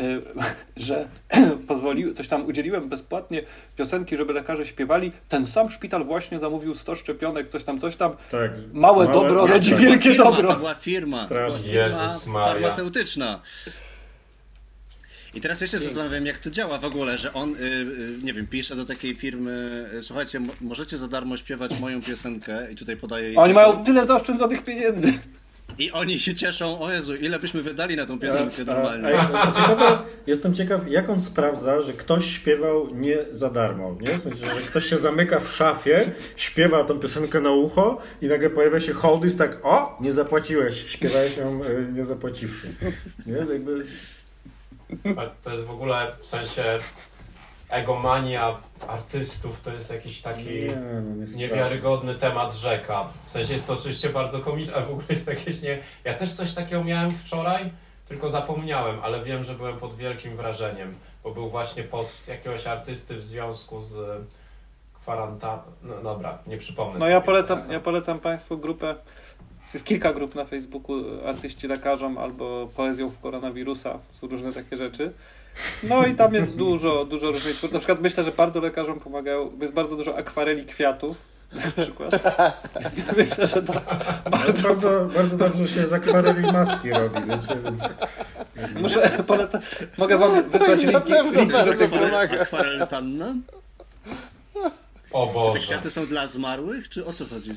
że 0.77 1.07
pozwolił, 1.67 2.13
coś 2.13 2.27
tam 2.27 2.45
udzieliłem 2.45 2.89
bezpłatnie 2.89 3.41
piosenki, 3.77 4.17
żeby 4.17 4.33
lekarze 4.33 4.65
śpiewali. 4.65 5.11
Ten 5.29 5.45
sam 5.45 5.69
szpital 5.69 6.03
właśnie 6.03 6.39
zamówił 6.39 6.75
100 6.75 6.95
szczepionek, 6.95 7.49
coś 7.49 7.63
tam, 7.63 7.79
coś 7.79 7.95
tam. 7.95 8.11
Tak. 8.31 8.51
Małe 8.73 9.07
dobro 9.07 9.41
tak, 9.43 9.51
rodzi 9.51 9.71
tak. 9.71 9.79
wielkie 9.79 10.09
firma, 10.09 10.23
dobro. 10.23 10.53
To 10.53 10.59
była 10.59 10.73
firma. 10.75 11.27
To 11.27 11.35
była 11.35 11.49
Strasznie. 11.49 11.71
firma 11.73 12.03
Jezus 12.03 12.25
Maria. 12.27 12.53
farmaceutyczna. 12.53 13.41
I 15.33 15.41
teraz 15.41 15.61
jeszcze 15.61 15.79
zastanawiam, 15.79 16.25
jak 16.25 16.39
to 16.39 16.49
działa 16.49 16.77
w 16.77 16.85
ogóle, 16.85 17.17
że 17.17 17.33
on, 17.33 17.55
y, 17.55 17.59
y, 17.59 18.19
nie 18.23 18.33
wiem, 18.33 18.47
pisze 18.47 18.75
do 18.75 18.85
takiej 18.85 19.15
firmy, 19.15 19.85
y, 19.93 20.03
słuchajcie, 20.03 20.39
mo- 20.39 20.53
możecie 20.61 20.97
za 20.97 21.07
darmo 21.07 21.37
śpiewać 21.37 21.79
moją 21.79 22.01
piosenkę 22.01 22.71
i 22.71 22.75
tutaj 22.75 22.97
podaje 22.97 23.35
Oni 23.35 23.53
mają 23.53 23.83
tyle 23.83 24.05
zaoszczędzonych 24.05 24.63
pieniędzy. 24.63 25.13
I 25.77 25.91
oni 25.91 26.19
się 26.19 26.35
cieszą, 26.35 26.79
o 26.79 26.91
Jezu, 26.91 27.15
ile 27.15 27.39
byśmy 27.39 27.61
wydali 27.61 27.95
na 27.95 28.05
tą 28.05 28.19
piosenkę 28.19 28.61
A, 28.61 28.65
normalnie. 28.65 29.19
a, 29.19 29.41
a 29.47 29.51
ciekawe, 29.51 29.97
jestem 30.27 30.53
ciekaw, 30.55 30.81
jak 30.87 31.09
on 31.09 31.21
sprawdza, 31.21 31.81
że 31.81 31.93
ktoś 31.93 32.25
śpiewał 32.25 32.95
nie 32.95 33.17
za 33.31 33.49
darmo, 33.49 33.95
nie? 34.01 34.17
W 34.19 34.21
sensie, 34.21 34.45
że 34.45 34.61
ktoś 34.67 34.85
się 34.85 34.97
zamyka 34.97 35.39
w 35.39 35.51
szafie, 35.51 36.11
śpiewa 36.35 36.83
tą 36.83 36.99
piosenkę 36.99 37.41
na 37.41 37.51
ucho 37.51 38.01
i 38.21 38.27
nagle 38.27 38.49
pojawia 38.49 38.79
się 38.79 38.93
holdys 38.93 39.37
tak, 39.37 39.59
o, 39.65 39.97
nie 40.01 40.11
zapłaciłeś, 40.13 40.85
śpiewałeś 40.89 41.37
ją 41.37 41.63
y, 41.63 41.87
nie 41.93 42.05
zapłaciwszy. 42.05 42.67
Nie? 43.25 43.33
Jakby, 43.33 43.83
A 45.17 45.25
To 45.43 45.51
jest 45.51 45.65
w 45.65 45.71
ogóle 45.71 46.11
w 46.19 46.25
sensie 46.25 46.63
egomania 47.69 48.57
artystów, 48.87 49.61
to 49.61 49.73
jest 49.73 49.91
jakiś 49.91 50.21
taki 50.21 50.43
nie, 50.49 50.75
no, 50.75 51.37
niewiarygodny 51.37 52.15
temat 52.15 52.53
rzeka. 52.53 53.05
W 53.25 53.31
sensie 53.31 53.53
jest 53.53 53.67
to 53.67 53.73
oczywiście 53.73 54.09
bardzo 54.09 54.39
komiczne, 54.39 54.73
ale 54.73 54.85
w 54.85 54.89
ogóle 54.89 55.05
jest 55.09 55.27
jakieś 55.27 55.61
nie... 55.61 55.79
Ja 56.03 56.13
też 56.13 56.33
coś 56.33 56.53
takiego 56.53 56.83
miałem 56.83 57.11
wczoraj, 57.11 57.71
tylko 58.07 58.29
zapomniałem, 58.29 58.99
ale 59.03 59.23
wiem, 59.23 59.43
że 59.43 59.53
byłem 59.55 59.77
pod 59.77 59.95
wielkim 59.95 60.37
wrażeniem, 60.37 60.95
bo 61.23 61.31
był 61.31 61.49
właśnie 61.49 61.83
post 61.83 62.27
jakiegoś 62.27 62.67
artysty 62.67 63.17
w 63.17 63.23
związku 63.23 63.81
z 63.81 64.21
kwarantanną. 65.01 65.63
No 65.83 66.01
dobra, 66.03 66.37
nie 66.47 66.57
przypomnę 66.57 66.93
No 66.93 66.99
sobie. 66.99 67.11
ja 67.11 67.21
polecam, 67.21 67.71
ja 67.71 67.79
polecam 67.79 68.19
Państwu 68.19 68.57
grupę. 68.57 68.95
Jest 69.73 69.85
kilka 69.85 70.13
grup 70.13 70.35
na 70.35 70.45
Facebooku, 70.45 70.95
artyści 71.25 71.67
lekarzom 71.67 72.17
albo 72.17 72.67
poezją 72.75 73.09
w 73.09 73.19
koronawirusa, 73.19 73.99
są 74.11 74.27
różne 74.27 74.53
takie 74.53 74.77
rzeczy. 74.77 75.13
No 75.83 76.05
i 76.05 76.15
tam 76.15 76.33
jest 76.33 76.55
dużo, 76.55 77.05
dużo 77.05 77.31
różnych 77.31 77.55
twórców. 77.55 77.73
Na 77.73 77.79
przykład 77.79 78.01
myślę, 78.01 78.23
że 78.23 78.31
bardzo 78.31 78.61
lekarzom 78.61 78.99
pomagają, 78.99 79.51
jest 79.61 79.73
bardzo 79.73 79.95
dużo 79.95 80.17
akwareli 80.17 80.65
kwiatów 80.65 81.17
na 81.53 81.83
przykład. 81.83 82.11
Myślę, 83.17 83.47
że 83.47 83.63
to 83.63 83.73
Bardzo, 84.29 84.63
bardzo, 84.63 85.09
bardzo 85.15 85.37
dobrze 85.37 85.67
się 85.67 85.87
z 85.87 85.93
akwareli 85.93 86.51
maski 86.51 86.89
robi, 86.89 87.21
wiecie, 87.27 87.61
więc... 87.63 87.83
muszę 88.81 89.23
polecam. 89.27 89.61
Mogę 89.97 90.17
wam 90.17 90.49
wysłać 90.49 90.83
Na 90.83 90.91
linki, 90.91 91.13
pewno 91.13 91.41
linki 91.41 91.51
do 91.51 91.57
bardzo 91.57 91.73
tych 91.73 91.93
Akwarel, 91.93 92.09
pomaga. 92.09 92.45
Akwarel 95.11 95.27
tanna? 95.33 95.41
O 95.41 95.53
Te 95.53 95.59
Boże. 95.59 95.59
kwiaty 95.59 95.91
są 95.91 96.05
dla 96.05 96.27
zmarłych, 96.27 96.89
czy 96.89 97.05
o 97.05 97.13
co 97.13 97.25
chodzi? 97.25 97.51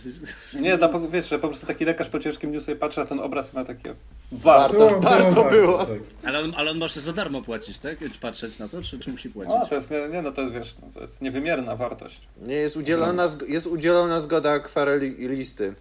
Nie, 0.60 0.76
no, 0.76 1.08
wiesz, 1.08 1.28
że 1.28 1.38
po 1.38 1.48
prostu 1.48 1.66
taki 1.66 1.84
lekarz 1.84 2.08
po 2.08 2.20
ciężkim 2.20 2.50
dniu 2.50 2.60
sobie 2.60 2.76
patrzy 2.76 3.00
na 3.00 3.06
ten 3.06 3.20
obraz 3.20 3.52
i 3.52 3.56
ma 3.56 3.64
takie 3.64 3.94
Warto, 4.32 4.78
warto. 4.78 5.00
warto 5.00 5.44
było. 5.50 5.78
tak. 5.78 5.98
Ale 6.24 6.40
on, 6.40 6.52
ale 6.56 6.70
on 6.70 6.78
może 6.78 7.00
za 7.00 7.12
darmo 7.12 7.42
płacić, 7.42 7.78
tak? 7.78 7.98
Czy 8.12 8.18
patrzeć 8.20 8.58
na 8.58 8.68
to, 8.68 8.82
czy, 8.82 8.98
czy 8.98 9.10
musi 9.10 9.30
płacić? 9.30 9.54
O, 9.54 9.66
to 9.66 9.74
jest, 9.74 9.90
nie, 9.90 10.08
nie, 10.08 10.22
no 10.22 10.32
to 10.32 10.40
jest, 10.42 10.54
wiesz, 10.54 10.74
no, 10.82 10.88
to 10.94 11.00
jest 11.00 11.22
niewymierna 11.22 11.76
wartość. 11.76 12.20
Nie, 12.36 12.54
jest 12.54 12.76
udzielona, 12.76 13.26
zg- 13.28 13.48
jest 13.48 13.66
udzielona 13.66 14.20
zgoda 14.20 14.50
akwareli 14.52 15.28
listy 15.28 15.74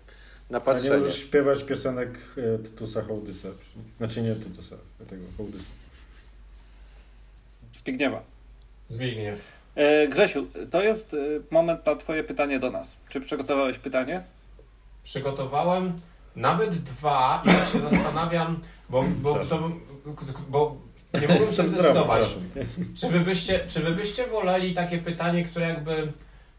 na 0.50 0.58
A 0.58 0.62
nie 0.62 0.66
patrzenie. 0.66 0.98
możesz 0.98 1.20
śpiewać 1.20 1.64
piosenek 1.64 2.20
e, 2.38 2.58
Tytusa 2.64 3.02
Hołdysa. 3.02 3.48
Znaczy 3.98 4.22
nie 4.22 4.36
Tytusa, 4.36 4.76
tego 5.10 5.24
Hołdysa. 5.38 5.64
Zbigniewa. 7.74 8.24
Zbigniew. 8.88 9.40
E, 9.76 10.08
Grzesiu, 10.08 10.48
to 10.72 10.82
jest 10.84 11.14
e, 11.14 11.18
moment 11.52 11.86
na 11.86 11.96
twoje 11.96 12.24
pytanie 12.24 12.60
do 12.60 12.72
nas. 12.72 13.00
Czy 13.10 13.22
przygotowałeś 13.22 13.78
pytanie? 13.78 14.22
Przygotowałem 15.04 16.02
nawet 16.36 16.76
dwa 16.76 17.44
i 17.46 17.48
ja 17.48 17.66
się 17.66 17.90
zastanawiam, 17.90 18.60
bo, 18.90 19.04
bo, 19.04 19.46
to, 19.46 19.70
bo 20.50 20.78
nie 21.22 21.28
mogłem 21.28 21.54
się 21.54 21.70
zdecydować. 21.70 22.36
Czy 22.96 23.08
wy, 23.08 23.20
byście, 23.20 23.60
czy 23.70 23.80
wy 23.80 23.92
byście 23.92 24.28
woleli 24.28 24.74
takie 24.74 24.98
pytanie, 24.98 25.44
które 25.44 25.68
jakby 25.68 26.12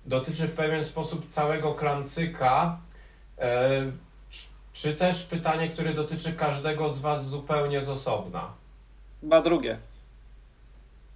dotyczy 0.06 0.48
w 0.48 0.52
pewien 0.52 0.84
sposób 0.84 1.26
całego 1.28 1.74
klancyka, 1.74 2.78
e, 3.38 3.92
czy, 4.30 4.46
czy 4.72 4.94
też 4.94 5.24
pytanie, 5.24 5.68
które 5.68 5.94
dotyczy 5.94 6.32
każdego 6.32 6.90
z 6.90 6.98
was 6.98 7.28
zupełnie 7.28 7.82
z 7.82 7.88
osobna? 7.88 8.50
Chyba 9.20 9.40
drugie. 9.40 9.78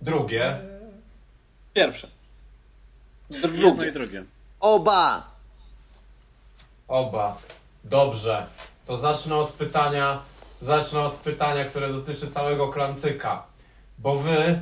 Drugie. 0.03 0.59
Pierwsze. 1.77 2.09
Jedno 3.31 3.49
i 3.49 3.53
Drugie. 3.53 3.93
drugie. 3.93 4.25
Oba! 4.61 5.23
Oba. 6.89 7.37
Dobrze. 7.85 8.47
To 8.87 8.97
zacznę 8.97 9.37
od 9.37 9.51
pytania, 9.51 10.19
zacznę 10.63 11.01
od 11.01 11.15
pytania, 11.15 11.65
które 11.65 11.93
dotyczy 11.93 12.29
całego 12.29 12.69
klancyka. 12.69 13.43
Bo 13.99 14.17
wy 14.17 14.61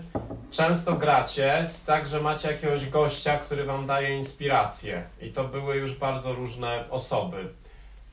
często 0.50 0.92
gracie 0.92 1.68
tak, 1.86 2.08
że 2.08 2.20
macie 2.20 2.52
jakiegoś 2.52 2.88
gościa, 2.88 3.38
który 3.38 3.64
wam 3.64 3.86
daje 3.86 4.18
inspirację. 4.18 5.04
I 5.20 5.32
to 5.32 5.44
były 5.44 5.76
już 5.76 5.94
bardzo 5.94 6.32
różne 6.32 6.90
osoby. 6.90 7.48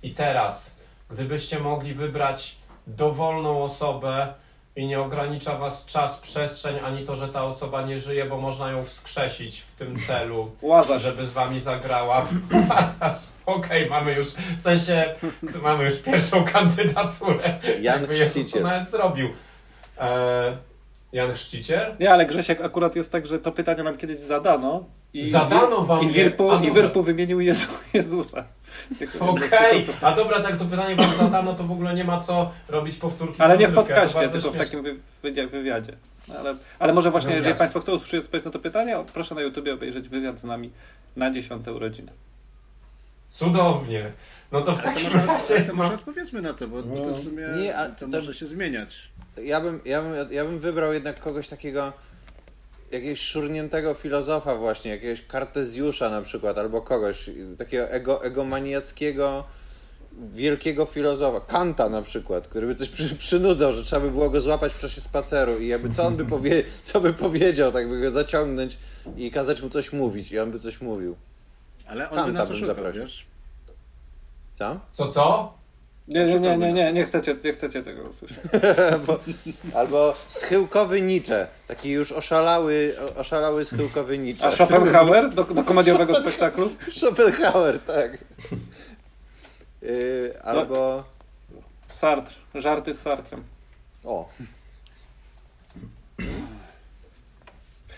I 0.04 0.14
teraz, 0.14 0.76
gdybyście 1.10 1.60
mogli 1.60 1.94
wybrać 1.94 2.56
dowolną 2.88 3.64
osobę 3.64 4.34
i 4.76 4.88
nie 4.88 5.00
ogranicza 5.02 5.58
was 5.58 5.86
czas, 5.86 6.18
przestrzeń, 6.18 6.76
ani 6.86 7.06
to, 7.06 7.16
że 7.16 7.28
ta 7.28 7.44
osoba 7.44 7.82
nie 7.82 7.98
żyje, 7.98 8.26
bo 8.26 8.38
można 8.38 8.72
ją 8.72 8.86
wskrzesić 8.86 9.62
w 9.62 9.76
tym 9.76 10.00
celu, 10.08 10.52
Łazarz. 10.62 11.02
żeby 11.02 11.26
z 11.26 11.32
wami 11.32 11.60
zagrała. 11.60 12.28
Łazarz. 12.70 13.18
Okej, 13.46 13.90
mamy 13.90 14.14
już, 14.14 14.28
w 14.58 14.62
sensie, 14.62 15.16
mamy 15.64 15.84
już 15.84 16.00
pierwszą 16.00 16.44
kandydaturę. 16.44 17.60
Jan 17.82 18.08
Chrzciciel. 18.08 18.64
nawet 18.64 18.90
zrobił. 18.90 19.30
E, 20.00 20.58
Jan 21.12 21.34
Chrzciciel? 21.34 21.96
Nie, 22.00 22.12
ale 22.12 22.26
Grzesiek 22.26 22.62
akurat 22.62 22.96
jest 22.96 23.12
tak, 23.12 23.26
że 23.28 23.40
to 23.40 23.52
pytanie 23.52 23.84
nam 23.84 23.98
kiedyś 23.98 24.20
zadano. 24.20 24.84
I 25.14 25.30
Zadano 25.30 25.82
wam 25.82 26.04
I? 26.04 26.08
Wirpu, 26.08 26.50
i. 26.64 26.72
Wirpu 26.72 27.04
wymienił 27.04 27.40
Jezu, 27.40 27.68
Jezusa. 27.94 28.44
Okej, 29.20 29.86
to 29.86 29.92
są- 29.94 29.98
a 30.08 30.16
dobra, 30.16 30.40
tak 30.40 30.58
to 30.58 30.66
pytanie 30.66 30.96
wam 30.96 31.14
zadano, 31.14 31.54
to 31.54 31.64
w 31.64 31.72
ogóle 31.72 31.94
nie 31.94 32.04
ma 32.04 32.20
co 32.20 32.52
robić 32.70 32.96
powtórki. 32.98 33.42
Ale 33.42 33.58
nie 33.58 33.68
w 33.68 33.70
to 33.76 33.76
podcaście, 33.84 34.30
tylko 34.30 34.52
w 34.52 34.56
takim 34.58 34.84
wy, 34.84 34.96
wywiadzie-. 35.48 35.98
No, 36.28 36.34
Ale, 36.40 36.56
ale 36.80 36.94
może 36.94 37.12
właśnie, 37.12 37.36
jeżeli. 37.36 37.56
Państwo 37.56 37.80
chcą 37.80 37.92
usłyszeć 37.96 38.20
odpowiedź 38.26 38.46
na 38.46 38.52
to 38.52 38.60
pytanie, 38.60 38.96
proszę 39.14 39.36
na 39.36 39.42
YouTubie 39.42 39.74
obejrzeć 39.74 40.10
wywiad 40.10 40.40
z 40.40 40.44
nami 40.44 40.72
na 41.16 41.32
dziesiąte 41.32 41.74
urodziny. 41.74 42.12
Cudownie. 43.28 44.12
No 44.52 44.62
to 44.62 44.76
w 44.76 44.80
Ale 44.80 44.84
to 44.88 44.90
takim 44.94 45.04
może, 45.04 45.18
ale 45.22 45.28
razie... 45.34 45.62
to 45.62 45.74
może 45.76 45.94
odpowiedzmy 45.94 46.42
na 46.42 46.54
to, 46.54 46.68
bo 46.68 46.82
No. 46.82 47.04
to 47.04 47.10
w 47.14 47.24
sumie 47.24 47.48
Nie, 47.64 47.78
a 47.78 47.90
to, 47.90 48.00
to- 48.00 48.08
może 48.08 48.34
się 48.34 48.46
zmieniać. 48.46 49.10
Ja 49.44 49.62
bym, 49.62 49.82
ja, 49.86 50.02
bym, 50.02 50.14
ja 50.32 50.46
bym 50.46 50.60
wybrał 50.60 50.94
jednak 50.94 51.20
kogoś 51.20 51.48
takiego, 51.48 51.94
jakiegoś 52.92 53.20
szurniętego 53.20 53.94
filozofa 53.94 54.56
właśnie, 54.56 54.92
jakiegoś 54.92 55.22
Kartezjusza 55.28 56.10
na 56.10 56.22
przykład, 56.22 56.58
albo 56.58 56.82
kogoś 56.82 57.30
takiego 57.58 57.90
ego, 57.90 58.24
egomaniackiego, 58.24 59.44
wielkiego 60.20 60.86
filozofa, 60.86 61.40
Kanta 61.40 61.90
na 61.90 62.02
przykład, 62.02 62.48
który 62.48 62.68
by 62.68 62.76
coś 62.76 62.90
przy, 62.90 63.16
przynudzał, 63.16 63.72
że 63.72 63.84
trzeba 63.84 64.02
by 64.02 64.12
było 64.12 64.30
go 64.30 64.42
złapać 64.42 64.74
w 64.74 64.80
czasie 64.80 65.02
spaceru 65.02 65.58
i 65.60 65.68
jakby 65.68 65.90
co 65.90 66.04
on 66.04 66.18
by, 66.18 66.26
powie, 66.26 66.64
co 66.82 67.02
by 67.02 67.14
powiedział, 67.14 67.72
tak 67.72 67.90
by 67.90 68.02
go 68.02 68.12
zaciągnąć 68.12 68.78
i 69.18 69.32
kazać 69.32 69.62
mu 69.62 69.70
coś 69.70 69.94
mówić 69.94 70.32
i 70.32 70.40
on 70.40 70.52
by 70.52 70.60
coś 70.60 70.82
mówił. 70.82 71.16
Ale 71.88 72.10
on 72.10 72.16
Kanta 72.16 72.28
by 72.28 72.34
nas 72.34 72.48
bym 72.48 72.58
oszukał, 72.58 72.76
zaprosił. 72.76 73.02
wiesz? 73.02 73.26
Co? 74.54 74.80
Co, 74.94 75.12
co? 75.12 75.54
Nie, 76.08 76.26
nie, 76.26 76.40
nie, 76.40 76.58
nie, 76.58 76.74
nie, 76.74 76.94
nie 76.94 77.06
chcecie, 77.06 77.36
nie 77.44 77.54
chcecie 77.54 77.84
tego 77.84 78.04
usłyszeć. 78.04 78.38
Albo, 78.94 79.20
albo 79.76 80.16
schyłkowy 80.28 81.02
Nietzsche, 81.02 81.48
taki 81.68 81.90
już 81.92 82.12
oszalały, 82.12 82.96
oszalały 83.18 83.66
schyłkowy 83.66 84.18
Nietzsche. 84.18 84.48
A 84.48 84.52
Schopenhauer 84.52 85.34
do, 85.34 85.44
do 85.44 85.64
komediowego 85.74 86.16
spektaklu? 86.16 86.72
Schopenhauer, 86.92 87.80
tak. 87.80 88.18
Yy, 89.82 90.34
albo. 90.44 91.04
Sartre, 91.90 92.36
żarty 92.56 92.94
z 92.94 93.00
Sartrem. 93.00 93.44
O, 94.06 94.30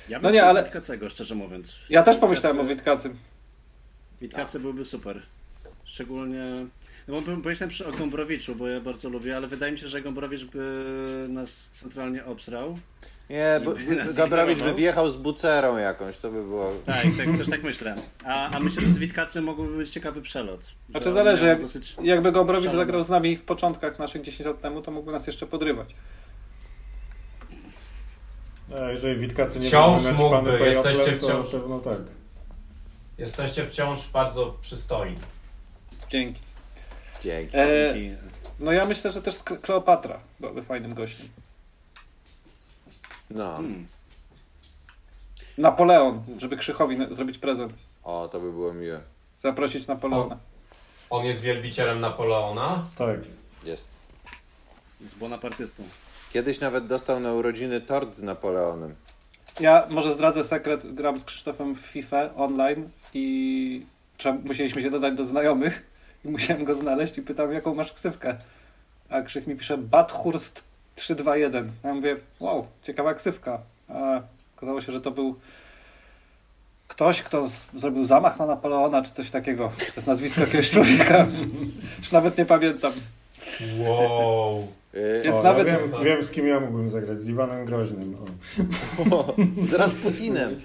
Ja 0.09 0.19
bym 0.19 0.21
No 0.23 0.31
nie, 0.31 0.43
ale- 0.45 0.63
Witkacego, 0.63 1.09
szczerze 1.09 1.35
mówiąc. 1.35 1.75
Ja 1.89 2.03
też 2.03 2.17
pomyślałem 2.17 2.59
o 2.59 2.63
Witkacy- 2.63 2.75
Witkacym. 2.75 3.17
Witkacy 4.21 4.59
byłby 4.59 4.85
super. 4.85 5.21
Szczególnie... 5.83 6.65
No 7.07 7.13
bo 7.13 7.21
bym- 7.21 7.41
pomyślałem 7.41 7.69
przy- 7.69 7.87
o 7.87 7.91
Gombrowiczu, 7.91 8.55
bo 8.55 8.67
ja 8.67 8.81
bardzo 8.81 9.09
lubię, 9.09 9.37
ale 9.37 9.47
wydaje 9.47 9.71
mi 9.71 9.77
się, 9.77 9.87
że 9.87 10.01
Gombrowicz 10.01 10.43
by 10.45 11.25
nas 11.29 11.69
centralnie 11.73 12.25
obsrał. 12.25 12.79
nie, 13.29 13.45
bo, 13.65 13.73
I 13.73 14.61
by 14.63 14.73
wjechał 14.73 15.09
z 15.09 15.17
bucerą 15.17 15.77
jakąś, 15.77 16.17
to 16.17 16.31
by 16.31 16.43
było. 16.43 16.73
Tak, 16.85 17.05
tak 17.17 17.37
też 17.37 17.49
tak 17.49 17.63
myślę. 17.63 17.95
A, 18.25 18.49
a 18.49 18.59
myślę, 18.59 18.81
że 18.81 18.91
z 18.91 18.97
Witkacem 18.97 19.43
mógłby 19.43 19.77
być 19.77 19.89
ciekawy 19.89 20.21
przelot. 20.21 20.71
Znaczy 20.89 21.11
zależy, 21.11 21.45
jak, 21.45 21.61
dosyć... 21.61 21.95
jakby 22.03 22.31
Gombrowicz 22.31 22.65
szalone. 22.71 22.85
zagrał 22.85 23.03
z 23.03 23.09
nami 23.09 23.37
w 23.37 23.43
początkach 23.43 23.99
naszych 23.99 24.21
10 24.21 24.45
lat 24.47 24.61
temu, 24.61 24.81
to 24.81 24.91
mógłby 24.91 25.11
nas 25.11 25.27
jeszcze 25.27 25.47
podrywać. 25.47 25.89
A 28.81 28.89
jeżeli 28.91 29.19
Witkacy 29.19 29.59
nie 29.59 29.67
Wciąż 29.67 30.03
będą 30.03 30.29
mógłby, 30.29 30.59
jesteście 30.65 31.11
to 31.17 31.27
wciąż- 31.27 31.51
pewno 31.51 31.79
tak. 31.79 31.97
Jesteście 33.17 33.65
wciąż 33.65 34.07
bardzo 34.09 34.57
przystojni. 34.61 35.17
Dzięki. 36.09 36.41
Dzięki. 37.21 37.57
E, 37.57 37.95
no 38.59 38.71
ja 38.71 38.85
myślę, 38.85 39.11
że 39.11 39.21
też 39.21 39.43
Kleopatra 39.43 40.19
byłaby 40.39 40.63
fajnym 40.63 40.93
gościem. 40.93 41.27
No, 43.29 43.45
Hmm. 43.53 43.87
Napoleon, 45.57 46.23
żeby 46.37 46.57
Krzychowi 46.57 46.97
zrobić 47.11 47.37
prezent. 47.37 47.73
o, 48.03 48.27
to 48.31 48.39
by 48.39 48.51
było 48.51 48.73
miłe. 48.73 49.01
Zaprosić 49.37 49.87
Napoleona. 49.87 50.37
On 51.09 51.25
jest 51.25 51.41
wielbicielem 51.41 51.99
Napoleona. 51.99 52.83
Tak. 52.97 53.19
Jest. 53.65 53.95
Z 55.07 55.13
bonapartystą. 55.13 55.83
Kiedyś 56.33 56.59
nawet 56.59 56.87
dostał 56.87 57.19
na 57.19 57.33
urodziny 57.33 57.81
tort 57.81 58.15
z 58.15 58.21
Napoleonem. 58.23 58.95
Ja 59.59 59.87
może 59.89 60.13
zdradzę 60.13 60.43
sekret, 60.45 60.95
gram 60.95 61.19
z 61.19 61.23
Krzysztofem 61.23 61.75
w 61.75 61.79
FIFA 61.79 62.29
online 62.35 62.89
i 63.13 63.85
trzeba, 64.17 64.37
musieliśmy 64.43 64.81
się 64.81 64.89
dodać 64.89 65.15
do 65.15 65.25
znajomych 65.25 65.83
i 66.25 66.29
musiałem 66.29 66.63
go 66.63 66.75
znaleźć 66.75 67.17
i 67.17 67.21
pytam, 67.21 67.51
jaką 67.53 67.75
masz 67.75 67.93
ksywkę. 67.93 68.35
A 69.09 69.21
Krzyk 69.21 69.47
mi 69.47 69.55
pisze 69.55 69.77
Bathurst 69.77 70.63
321. 70.95 71.71
A 71.83 71.87
ja 71.87 71.93
mówię, 71.93 72.15
wow, 72.39 72.67
ciekawa 72.83 73.13
ksywka. 73.13 73.59
A 73.89 74.21
okazało 74.57 74.81
się, 74.81 74.91
że 74.91 75.01
to 75.01 75.11
był 75.11 75.35
ktoś, 76.87 77.21
kto 77.21 77.47
z, 77.47 77.65
zrobił 77.73 78.05
zamach 78.05 78.39
na 78.39 78.45
Napoleona, 78.45 79.03
czy 79.03 79.11
coś 79.11 79.29
takiego. 79.29 79.71
To 79.77 79.83
jest 79.83 80.07
nazwisko 80.07 80.41
jakiegoś 80.41 80.69
człowieka. 80.69 81.27
Już 81.99 82.11
nawet 82.11 82.37
nie 82.37 82.45
pamiętam. 82.45 82.91
Wow. 83.79 84.67
Więc 85.23 85.39
o, 85.39 85.43
nawet- 85.43 85.67
ja 85.67 85.79
wiem, 85.79 86.03
wiem, 86.03 86.23
z 86.23 86.31
kim 86.31 86.47
ja 86.47 86.59
mógłbym 86.59 86.89
zagrać. 86.89 87.21
Z 87.21 87.27
Iwanem 87.27 87.65
Groźnym. 87.65 88.15
O. 89.11 89.17
o, 89.17 89.35
z 89.61 89.73
Rasputinem. 89.73 90.59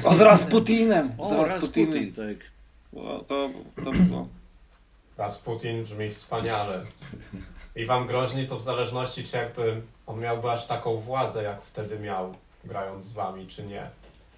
Z 0.00 0.06
O, 0.06 0.14
z 0.14 0.20
Rasputinem! 0.20 1.12
Z 1.28 1.32
O, 1.32 1.42
Rasputinem. 1.46 1.92
Rasputin, 1.92 2.12
tak. 2.12 2.36
O, 3.02 3.18
to, 3.28 3.50
to 3.84 3.92
było. 3.92 4.28
Rasputin 5.18 5.82
brzmi 5.82 6.08
wspaniale. 6.08 6.84
Iwan 7.76 8.06
Groźny 8.06 8.46
to 8.46 8.56
w 8.58 8.62
zależności, 8.62 9.24
czy 9.24 9.36
jakby 9.36 9.80
on 10.06 10.20
miałby 10.20 10.50
aż 10.50 10.66
taką 10.66 10.96
władzę, 10.96 11.42
jak 11.42 11.62
wtedy 11.62 11.98
miał, 11.98 12.34
grając 12.64 13.04
z 13.04 13.12
wami, 13.12 13.46
czy 13.46 13.62
nie. 13.66 13.90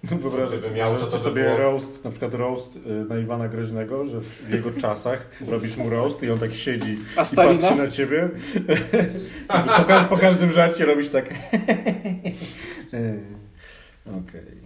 Wyobraźcie 0.03 0.57
Gdyby 0.57 0.75
miał, 0.75 0.95
to 0.99 1.05
to 1.05 1.11
by 1.11 1.19
sobie 1.19 1.43
było- 1.43 1.57
roast, 1.57 2.03
na 2.03 2.09
przykład 2.11 2.33
roast 2.33 2.75
y, 2.75 2.79
na 3.09 3.17
Iwana 3.17 3.47
Groźnego, 3.47 4.05
że 4.05 4.21
w 4.21 4.49
jego 4.53 4.71
czasach 4.71 5.29
robisz 5.47 5.77
mu 5.77 5.89
roast 5.89 6.23
i 6.23 6.31
on 6.31 6.39
tak 6.39 6.53
siedzi 6.53 6.97
A 7.17 7.21
i 7.21 7.25
Stalina? 7.25 7.61
patrzy 7.61 7.75
na 7.83 7.87
ciebie. 7.91 8.29
I 9.43 9.77
po, 9.77 9.83
ka- 9.83 10.03
po 10.03 10.17
każdym 10.17 10.51
żarcie 10.51 10.85
robisz 10.85 11.09
tak. 11.09 11.25
Okej. 14.05 14.60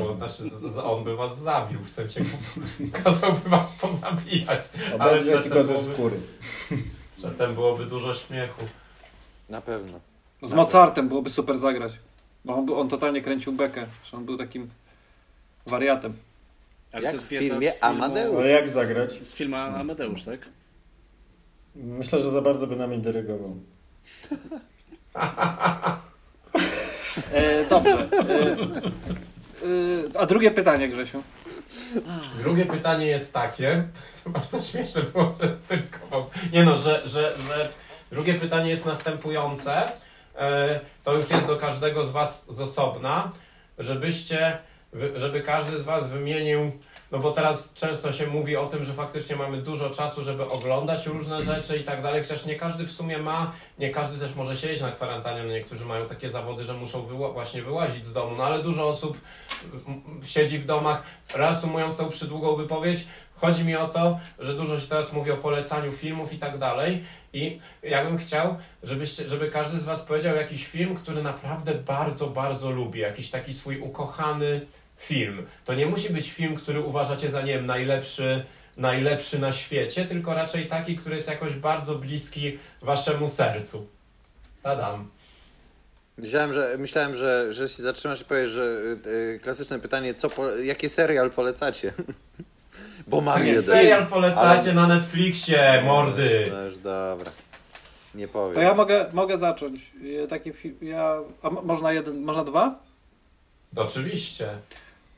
Bo, 0.00 0.14
znaczy, 0.16 0.50
z- 0.68 0.78
on 0.78 1.04
by 1.04 1.16
was 1.16 1.38
zabił, 1.38 1.80
w 1.84 1.90
sensie 1.90 2.20
kazał- 2.20 2.90
kazałby 3.04 3.48
was 3.50 3.72
pozabijać. 3.72 4.60
Ale 4.98 5.22
przedtem 5.22 5.52
go 5.52 5.58
ze 5.58 5.64
byłoby, 5.64 5.92
skóry. 5.94 6.16
przedtem 7.16 7.54
byłoby 7.54 7.86
dużo 7.86 8.14
śmiechu. 8.14 8.62
Na 9.48 9.60
pewno. 9.60 10.00
Z 10.42 10.52
Mozartem 10.52 11.08
byłoby 11.08 11.30
super 11.30 11.58
zagrać. 11.58 11.92
Bo 12.44 12.54
on, 12.54 12.66
był- 12.66 12.80
on 12.80 12.88
totalnie 12.88 13.22
kręcił 13.22 13.52
bekę, 13.52 13.86
że 14.04 14.16
on 14.16 14.24
był 14.24 14.38
takim 14.38 14.70
wariatem. 15.66 16.16
Ale 16.92 17.02
Jak 17.02 17.16
w 17.16 17.20
filmie 17.28 17.70
z 17.70 17.74
filmu- 17.74 17.78
Amadeusz. 17.80 18.36
Ale 18.36 18.48
jak 18.48 18.70
zagrać? 18.70 19.12
Z 19.28 19.34
filmu 19.34 19.56
Amadeusz, 19.56 20.22
tak? 20.24 20.40
Myślę, 21.74 22.18
że 22.20 22.30
za 22.30 22.42
bardzo 22.42 22.66
by 22.66 22.76
nami 22.76 22.98
dyrygował. 22.98 23.56
E, 27.32 27.64
dobrze. 27.70 28.08
E, 28.28 28.56
a 30.18 30.26
drugie 30.26 30.50
pytanie, 30.50 30.88
Grzesiu. 30.88 31.22
Drugie 32.38 32.66
pytanie 32.66 33.06
jest 33.06 33.32
takie, 33.34 33.84
to 34.24 34.30
bardzo 34.30 34.62
śmieszne 34.62 35.02
było, 35.02 35.34
że 35.42 35.48
tylko. 35.68 36.30
Nie 36.52 36.64
no, 36.64 36.78
że, 36.78 37.02
że, 37.08 37.34
że 37.48 37.68
drugie 38.12 38.34
pytanie 38.34 38.70
jest 38.70 38.84
następujące. 38.86 39.92
E, 40.38 40.80
To 41.04 41.14
już 41.14 41.30
jest 41.30 41.46
do 41.46 41.56
każdego 41.56 42.04
z 42.04 42.10
Was 42.10 42.44
z 42.48 42.60
osobna, 42.60 43.32
żebyście, 43.78 44.58
żeby 45.16 45.40
każdy 45.40 45.78
z 45.78 45.82
Was 45.82 46.08
wymienił, 46.10 46.72
no 47.10 47.18
bo 47.18 47.32
teraz 47.32 47.72
często 47.74 48.12
się 48.12 48.26
mówi 48.26 48.56
o 48.56 48.66
tym, 48.66 48.84
że 48.84 48.92
faktycznie 48.92 49.36
mamy 49.36 49.56
dużo 49.62 49.90
czasu, 49.90 50.24
żeby 50.24 50.50
oglądać 50.50 51.06
różne 51.06 51.42
rzeczy 51.42 51.76
i 51.76 51.84
tak 51.84 52.02
dalej, 52.02 52.22
chociaż 52.22 52.46
nie 52.46 52.56
każdy 52.56 52.86
w 52.86 52.92
sumie 52.92 53.18
ma, 53.18 53.52
nie 53.78 53.90
każdy 53.90 54.18
też 54.18 54.34
może 54.34 54.56
siedzieć 54.56 54.80
na 54.80 54.90
kwarantannie, 54.92 55.42
no 55.42 55.52
niektórzy 55.52 55.84
mają 55.84 56.06
takie 56.06 56.30
zawody, 56.30 56.64
że 56.64 56.74
muszą 56.74 57.06
wyła- 57.06 57.32
właśnie 57.32 57.62
wyłazić 57.62 58.06
z 58.06 58.12
domu, 58.12 58.36
no 58.36 58.44
ale 58.44 58.62
dużo 58.62 58.88
osób 58.88 59.18
m, 59.74 59.80
m, 59.86 60.20
siedzi 60.26 60.58
w 60.58 60.66
domach. 60.66 61.02
Reasumując 61.34 61.96
tą 61.96 62.08
przydługą 62.08 62.56
wypowiedź, 62.56 63.06
chodzi 63.34 63.64
mi 63.64 63.76
o 63.76 63.88
to, 63.88 64.18
że 64.38 64.54
dużo 64.54 64.80
się 64.80 64.86
teraz 64.86 65.12
mówi 65.12 65.30
o 65.30 65.36
polecaniu 65.36 65.92
filmów 65.92 66.32
i 66.32 66.38
tak 66.38 66.58
dalej 66.58 67.04
i 67.32 67.60
ja 67.82 68.04
bym 68.04 68.18
chciał, 68.18 68.56
żebyście, 68.82 69.28
żeby 69.28 69.50
każdy 69.50 69.78
z 69.78 69.84
Was 69.84 70.00
powiedział 70.00 70.36
jakiś 70.36 70.66
film, 70.66 70.94
który 70.96 71.22
naprawdę 71.22 71.74
bardzo, 71.74 72.26
bardzo 72.26 72.70
lubi, 72.70 73.00
jakiś 73.00 73.30
taki 73.30 73.54
swój 73.54 73.78
ukochany 73.80 74.60
film. 74.98 75.46
To 75.64 75.74
nie 75.74 75.86
musi 75.86 76.10
być 76.10 76.32
film, 76.32 76.56
który 76.56 76.80
uważacie 76.80 77.30
za, 77.30 77.42
nie 77.42 77.52
wiem, 77.54 77.66
najlepszy, 77.66 78.44
najlepszy 78.76 79.38
na 79.38 79.52
świecie, 79.52 80.04
tylko 80.04 80.34
raczej 80.34 80.66
taki, 80.66 80.96
który 80.96 81.16
jest 81.16 81.28
jakoś 81.28 81.52
bardzo 81.54 81.94
bliski 81.94 82.58
Waszemu 82.82 83.28
sercu. 83.28 83.86
Tadam. 84.62 85.10
Myślałem, 86.18 86.52
że, 86.52 86.74
myślałem, 86.78 87.14
że, 87.14 87.52
że 87.52 87.68
się 87.68 87.82
zatrzymasz 87.82 88.20
i 88.20 88.24
powiesz, 88.24 88.50
że 88.50 88.62
y, 88.62 89.08
y, 89.10 89.40
klasyczne 89.42 89.78
pytanie, 89.78 90.14
co 90.14 90.30
po, 90.30 90.50
jaki 90.50 90.88
serial 90.88 91.30
polecacie? 91.30 91.92
Bo 93.06 93.20
mam 93.20 93.42
Nie, 93.44 93.48
jeden. 93.50 93.64
Serial 93.64 94.06
polecacie 94.06 94.70
Ale- 94.70 94.74
na 94.74 94.86
Netflixie, 94.86 95.82
mordy. 95.84 96.46
No 96.50 96.62
już 96.64 96.78
dobra. 96.78 97.30
Nie 98.14 98.28
powiem. 98.28 98.54
To 98.54 98.60
ja 98.60 98.74
mogę, 98.74 99.06
mogę 99.12 99.38
zacząć. 99.38 99.80
Taki 100.28 100.52
film, 100.52 100.76
ja, 100.82 101.16
a 101.42 101.50
mo- 101.50 101.62
można 101.62 101.92
jeden, 101.92 102.20
można 102.24 102.44
dwa? 102.44 102.78
Oczywiście. 103.76 104.48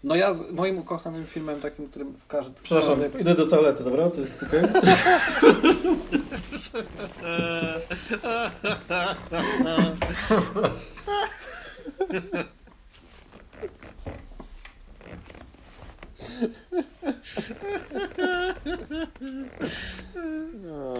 No 0.04 0.14
ja 0.16 0.34
z 0.34 0.52
moim 0.52 0.78
ukochanym 0.78 1.26
filmem 1.26 1.60
takim, 1.60 1.88
którym 1.88 2.14
w 2.14 2.26
każdym... 2.26 2.54
Przepraszam, 2.62 3.20
idę 3.20 3.34
do 3.34 3.46
toalety, 3.46 3.84
dobra? 3.84 4.10
To 4.10 4.20
jest 4.20 4.42
okej? 4.42 4.60
No. 20.54 20.94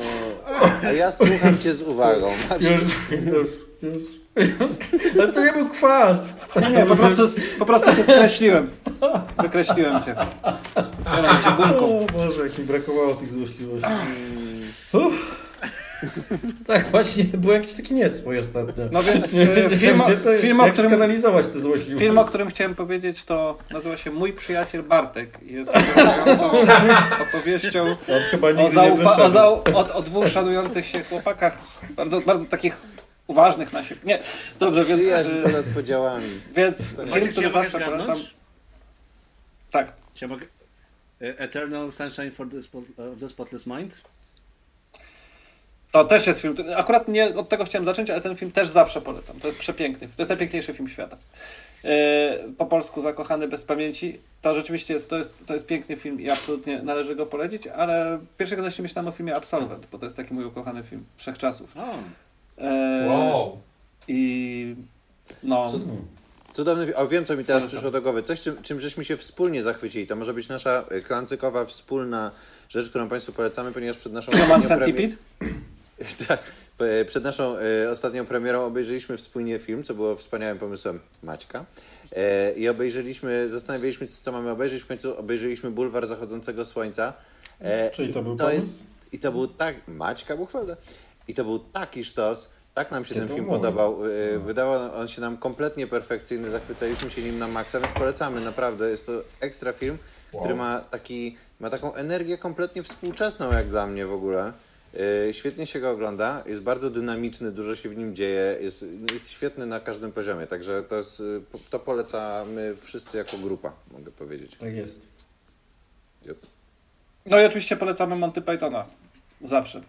A 0.83 0.93
ja 0.93 1.13
słucham 1.13 1.59
cię 1.59 1.75
z 1.75 1.83
uwagą. 1.83 2.33
Maciej. 2.51 2.79
Już, 2.81 2.93
już, 3.11 3.49
już. 3.83 4.20
Ale 5.21 5.33
to 5.33 5.45
nie 5.45 5.53
był 5.53 5.69
kwas. 5.69 6.19
Nie, 6.63 6.71
nie, 6.71 6.87
po 6.87 6.97
prostu, 6.97 7.23
po 7.59 7.67
prostu 7.67 7.97
cię 7.97 8.03
skreśliłem. 8.05 8.71
Wykreśliłem 9.43 10.05
cię. 10.05 10.15
Chciałem 11.07 11.37
cię 11.45 11.51
gumką. 11.57 12.01
O 12.01 12.07
Boże, 12.13 12.43
jak 12.43 12.59
mi 12.59 12.65
brakowało 12.65 13.15
tych 13.15 13.29
złośliwości. 13.29 13.91
Tak, 16.67 16.91
właśnie, 16.91 17.25
był 17.25 17.53
jakiś 17.53 17.75
taki 17.75 17.95
nieswój 17.95 18.39
ostatnio. 18.39 18.85
No 18.93 19.03
więc 19.03 19.33
Nie 19.33 19.47
film, 19.79 20.03
gdzie 20.07 20.17
to, 20.17 20.33
film, 20.39 20.61
o 20.61 20.69
którym, 20.69 20.91
skanalizować 20.91 21.47
te 21.47 21.61
złośliwości. 21.61 22.05
film, 22.05 22.19
o 22.19 22.25
którym 22.25 22.49
chciałem 22.51 22.75
powiedzieć, 22.75 23.25
to 23.25 23.59
nazywa 23.71 23.97
się 23.97 24.11
Mój 24.11 24.33
przyjaciel 24.33 24.83
Bartek. 24.83 25.39
Jest 25.43 25.71
opowieścią, 27.23 27.85
o, 28.67 28.69
zaufa- 28.71 29.21
o, 29.23 29.29
zau- 29.29 29.75
o, 29.75 29.95
o 29.95 30.03
dwóch 30.03 30.29
szanujących 30.29 30.87
się 30.87 31.05
chłopakach, 31.05 31.59
bardzo, 31.97 32.21
bardzo 32.21 32.45
takich 32.45 32.77
uważnych 33.31 33.73
na 33.73 33.83
siebie. 33.83 34.01
Nie, 34.05 34.19
dobrze, 34.59 34.85
więc, 34.85 35.01
Przyjaźń 35.01 35.33
e, 35.33 35.43
ponad 35.43 35.65
podziałami. 35.75 36.41
więc 36.55 36.97
film, 37.15 37.29
który 37.29 37.47
ja 37.47 37.53
zawsze 37.53 37.81
polecam. 37.81 38.19
Tak. 39.71 39.93
Czy 40.15 40.25
ja 40.25 40.29
mogę... 40.29 40.47
E, 41.23 41.39
Eternal 41.39 41.93
Sunshine 41.93 42.31
for 42.31 42.49
the 42.51 42.57
Spot- 42.57 43.13
of 43.13 43.21
the 43.21 43.29
Spotless 43.29 43.67
Mind? 43.67 44.03
To 45.93 46.05
też 46.05 46.27
jest 46.27 46.41
film, 46.41 46.57
akurat 46.77 47.09
nie 47.09 47.35
od 47.35 47.49
tego 47.49 47.65
chciałem 47.65 47.85
zacząć, 47.85 48.11
ale 48.11 48.21
ten 48.21 48.37
film 48.37 48.53
też 48.53 48.69
zawsze 48.69 49.01
polecam. 49.01 49.41
To 49.41 49.47
jest 49.47 49.59
przepiękny, 49.59 50.09
to 50.09 50.15
jest 50.19 50.29
najpiękniejszy 50.29 50.75
film 50.75 50.89
świata. 50.89 51.17
Yy, 51.85 51.91
po 52.59 52.67
polsku 52.67 53.03
Zakochany 53.03 53.49
bez 53.49 53.63
pamięci. 53.65 54.19
To 54.43 54.55
rzeczywiście 54.55 54.95
jest, 54.95 55.11
to 55.11 55.19
jest, 55.19 55.35
to 55.47 55.53
jest 55.53 55.67
piękny 55.67 55.97
film 55.97 56.21
i 56.21 56.31
absolutnie 56.31 56.83
należy 56.83 57.15
go 57.17 57.27
polecić, 57.27 57.67
ale 57.67 58.19
pierwszego 58.39 58.63
myślałem 58.63 58.83
myślałem 58.83 59.09
o 59.09 59.13
filmie 59.13 59.37
Absolwent, 59.37 59.87
bo 59.93 59.99
to 59.99 60.07
jest 60.07 60.17
taki 60.17 60.35
mój 60.35 60.45
ukochany 60.45 60.83
film 60.83 61.05
wszechczasów. 61.17 61.77
O, 61.77 61.95
Yy, 62.61 63.09
Wow. 63.09 63.59
I 64.09 64.77
no, 65.43 65.73
Co- 65.73 65.79
Cudowny 66.53 66.85
film. 66.85 66.97
O, 66.99 67.09
wiem, 67.09 67.25
co 67.25 67.37
mi 67.37 67.45
teraz 67.45 67.65
przyszło 67.65 67.91
do 67.91 68.03
głowy. 68.03 68.23
Coś, 68.23 68.41
czym, 68.41 68.63
czym 68.63 68.81
żeśmy 68.81 69.05
się 69.05 69.17
wspólnie 69.17 69.63
zachwycili. 69.63 70.07
To 70.07 70.17
może 70.17 70.35
być 70.35 70.49
nasza 70.49 70.85
y, 70.93 71.03
klancykowa 71.03 71.65
wspólna 71.65 72.31
rzecz, 72.69 72.89
którą 72.91 73.09
Państwu 73.09 73.33
polecamy, 73.33 73.73
ponieważ 73.73 73.97
przed 73.99 74.13
naszą 74.13 74.33
ostatnią 74.33 74.69
Centipede? 74.69 75.17
tak, 76.29 76.43
e, 76.79 77.05
przed 77.05 77.25
naszą 77.25 77.57
e, 77.59 77.91
ostatnią 77.91 78.25
premierą 78.25 78.65
obejrzeliśmy 78.65 79.17
wspólnie 79.17 79.59
film, 79.59 79.83
co 79.83 79.95
było 79.95 80.17
wspaniałym 80.17 80.59
pomysłem 80.59 81.01
Maćka. 81.23 81.65
E, 82.17 82.53
I 82.53 82.69
obejrzeliśmy, 82.69 83.49
zastanawialiśmy 83.49 84.07
się, 84.07 84.13
co 84.13 84.33
mamy 84.33 84.51
obejrzeć. 84.51 84.83
W 84.83 84.87
końcu 84.87 85.19
obejrzeliśmy 85.19 85.71
Bulwar 85.71 86.07
Zachodzącego 86.07 86.65
Słońca. 86.65 87.13
E, 87.61 87.91
Czyli 87.91 88.13
to 88.13 88.23
był 88.23 88.37
to 88.37 88.45
pomysł? 88.45 88.55
jest 88.57 88.83
I 89.13 89.19
to 89.19 89.33
był 89.33 89.47
tak... 89.47 89.77
Maćka 89.89 90.37
Buchwalda. 90.37 90.77
I 91.31 91.35
to 91.35 91.45
był 91.45 91.59
taki 91.59 92.05
sztos. 92.05 92.53
Tak 92.75 92.91
nam 92.91 93.05
się 93.05 93.15
ten 93.15 93.29
film 93.29 93.45
mój. 93.47 93.57
podobał. 93.57 93.99
E, 94.35 94.39
Wydawał 94.39 94.95
on 94.95 95.09
się 95.09 95.21
nam 95.21 95.37
kompletnie 95.37 95.87
perfekcyjny. 95.87 96.51
Zachwycaliśmy 96.51 97.11
się 97.11 97.23
nim 97.23 97.39
na 97.39 97.49
maksa, 97.49 97.81
więc 97.81 97.93
polecamy. 97.93 98.41
Naprawdę, 98.41 98.91
jest 98.91 99.07
to 99.07 99.13
ekstra 99.41 99.73
film, 99.73 99.99
który 100.41 100.55
ma, 100.55 100.79
taki, 100.79 101.37
ma 101.61 101.71
taką 101.71 101.95
energię 101.95 102.39
kompletnie 102.39 102.83
współczesną, 102.83 103.53
jak 103.53 103.69
dla 103.69 103.87
mnie 103.87 104.07
w 104.07 104.13
ogóle. 104.13 104.53
E, 105.29 105.33
Świetnie 105.33 105.67
się 105.67 105.81
go 105.81 105.91
ogląda, 105.91 106.43
jest 106.47 106.63
bardzo 106.63 106.91
dynamiczny, 106.91 107.53
dużo 107.53 107.77
się 107.77 107.89
w 107.89 107.97
nim 107.97 108.15
dzieje, 108.15 108.57
jest, 108.61 108.85
jest 109.13 109.31
świetny 109.31 109.67
na 109.67 109.81
każdym 109.81 110.13
poziomie, 110.13 110.47
także 110.47 110.83
to, 110.83 110.97
jest, 110.97 111.21
y, 111.21 111.41
to 111.71 111.79
polecamy 111.79 112.77
wszyscy 112.77 113.19
jako 113.19 113.39
grupa, 113.39 113.73
mogę 113.93 114.11
powiedzieć. 114.11 114.57
Tak 114.57 114.75
jest. 114.75 115.01
Yep. 116.27 116.39
No 117.27 117.41
i 117.41 117.45
oczywiście 117.45 117.77
polecamy 117.77 118.17
Monty 118.17 118.43
Pythona. 118.43 118.87
Zawsze. 119.45 119.83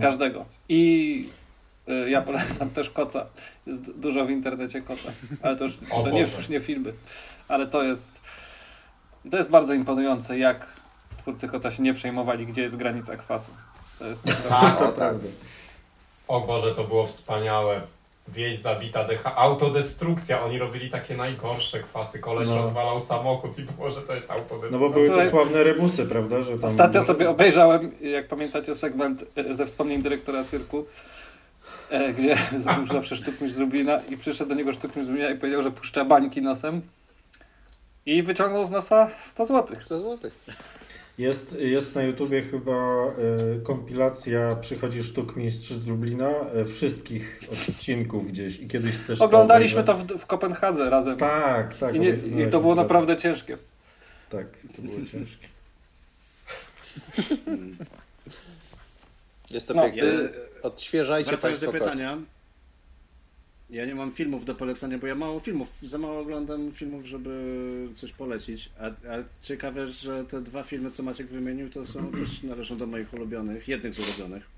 Każdego. 0.00 0.44
I 0.68 1.28
y, 1.88 2.10
ja 2.10 2.22
polecam 2.22 2.70
też 2.70 2.90
Koca. 2.90 3.26
Jest 3.66 3.90
dużo 3.90 4.24
w 4.26 4.30
internecie 4.30 4.82
Koca. 4.82 5.08
Ale 5.42 5.56
to 5.56 5.64
już, 5.64 5.78
O 5.90 6.02
to 6.02 6.10
nie, 6.10 6.20
już 6.20 6.48
nie 6.48 6.60
filmy. 6.60 6.92
Ale 7.48 7.66
to 7.66 7.82
jest 7.82 8.20
to 9.30 9.36
jest 9.36 9.50
bardzo 9.50 9.74
imponujące, 9.74 10.38
jak 10.38 10.66
twórcy 11.16 11.48
Koca 11.48 11.70
się 11.70 11.82
nie 11.82 11.94
przejmowali, 11.94 12.46
gdzie 12.46 12.62
jest 12.62 12.76
granica 12.76 13.16
kwasu. 13.16 13.52
To 13.98 14.06
jest 14.06 14.26
naprawdę... 14.26 14.68
Tak, 14.68 14.78
To 14.78 14.84
tak. 14.86 14.94
prawda. 14.94 15.28
O 16.28 16.40
Boże, 16.40 16.74
to 16.74 16.84
było 16.84 17.06
wspaniałe. 17.06 17.80
Wieś 18.34 18.58
zabita, 18.58 19.04
decha, 19.04 19.36
autodestrukcja. 19.36 20.44
Oni 20.44 20.58
robili 20.58 20.90
takie 20.90 21.16
najgorsze 21.16 21.80
kwasy. 21.82 22.18
Koleś 22.18 22.48
No. 22.48 22.56
rozwalał 22.56 23.00
samochód 23.00 23.58
i 23.58 23.62
było, 23.62 23.90
że 23.90 24.00
to 24.02 24.14
jest 24.14 24.30
autodestrukcja. 24.30 24.78
No 24.78 24.88
bo 24.88 24.90
były 24.90 25.08
te 25.10 25.30
sławne 25.30 25.62
rebusy, 25.64 26.06
prawda? 26.06 26.42
Że 26.42 26.52
tam 26.52 26.64
Ostatnio 26.64 27.02
sobie 27.02 27.30
obejrzałem, 27.30 27.92
jak 28.00 28.28
pamiętacie, 28.28 28.74
segment 28.74 29.24
e, 29.36 29.54
ze 29.54 29.66
wspomnień 29.66 30.02
dyrektora 30.02 30.44
cyrku, 30.44 30.86
e, 31.90 32.12
gdzie 32.12 32.36
zrobił 32.62 32.86
zawsze 32.86 33.16
sztukmistrz 33.16 33.56
z 33.56 33.58
Lublina 33.58 34.00
i 34.10 34.16
przyszedł 34.16 34.48
do 34.48 34.54
niego 34.54 34.72
sztukmistrz 34.72 35.04
z 35.06 35.08
Lublina 35.08 35.30
i 35.30 35.38
powiedział, 35.38 35.62
że 35.62 35.70
puszcza 35.70 36.04
bańki 36.04 36.42
nosem 36.42 36.82
i 38.06 38.22
wyciągnął 38.22 38.66
z 38.66 38.70
nosa 38.70 39.10
100 39.28 39.46
złotych. 39.46 39.82
100 39.82 39.94
zł. 39.96 40.30
Jest, 41.18 41.52
jest 41.58 41.94
na 41.94 42.02
YouTubie 42.02 42.42
chyba 42.42 43.04
y, 43.58 43.62
kompilacja 43.62 44.56
Przychodzi 44.56 45.04
Sztukmistrz 45.04 45.72
z 45.72 45.86
Lublina 45.86 46.30
y, 46.62 46.64
wszystkich 46.64 47.40
odcinków 47.52 48.28
gdzieś 48.28 48.58
i 48.58 48.68
kiedyś 48.68 48.94
też 49.06 49.20
Oglądaliśmy 49.20 49.84
to 49.84 49.92
obejrzałem. 49.92 50.18
w, 50.18 50.22
w 50.22 50.26
Kopenhadze 50.26 50.90
razem 50.90 51.16
Tak, 51.16 51.78
tak. 51.78 51.94
i, 51.94 52.00
nie, 52.00 52.08
i 52.08 52.50
to 52.50 52.60
było 52.60 52.74
to. 52.76 52.82
naprawdę 52.82 53.16
ciężkie. 53.16 53.58
Tak, 54.30 54.46
to 54.76 54.82
było 54.82 54.96
ciężkie. 55.12 55.46
Jest 59.50 59.68
to 59.68 59.74
No, 59.74 59.82
piękne. 59.82 60.02
e, 60.08 60.28
Odświeżajcie 60.62 61.30
Wracając 61.30 61.60
do 61.60 61.70
Państwo 61.72 61.90
koc. 61.90 61.98
Ja 63.70 63.86
nie 63.86 63.94
mam 63.94 64.12
filmów 64.12 64.44
do 64.44 64.54
polecenia, 64.54 64.98
bo 64.98 65.06
ja 65.06 65.14
mało 65.14 65.40
filmów, 65.40 65.78
za 65.82 65.98
mało 65.98 66.20
oglądam 66.20 66.72
filmów, 66.72 67.06
żeby 67.06 67.88
coś 67.94 68.12
polecić. 68.12 68.70
A, 68.78 68.86
a 68.86 69.24
ciekawe, 69.42 69.86
że 69.86 70.24
te 70.24 70.40
dwa 70.40 70.62
filmy, 70.62 70.90
co 70.90 71.02
Maciek 71.02 71.26
wymienił, 71.26 71.70
to 71.70 71.86
są 71.86 72.10
też 72.20 72.42
należą 72.42 72.76
do 72.76 72.86
moich 72.86 73.14
ulubionych, 73.14 73.68
jednych 73.68 73.94
z 73.94 73.98
ulubionych. 73.98 74.48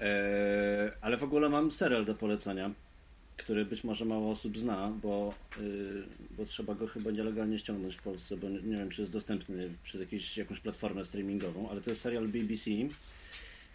Eee, 0.00 0.90
ale 1.00 1.16
w 1.16 1.22
ogóle 1.24 1.48
mam 1.48 1.72
serial 1.72 2.04
do 2.04 2.14
polecenia, 2.14 2.70
który 3.36 3.64
być 3.64 3.84
może 3.84 4.04
mało 4.04 4.30
osób 4.30 4.58
zna, 4.58 4.92
bo, 5.02 5.34
yy, 5.60 6.04
bo 6.30 6.44
trzeba 6.44 6.74
go 6.74 6.86
chyba 6.86 7.10
nielegalnie 7.10 7.58
ściągnąć 7.58 7.96
w 7.96 8.02
Polsce, 8.02 8.36
bo 8.36 8.48
nie, 8.48 8.62
nie 8.62 8.76
wiem, 8.76 8.90
czy 8.90 9.02
jest 9.02 9.12
dostępny 9.12 9.70
przez 9.84 10.00
jakieś, 10.00 10.36
jakąś 10.36 10.60
platformę 10.60 11.04
streamingową, 11.04 11.70
ale 11.70 11.80
to 11.80 11.90
jest 11.90 12.02
serial 12.02 12.28
BBC, 12.28 12.70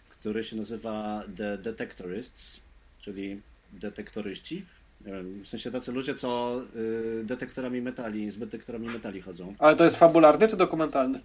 który 0.08 0.44
się 0.44 0.56
nazywa 0.56 1.24
The 1.36 1.58
Detectorists, 1.58 2.60
czyli 3.00 3.40
detektoryści. 3.72 4.64
W 5.42 5.48
sensie 5.48 5.70
tacy 5.70 5.92
ludzie, 5.92 6.14
co 6.14 6.60
y, 7.20 7.24
detektorami 7.24 7.82
metali, 7.82 8.30
z 8.30 8.38
detektorami 8.38 8.86
metali 8.86 9.22
chodzą. 9.22 9.54
Ale 9.58 9.76
to 9.76 9.84
jest 9.84 9.96
fabularny 9.96 10.48
czy 10.48 10.56
dokumentalny? 10.56 11.20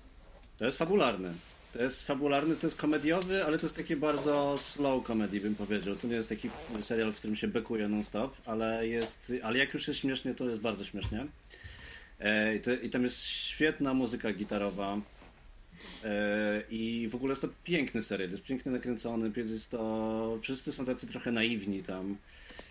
To 0.57 0.65
jest 0.65 0.77
fabularny. 0.77 1.33
To 1.73 1.83
jest 1.83 2.07
fabularny, 2.07 2.55
to 2.55 2.67
jest 2.67 2.77
komediowy, 2.77 3.45
ale 3.45 3.57
to 3.57 3.65
jest 3.65 3.75
taki 3.75 3.95
bardzo 3.95 4.55
slow 4.57 5.07
comedy, 5.07 5.39
bym 5.39 5.55
powiedział. 5.55 5.95
To 5.95 6.07
nie 6.07 6.15
jest 6.15 6.29
taki 6.29 6.49
serial, 6.81 7.11
w 7.11 7.17
którym 7.17 7.35
się 7.35 7.47
bekuje 7.47 7.87
non-stop, 7.87 8.35
ale 8.45 8.87
jest, 8.87 9.33
ale 9.43 9.57
jak 9.57 9.73
już 9.73 9.87
jest 9.87 9.99
śmiesznie, 9.99 10.33
to 10.33 10.49
jest 10.49 10.61
bardzo 10.61 10.85
śmiesznie. 10.85 11.27
E, 12.19 12.55
i, 12.55 12.61
to, 12.61 12.71
I 12.71 12.89
tam 12.89 13.03
jest 13.03 13.23
świetna 13.23 13.93
muzyka 13.93 14.33
gitarowa. 14.33 14.97
E, 16.03 16.63
I 16.69 17.07
w 17.11 17.15
ogóle 17.15 17.32
jest 17.32 17.41
to 17.41 17.47
piękny 17.63 18.03
serial, 18.03 18.30
jest 18.30 18.43
pięknie 18.43 18.71
nakręcony, 18.71 19.32
jest 19.36 19.69
to, 19.69 20.38
wszyscy 20.41 20.71
są 20.71 20.86
tacy 20.86 21.07
trochę 21.07 21.32
naiwni 21.32 21.84
tam. 21.84 22.17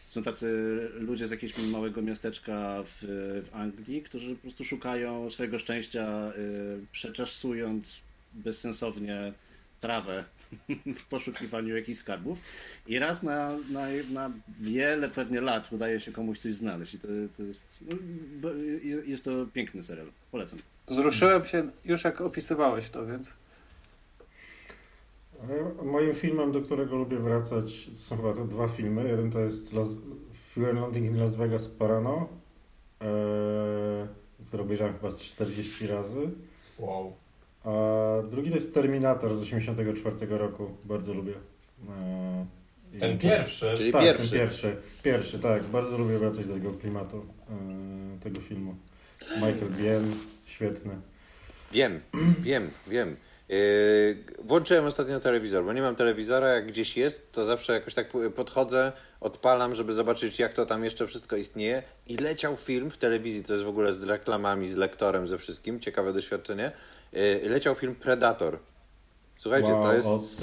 Są 0.08 0.22
tacy 0.22 0.48
ludzie 0.94 1.28
z 1.28 1.30
jakiegoś 1.30 1.58
małego 1.58 2.02
miasteczka 2.02 2.82
w, 2.84 2.98
w 3.44 3.48
Anglii, 3.52 4.02
którzy 4.02 4.34
po 4.34 4.40
prostu 4.42 4.64
szukają 4.64 5.30
swojego 5.30 5.58
szczęścia, 5.58 6.32
y, 6.38 6.86
przeczasując 6.92 8.00
bezsensownie 8.34 9.32
trawę 9.80 10.24
w 11.00 11.04
poszukiwaniu 11.04 11.76
jakichś 11.76 11.98
skarbów. 11.98 12.38
I 12.86 12.98
raz 12.98 13.22
na, 13.22 13.56
na, 13.70 13.86
na 14.12 14.30
wiele 14.60 15.08
pewnie 15.08 15.40
lat 15.40 15.72
udaje 15.72 16.00
się 16.00 16.12
komuś 16.12 16.38
coś 16.38 16.54
znaleźć. 16.54 16.94
I 16.94 16.98
to, 16.98 17.08
to 17.36 17.42
jest, 17.42 17.84
no, 18.42 18.50
jest 19.06 19.24
to 19.24 19.46
piękny 19.52 19.82
serial. 19.82 20.06
Polecam. 20.30 20.58
Zruszyłem 20.88 21.44
się 21.44 21.70
już 21.84 22.04
jak 22.04 22.20
opisywałeś 22.20 22.90
to, 22.90 23.06
więc 23.06 23.32
Ale 25.42 25.84
Moim 25.84 26.14
filmem, 26.14 26.52
do 26.52 26.60
którego 26.60 26.96
lubię 26.96 27.16
wracać, 27.18 27.86
to 27.86 27.96
są 27.96 28.16
chyba 28.16 28.32
te 28.32 28.44
dwa 28.48 28.68
filmy. 28.68 29.08
Jeden 29.08 29.30
to 29.30 29.40
jest 29.40 29.72
Las, 29.72 29.88
Fear 30.54 30.70
and 30.70 30.80
Landing 30.80 31.06
in 31.06 31.18
Las 31.20 31.34
Vegas 31.34 31.68
Parano, 31.68 32.28
e, 33.02 33.06
który 34.46 34.62
obejrzałem 34.62 34.94
chyba 34.94 35.10
z 35.10 35.18
40 35.18 35.86
razy. 35.86 36.30
Wow. 36.78 37.12
A 37.64 37.72
drugi 38.30 38.50
to 38.50 38.56
jest 38.56 38.74
Terminator 38.74 39.36
z 39.36 39.40
84 39.40 40.38
roku. 40.38 40.70
Bardzo 40.84 41.14
lubię. 41.14 41.34
E, 41.88 42.46
Ten 43.00 43.18
pierwszy. 43.18 43.74
Czyli 43.76 43.92
Tak, 43.92 44.02
pierwszy. 44.02 44.30
ten 44.30 44.40
pierwszy. 44.40 44.76
Pierwszy, 45.04 45.38
tak. 45.38 45.62
Bardzo 45.64 45.98
lubię 45.98 46.18
wracać 46.18 46.46
do 46.46 46.54
tego 46.54 46.70
klimatu 46.70 47.26
e, 47.50 48.20
tego 48.24 48.40
filmu. 48.40 48.74
Michael 49.36 49.72
Biehn, 49.78 50.12
świetny. 50.56 50.96
Wiem, 51.72 52.00
wiem, 52.38 52.70
wiem. 52.86 53.16
Yy, 53.48 53.56
włączyłem 54.44 54.84
ostatnio 54.84 55.20
telewizor, 55.20 55.64
bo 55.64 55.72
nie 55.72 55.82
mam 55.82 55.96
telewizora, 55.96 56.48
jak 56.48 56.66
gdzieś 56.66 56.96
jest, 56.96 57.32
to 57.32 57.44
zawsze 57.44 57.72
jakoś 57.72 57.94
tak 57.94 58.08
podchodzę, 58.34 58.92
odpalam, 59.20 59.74
żeby 59.74 59.92
zobaczyć, 59.92 60.38
jak 60.38 60.54
to 60.54 60.66
tam 60.66 60.84
jeszcze 60.84 61.06
wszystko 61.06 61.36
istnieje. 61.36 61.82
I 62.06 62.16
leciał 62.16 62.56
film 62.56 62.90
w 62.90 62.98
telewizji, 62.98 63.44
co 63.44 63.52
jest 63.52 63.64
w 63.64 63.68
ogóle 63.68 63.94
z 63.94 64.04
reklamami, 64.04 64.66
z 64.66 64.76
lektorem, 64.76 65.26
ze 65.26 65.38
wszystkim, 65.38 65.80
ciekawe 65.80 66.12
doświadczenie. 66.12 66.72
Yy, 67.12 67.40
leciał 67.48 67.74
film 67.74 67.94
Predator. 67.94 68.58
Słuchajcie, 69.34 69.72
Wow, 69.72 69.82
to 69.82 69.94
jest, 69.94 70.40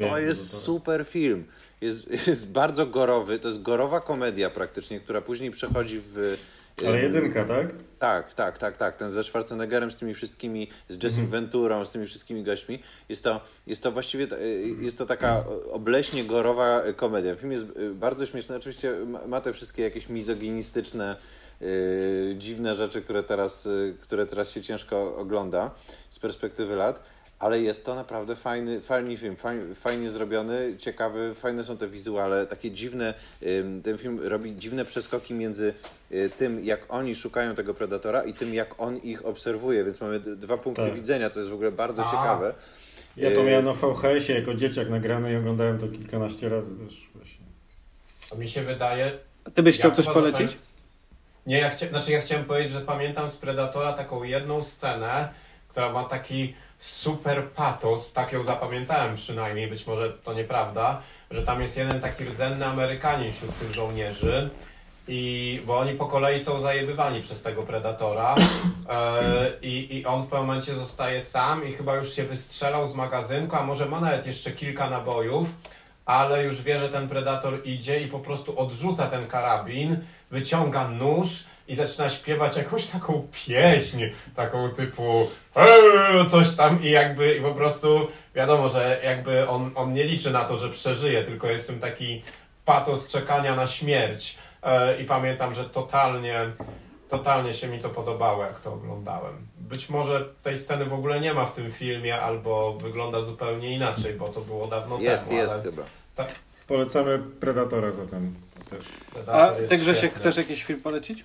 to 0.00 0.18
jest 0.18 0.62
super 0.62 1.04
film. 1.04 1.44
Jest, 1.80 2.10
jest 2.28 2.52
bardzo 2.52 2.86
gorowy, 2.86 3.38
to 3.38 3.48
jest 3.48 3.62
gorowa 3.62 4.00
komedia 4.00 4.50
praktycznie, 4.50 5.00
która 5.00 5.20
później 5.20 5.50
przechodzi 5.50 6.00
w... 6.00 6.38
Ale 6.84 7.00
jedynka, 7.02 7.44
tak? 7.44 7.66
tak, 7.98 8.34
tak, 8.34 8.58
tak, 8.58 8.76
tak. 8.76 8.96
Ten 8.96 9.10
ze 9.10 9.24
Schwarzeneggerem, 9.24 9.90
z 9.90 9.96
tymi 9.96 10.14
wszystkimi, 10.14 10.68
z 10.88 11.04
Jessim 11.04 11.26
Venturą, 11.26 11.84
z 11.84 11.90
tymi 11.90 12.06
wszystkimi 12.06 12.42
gośćmi. 12.42 12.78
Jest 13.08 13.24
to, 13.24 13.40
jest 13.66 13.82
to 13.82 13.92
właściwie, 13.92 14.24
y, 14.24 14.74
jest 14.80 14.98
to 14.98 15.06
taka 15.06 15.44
obleśnie 15.72 16.24
gorowa 16.24 16.82
komedia. 16.96 17.34
Film 17.34 17.52
jest 17.52 17.66
y, 17.76 17.94
bardzo 17.94 18.26
śmieszny. 18.26 18.56
Oczywiście 18.56 18.92
ma- 19.26 19.40
te 19.40 19.52
wszystkie 19.52 19.82
jakieś 19.82 20.08
mizoginistyczne, 20.08 21.16
y, 21.62 22.34
dziwne 22.38 22.74
rzeczy, 22.74 23.02
które 23.02 23.22
teraz, 23.22 23.68
które 24.00 24.26
teraz 24.26 24.50
się 24.50 24.62
ciężko 24.62 25.16
ogląda 25.16 25.70
z 26.10 26.18
perspektywy 26.18 26.76
lat. 26.76 27.02
Ale 27.38 27.60
jest 27.60 27.86
to 27.86 27.94
naprawdę 27.94 28.36
fajny, 28.36 28.80
fajny 28.82 29.16
film, 29.16 29.36
fajnie, 29.36 29.74
fajnie 29.74 30.10
zrobiony, 30.10 30.74
ciekawy, 30.78 31.34
fajne 31.34 31.64
są 31.64 31.76
te 31.76 31.88
wizuale, 31.88 32.46
takie 32.46 32.70
dziwne, 32.70 33.14
ten 33.82 33.98
film 33.98 34.20
robi 34.22 34.56
dziwne 34.56 34.84
przeskoki 34.84 35.34
między 35.34 35.74
y, 36.12 36.30
tym, 36.36 36.64
jak 36.64 36.94
oni 36.94 37.14
szukają 37.14 37.54
tego 37.54 37.74
predatora 37.74 38.24
i 38.24 38.34
tym, 38.34 38.54
jak 38.54 38.74
on 38.82 38.96
ich 38.96 39.26
obserwuje, 39.26 39.84
więc 39.84 40.00
mamy 40.00 40.20
dwa 40.20 40.56
punkty 40.56 40.82
Tak. 40.82 40.94
widzenia, 40.94 41.30
co 41.30 41.40
jest 41.40 41.50
w 41.50 41.54
ogóle 41.54 41.72
bardzo 41.72 42.04
A. 42.06 42.10
ciekawe. 42.10 42.54
Ja 43.16 43.30
to 43.30 43.40
Y, 43.40 43.44
miałem 43.44 43.64
na 43.64 43.72
VHS-ie 43.72 44.38
jako 44.38 44.54
dzieciak 44.54 44.90
nagrane 44.90 45.32
i 45.32 45.36
oglądałem 45.36 45.78
to 45.78 45.88
kilkanaście 45.88 46.48
razy 46.48 46.76
też 46.76 47.08
właśnie. 47.14 47.46
To 48.30 48.36
mi 48.36 48.48
się 48.48 48.62
wydaje, 48.62 49.18
A 49.44 49.50
ty 49.50 49.62
byś 49.62 49.78
chciał 49.78 49.92
coś 49.92 50.06
polecić? 50.06 50.58
Nie, 51.46 51.58
ja, 51.58 51.70
chcia... 51.70 51.88
znaczy 51.88 52.12
ja 52.12 52.20
chciałem 52.20 52.44
powiedzieć, 52.44 52.72
że 52.72 52.80
pamiętam 52.80 53.30
z 53.30 53.36
Predatora 53.36 53.92
taką 53.92 54.22
jedną 54.22 54.62
scenę, 54.62 55.28
która 55.68 55.92
ma 55.92 56.04
taki 56.04 56.54
super 56.86 57.44
patos, 57.44 58.12
tak 58.12 58.32
ją 58.32 58.42
zapamiętałem 58.42 59.16
przynajmniej, 59.16 59.68
być 59.68 59.86
może 59.86 60.12
to 60.12 60.34
nieprawda, 60.34 61.02
że 61.30 61.42
tam 61.42 61.60
jest 61.60 61.76
jeden 61.76 62.00
taki 62.00 62.24
rdzenny 62.24 62.66
Amerykanin 62.66 63.32
wśród 63.32 63.58
tych 63.58 63.74
żołnierzy, 63.74 64.50
i, 65.08 65.62
bo 65.66 65.78
oni 65.78 65.92
po 65.92 66.06
kolei 66.06 66.44
są 66.44 66.58
zajebywani 66.58 67.20
przez 67.20 67.42
tego 67.42 67.62
predatora 67.62 68.34
e, 68.88 69.52
i, 69.62 69.96
i 69.96 70.06
on 70.06 70.22
w 70.22 70.26
pewnym 70.26 70.46
momencie 70.46 70.74
zostaje 70.74 71.20
sam 71.20 71.68
i 71.68 71.72
chyba 71.72 71.96
już 71.96 72.14
się 72.14 72.24
wystrzelał 72.24 72.86
z 72.86 72.94
magazynku, 72.94 73.56
a 73.56 73.62
może 73.62 73.86
ma 73.86 74.00
nawet 74.00 74.26
jeszcze 74.26 74.50
kilka 74.50 74.90
nabojów, 74.90 75.48
ale 76.06 76.44
już 76.44 76.62
wie, 76.62 76.78
że 76.78 76.88
ten 76.88 77.08
predator 77.08 77.60
idzie 77.64 78.00
i 78.00 78.06
po 78.06 78.18
prostu 78.18 78.60
odrzuca 78.60 79.06
ten 79.06 79.26
karabin, 79.26 79.96
wyciąga 80.30 80.88
nóż 80.88 81.44
i 81.68 81.74
zaczyna 81.74 82.08
śpiewać 82.08 82.56
jakąś 82.56 82.86
taką 82.86 83.28
pieśń, 83.46 84.02
taką 84.36 84.68
typu 84.68 85.30
coś 86.30 86.54
tam 86.54 86.82
i 86.82 86.90
jakby 86.90 87.36
i 87.36 87.40
po 87.40 87.54
prostu 87.54 88.08
wiadomo, 88.34 88.68
że 88.68 89.00
jakby 89.04 89.48
on, 89.48 89.70
on 89.74 89.94
nie 89.94 90.04
liczy 90.04 90.30
na 90.30 90.44
to, 90.44 90.58
że 90.58 90.70
przeżyje, 90.70 91.24
tylko 91.24 91.46
jest 91.46 91.66
tym 91.66 91.80
taki 91.80 92.22
patos 92.64 93.08
czekania 93.08 93.56
na 93.56 93.66
śmierć. 93.66 94.38
E, 94.62 95.02
I 95.02 95.04
pamiętam, 95.04 95.54
że 95.54 95.64
totalnie, 95.64 96.40
totalnie 97.08 97.54
się 97.54 97.68
mi 97.68 97.78
to 97.78 97.88
podobało, 97.88 98.42
jak 98.44 98.60
to 98.60 98.72
oglądałem. 98.72 99.46
Być 99.58 99.88
może 99.88 100.24
tej 100.42 100.58
sceny 100.58 100.84
w 100.84 100.92
ogóle 100.92 101.20
nie 101.20 101.34
ma 101.34 101.44
w 101.44 101.52
tym 101.52 101.72
filmie, 101.72 102.20
albo 102.20 102.72
wygląda 102.72 103.22
zupełnie 103.22 103.74
inaczej, 103.74 104.14
bo 104.14 104.28
to 104.28 104.40
było 104.40 104.66
dawno 104.66 104.98
jest, 105.00 105.28
temu. 105.28 105.40
Jest, 105.40 105.52
jest 105.52 105.64
chyba. 105.64 105.82
Tak. 106.16 106.28
Polecamy 106.66 107.18
Predatora 107.18 107.90
zatem 107.90 108.34
też. 108.70 108.84
A 109.28 109.50
ty 109.68 109.78
Grzesiek, 109.78 110.14
chcesz 110.14 110.36
jakiś 110.36 110.64
film 110.64 110.80
polecić? 110.80 111.24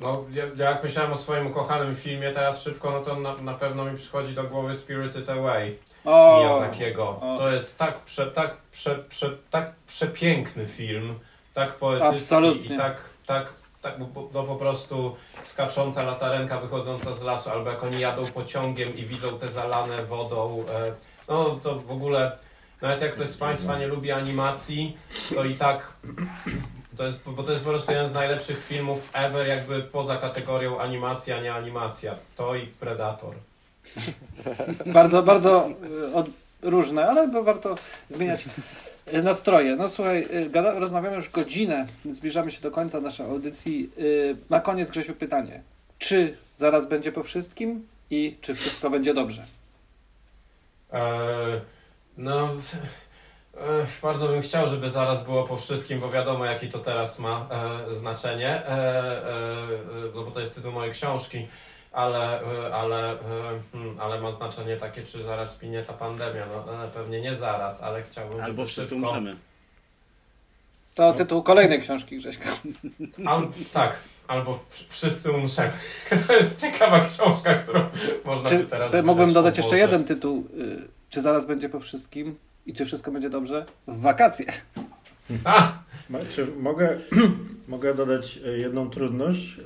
No, 0.00 0.24
ja, 0.32 0.44
ja 0.56 0.70
jak 0.70 0.82
myślałem 0.82 1.12
o 1.12 1.18
swoim 1.18 1.46
ukochanym 1.46 1.96
filmie 1.96 2.30
teraz 2.30 2.62
szybko, 2.62 2.90
no 2.90 3.00
to 3.00 3.16
na, 3.16 3.36
na 3.36 3.54
pewno 3.54 3.84
mi 3.84 3.96
przychodzi 3.96 4.34
do 4.34 4.44
głowy 4.44 4.74
Spirited 4.74 5.30
Away 5.30 5.78
O, 6.04 6.38
Miyazakiego. 6.40 7.08
o. 7.08 7.38
To 7.38 7.52
jest 7.52 7.78
tak, 7.78 8.00
prze, 8.00 8.26
tak, 8.26 8.56
prze, 8.72 8.94
prze, 8.98 9.30
tak 9.50 9.72
przepiękny 9.86 10.66
film, 10.66 11.18
tak 11.54 11.72
poetycki 11.72 12.14
Absolutnie. 12.14 12.74
i 12.74 12.78
tak, 12.78 13.02
tak, 13.26 13.52
tak 13.82 13.94
no 14.34 14.42
po 14.44 14.56
prostu 14.56 15.16
skacząca 15.44 16.02
latarenka 16.02 16.60
wychodząca 16.60 17.12
z 17.12 17.22
lasu, 17.22 17.50
albo 17.50 17.70
jak 17.70 17.82
oni 17.82 18.00
jadą 18.00 18.26
pociągiem 18.26 18.96
i 18.96 19.04
widzą 19.04 19.38
te 19.38 19.48
zalane 19.48 20.04
wodą. 20.04 20.64
E, 20.74 20.92
no 21.28 21.44
to 21.62 21.74
w 21.74 21.90
ogóle, 21.90 22.38
nawet 22.82 23.02
jak 23.02 23.12
ktoś 23.14 23.28
z 23.28 23.36
Państwa 23.36 23.78
nie 23.78 23.86
lubi 23.86 24.12
animacji, 24.12 24.96
to 25.34 25.44
i 25.44 25.54
tak 25.54 25.92
to 26.96 27.04
jest, 27.04 27.18
bo 27.26 27.42
to 27.42 27.52
jest 27.52 27.64
po 27.64 27.70
prostu 27.70 27.92
jeden 27.92 28.08
z 28.08 28.12
najlepszych 28.12 28.66
filmów 28.66 29.10
ever, 29.12 29.46
jakby 29.46 29.82
poza 29.82 30.16
kategorią 30.16 30.80
animacja, 30.80 31.42
nie 31.42 31.54
animacja. 31.54 32.14
To 32.36 32.54
i 32.54 32.66
Predator. 32.66 33.34
Bardzo, 34.86 35.22
bardzo 35.22 35.68
y, 36.10 36.14
od, 36.14 36.26
różne, 36.62 37.06
ale 37.06 37.28
bo 37.28 37.42
warto 37.42 37.74
zmieniać 38.08 38.44
y, 39.14 39.22
nastroje. 39.22 39.76
No 39.76 39.88
słuchaj, 39.88 40.28
y, 40.34 40.50
gada, 40.50 40.78
rozmawiamy 40.78 41.16
już 41.16 41.30
godzinę, 41.30 41.86
zbliżamy 42.10 42.50
się 42.50 42.60
do 42.60 42.70
końca 42.70 43.00
naszej 43.00 43.26
audycji. 43.26 43.90
Na 44.50 44.60
koniec 44.60 44.90
Grzesiu 44.90 45.14
pytanie. 45.14 45.62
Czy 45.98 46.36
zaraz 46.56 46.86
będzie 46.86 47.12
po 47.12 47.22
wszystkim 47.22 47.86
i 48.10 48.36
czy 48.40 48.54
wszystko 48.54 48.90
będzie 48.90 49.14
dobrze? 49.14 49.44
Eee, 50.92 51.60
no, 52.18 52.54
e, 53.56 53.86
bardzo 54.02 54.28
bym 54.28 54.42
chciał, 54.42 54.66
żeby 54.66 54.90
zaraz 54.90 55.24
było 55.24 55.44
po 55.44 55.56
wszystkim, 55.56 56.00
bo 56.00 56.10
wiadomo, 56.10 56.44
jaki 56.44 56.68
to 56.68 56.78
teraz 56.78 57.18
ma 57.18 57.46
e, 57.90 57.94
znaczenie, 57.94 58.48
e, 58.48 58.68
e, 58.68 59.28
e, 59.28 59.68
no 60.14 60.22
bo 60.24 60.30
to 60.30 60.40
jest 60.40 60.54
tytuł 60.54 60.72
mojej 60.72 60.92
książki, 60.92 61.46
ale, 61.92 62.42
e, 62.42 62.74
ale, 62.74 63.12
e, 63.12 63.16
hmm, 63.72 64.00
ale 64.00 64.20
ma 64.20 64.32
znaczenie 64.32 64.76
takie, 64.76 65.02
czy 65.02 65.22
zaraz 65.22 65.50
spinie 65.50 65.84
ta 65.84 65.92
pandemia. 65.92 66.46
No, 66.46 66.84
e, 66.84 66.88
pewnie 66.88 67.20
nie 67.20 67.34
zaraz, 67.36 67.82
ale 67.82 68.02
chciałbym, 68.02 68.32
żeby 68.32 68.44
Albo 68.44 68.66
wszyscy 68.66 68.82
szybko... 68.94 68.96
umrzemy. 69.08 69.36
To 70.94 71.12
tytuł 71.12 71.42
kolejnej 71.42 71.80
książki 71.80 72.16
Grześka. 72.16 72.44
Al, 73.26 73.48
tak, 73.72 73.96
albo 74.28 74.58
wszyscy 74.88 75.32
umrzemy. 75.32 75.72
To 76.26 76.32
jest 76.32 76.60
ciekawa 76.60 77.00
książka, 77.00 77.54
którą 77.54 77.84
można 78.24 78.48
Czy, 78.48 78.58
by 78.58 78.64
teraz 78.66 79.04
mógłbym 79.04 79.32
dodać 79.32 79.58
jeszcze 79.58 79.78
jeden 79.78 80.04
tytuł. 80.04 80.46
y, 80.58 80.88
Czy 81.10 81.22
zaraz 81.22 81.46
będzie 81.46 81.68
po 81.68 81.80
wszystkim 81.80 82.38
i 82.66 82.74
czy 82.74 82.84
wszystko 82.86 83.10
będzie 83.10 83.30
dobrze? 83.30 83.66
W 83.86 84.00
wakacje. 84.00 84.46
A! 85.44 85.82
Czy 86.34 86.46
mogę, 86.46 86.98
mogę 87.68 87.94
dodać 87.94 88.38
e, 88.46 88.58
jedną 88.58 88.90
trudność 88.90 89.58
e, 89.58 89.62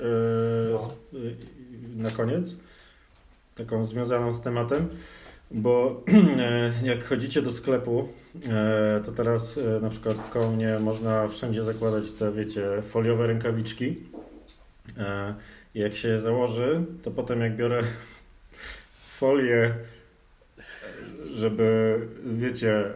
No. 0.71 0.93
e, 1.19 2.01
na 2.03 2.11
koniec, 2.11 2.55
taką 3.55 3.85
związaną 3.85 4.31
z 4.33 4.41
tematem, 4.41 4.87
bo 5.51 6.03
e, 6.39 6.87
jak 6.87 7.03
chodzicie 7.05 7.41
do 7.41 7.51
sklepu, 7.51 8.09
to 9.05 9.11
teraz 9.11 9.59
na 9.81 9.89
przykład 9.89 10.17
koło 10.33 10.51
mnie 10.51 10.79
można 10.79 11.27
wszędzie 11.27 11.63
zakładać 11.63 12.11
te, 12.11 12.31
wiecie, 12.31 12.67
foliowe 12.89 13.27
rękawiczki. 13.27 13.95
I 15.75 15.79
jak 15.79 15.95
się 15.95 16.07
je 16.07 16.19
założy, 16.19 16.81
to 17.03 17.11
potem 17.11 17.41
jak 17.41 17.55
biorę 17.55 17.83
folię 19.19 19.73
żeby, 21.37 21.99
wiecie, 22.25 22.71
e, 22.79 22.89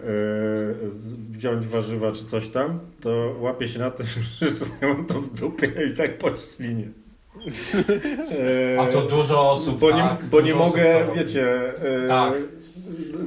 z- 0.92 1.14
wziąć 1.14 1.68
warzywa 1.68 2.12
czy 2.12 2.26
coś 2.26 2.50
tam, 2.50 2.80
to 3.02 3.36
łapię 3.39 3.68
się 3.68 3.80
na 3.80 3.92
tym, 3.92 4.06
że 4.42 4.52
czasem 4.52 4.76
mam 4.82 5.06
to 5.06 5.22
w 5.22 5.39
dupie 5.39 5.72
i 5.94 5.98
tak 5.98 6.18
po 6.18 6.30
ślinie. 6.56 6.88
E, 8.76 8.80
A 8.82 8.88
to 8.88 9.02
dużo 9.02 9.52
osób, 9.52 9.80
bo 9.80 9.92
nie, 9.92 10.02
tak, 10.02 10.26
bo 10.26 10.42
nie 10.42 10.56
osób 10.56 10.66
mogę, 10.68 10.96
wiecie, 11.16 11.74
e, 12.04 12.08
Tak. 12.08 12.34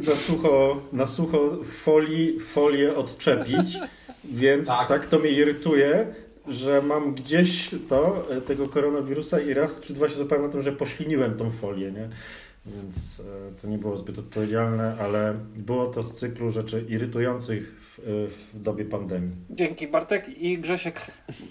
na 0.09 0.17
sucho, 0.17 0.77
na 0.93 1.07
sucho 1.07 1.59
folii, 1.65 2.41
folię 2.41 2.97
odczepić, 2.97 3.77
więc 4.25 4.67
Tak. 4.67 4.89
tak. 4.89 5.07
to 5.07 5.19
mnie 5.19 5.31
irytuje, 5.31 6.07
że 6.49 6.82
mam 6.82 7.14
gdzieś 7.14 7.70
to, 7.88 8.26
e, 8.30 8.40
tego 8.40 8.68
koronawirusa 8.68 9.40
i 9.40 9.55
raz 9.55 9.80
czy 9.80 9.95
dwa 9.95 10.09
się 10.09 10.14
złapałem 10.14 10.45
na 10.45 10.53
tym, 10.53 10.62
że 10.62 10.72
pośliniłem 10.72 11.38
tą 11.38 11.51
folię, 11.51 11.92
nie? 11.92 12.09
Więc 12.66 13.20
e, 13.20 13.61
to 13.62 13.68
nie 13.68 13.78
było 13.78 13.97
zbyt 13.97 14.18
odpowiedzialne, 14.18 14.97
ale 15.01 15.34
było 15.57 15.86
to 15.86 16.03
z 16.03 16.16
cyklu 16.16 16.51
rzeczy 16.51 16.84
irytujących 16.88 17.76
w, 17.80 18.30
w 18.55 18.62
dobie 18.62 18.84
pandemii. 18.84 19.36
Dzięki 19.51 19.88
Bartek 19.88 20.28
i 20.28 20.59
Grzesiek. 20.59 21.01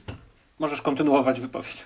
Możesz 0.60 0.82
kontynuować 0.82 1.40
wypowiedź. 1.40 1.86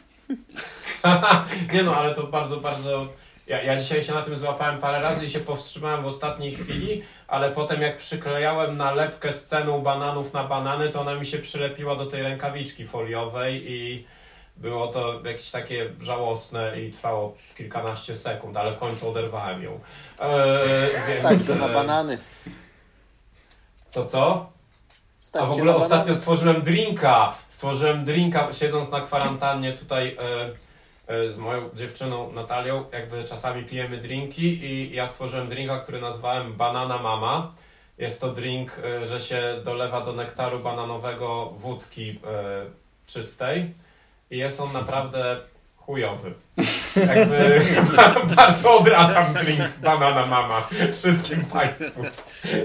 nie 1.74 1.84
no, 1.84 1.96
ale 1.96 2.16
to 2.16 2.28
bardzo, 2.28 2.58
bardzo... 2.58 3.08
Ja, 3.48 3.64
ja 3.64 3.80
dzisiaj 3.80 4.04
się 4.04 4.14
na 4.14 4.22
tym 4.22 4.38
złapałem 4.38 4.80
parę 4.80 5.02
razy 5.02 5.26
i 5.26 5.30
się 5.30 5.40
powstrzymałem 5.40 6.04
w 6.04 6.06
ostatniej 6.06 6.56
chwili, 6.56 7.02
ale 7.28 7.52
potem 7.52 7.82
jak 7.82 7.98
przyklejałem 7.98 8.78
nalepkę 8.78 9.34
z 9.34 9.46
ceną 9.46 9.82
bananów 9.82 10.34
na 10.34 10.44
banany, 10.44 10.90
to 10.90 11.02
ona 11.02 11.16
mi 11.16 11.26
się 11.26 11.40
przylepiła 11.40 11.96
do 11.96 12.06
tej 12.06 12.24
rękawiczki 12.24 12.88
foliowej 12.88 13.72
i 13.72 14.08
było 14.58 14.88
to 14.88 15.22
jakieś 15.24 15.52
takie 15.52 15.90
żałosne 16.02 16.82
i 16.82 16.92
trwało 16.92 17.36
kilkanaście 17.58 18.16
sekund, 18.16 18.58
ale 18.58 18.74
w 18.74 18.78
końcu 18.78 19.10
oderwałem 19.10 19.64
ją. 19.64 19.80
Eee, 20.20 21.20
Stać 21.20 21.44
go 21.44 21.56
na 21.56 21.68
e, 21.68 21.74
banany. 21.74 22.18
To 23.92 24.06
co? 24.06 24.32
A 24.32 25.20
w 25.20 25.26
Stać 25.26 25.56
ogóle 25.56 25.76
ostatnio 25.76 26.16
stworzyłem 26.16 26.62
drinka. 26.62 27.36
Stworzyłem 27.48 28.06
drinka 28.06 28.54
siedząc 28.54 28.92
na 28.92 29.02
kwarantannie 29.02 29.74
tutaj 29.74 30.08
e, 30.08 30.67
z 31.08 31.38
moją 31.38 31.70
dziewczyną 31.74 32.32
Natalią. 32.32 32.86
Jakby 32.92 33.24
czasami 33.24 33.64
pijemy 33.64 33.98
drinki 33.98 34.66
i 34.66 34.96
ja 34.96 35.08
stworzyłem 35.08 35.50
drinka, 35.50 35.80
który 35.80 36.02
nazwałem 36.02 36.54
Banana 36.54 36.98
Mama. 36.98 37.54
Jest 37.98 38.22
to 38.22 38.32
drink, 38.32 38.80
e, 38.84 39.08
że 39.08 39.20
się 39.20 39.62
dolewa 39.64 40.02
do 40.02 40.14
nektaru 40.14 40.60
bananowego 40.60 41.46
wódki 41.46 42.10
e, 42.10 42.66
czystej 43.08 43.74
i 44.32 44.38
jest 44.38 44.60
on 44.60 44.72
naprawdę 44.74 45.38
chujowy. 45.78 46.34
Jakby 47.16 47.62
bardzo 48.36 48.78
odradzam 48.78 49.34
drink 49.34 49.78
Banana 49.84 50.26
Mama 50.26 50.68
wszystkim 50.94 51.46
Państwu. 51.54 52.04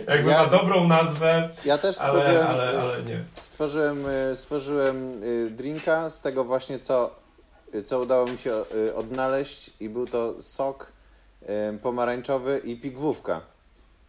Jakby 0.09 0.30
Ja- 0.30 0.43
ma 0.43 0.49
dobrą 0.49 0.88
nazwę, 0.88 1.49
Ja 1.64 1.78
też 1.78 1.99
ale, 2.01 2.20
stworzyłem, 2.20 2.47
ale, 2.47 2.80
ale 2.80 3.03
nie. 3.03 3.24
stworzyłem, 3.36 4.05
stworzyłem 4.34 5.20
drinka 5.51 6.11
z 6.11 6.20
tego 6.20 6.45
właśnie, 6.45 6.78
co, 6.78 7.22
co 7.85 8.01
udało 8.01 8.27
mi 8.27 8.39
się 8.39 8.64
y, 8.75 8.95
odnaleźć 8.95 9.70
i 9.81 9.89
był 9.89 10.07
to 10.07 10.43
sok 10.43 10.93
pomarańczowy 11.83 12.61
i 12.64 12.77
pigwówka. 12.77 13.41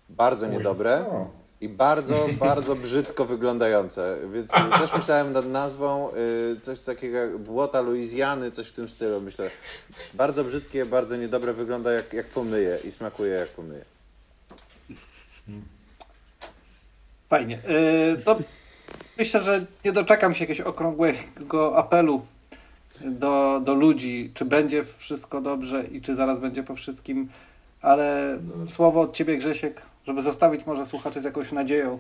Bardzo 0.10 0.48
niedobre 0.48 1.06
O, 1.08 1.28
i 1.64 1.70
bardzo, 1.70 2.28
bardzo 2.48 2.76
brzydko 2.76 3.26
wyglądające, 3.26 4.18
więc 4.34 4.52
y, 4.52 4.80
też 4.80 4.94
myślałem 5.00 5.32
nad 5.32 5.46
nazwą 5.46 6.10
y, 6.10 6.62
coś 6.62 6.80
takiego 6.80 7.18
jak 7.18 7.38
błota 7.38 7.82
Luizjany, 7.82 8.52
coś 8.52 8.68
w 8.68 8.74
tym 8.74 8.90
stylu. 8.90 9.22
Myślę, 9.22 9.52
bardzo 10.14 10.44
brzydkie, 10.44 10.86
bardzo 10.86 11.16
niedobre, 11.16 11.54
wygląda 11.54 11.92
jak, 11.92 12.14
jak 12.14 12.28
pomyje 12.28 12.80
i 12.84 12.92
smakuje 12.92 13.34
jak 13.34 13.50
pomyje. 13.50 13.86
Fajnie. 17.30 17.62
Yy, 17.68 18.24
to 18.26 18.38
myślę, 19.18 19.42
że 19.42 19.66
nie 19.86 19.92
doczekam 19.92 20.34
się 20.34 20.44
jakiegoś 20.44 20.68
okrągłego 20.68 21.78
apelu 21.78 22.26
do, 23.06 23.62
do 23.64 23.74
ludzi, 23.74 24.32
czy 24.34 24.46
będzie 24.46 24.86
wszystko 24.98 25.42
dobrze 25.42 25.84
i 25.84 26.02
czy 26.02 26.16
zaraz 26.16 26.40
będzie 26.40 26.64
po 26.64 26.76
wszystkim. 26.76 27.30
ale 27.82 28.38
słowo 28.68 29.02
od 29.02 29.14
ciebie 29.14 29.38
Grzesiek, 29.38 29.82
żeby 30.08 30.22
zostawić 30.22 30.66
może 30.66 30.86
słuchaczy 30.86 31.22
z 31.22 31.24
jakąś 31.24 31.52
nadzieją. 31.52 32.00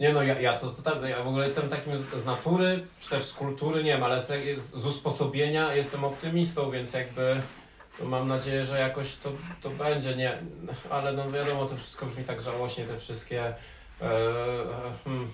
Nie 0.00 0.12
no, 0.12 0.22
ja, 0.22 0.40
ja 0.40 0.58
to 0.58 0.70
totalnie, 0.70 1.10
ja 1.10 1.22
w 1.22 1.28
ogóle 1.28 1.44
jestem 1.44 1.68
takim 1.68 1.98
z, 1.98 2.22
z 2.22 2.24
natury, 2.24 2.86
czy 3.00 3.10
też 3.10 3.22
z 3.22 3.32
kultury, 3.32 3.84
nie 3.84 3.92
wiem, 3.92 4.02
ale 4.02 4.22
z, 4.22 4.26
tak- 4.26 4.60
z 4.74 4.86
usposobienia 4.86 5.74
jestem 5.74 6.04
optymistą, 6.04 6.70
więc 6.70 6.92
jakby 6.92 7.36
mam 8.02 8.28
nadzieję, 8.28 8.66
że 8.66 8.78
jakoś 8.78 9.16
to, 9.16 9.32
to 9.62 9.70
będzie, 9.70 10.16
nie, 10.16 10.38
ale 10.90 11.12
no 11.12 11.32
wiadomo, 11.32 11.66
to 11.66 11.76
wszystko 11.76 12.06
brzmi 12.06 12.24
tak 12.24 12.42
żałośnie, 12.42 12.84
te 12.84 12.98
wszystkie, 12.98 13.44
e, 13.46 13.54
hmm. 15.04 15.30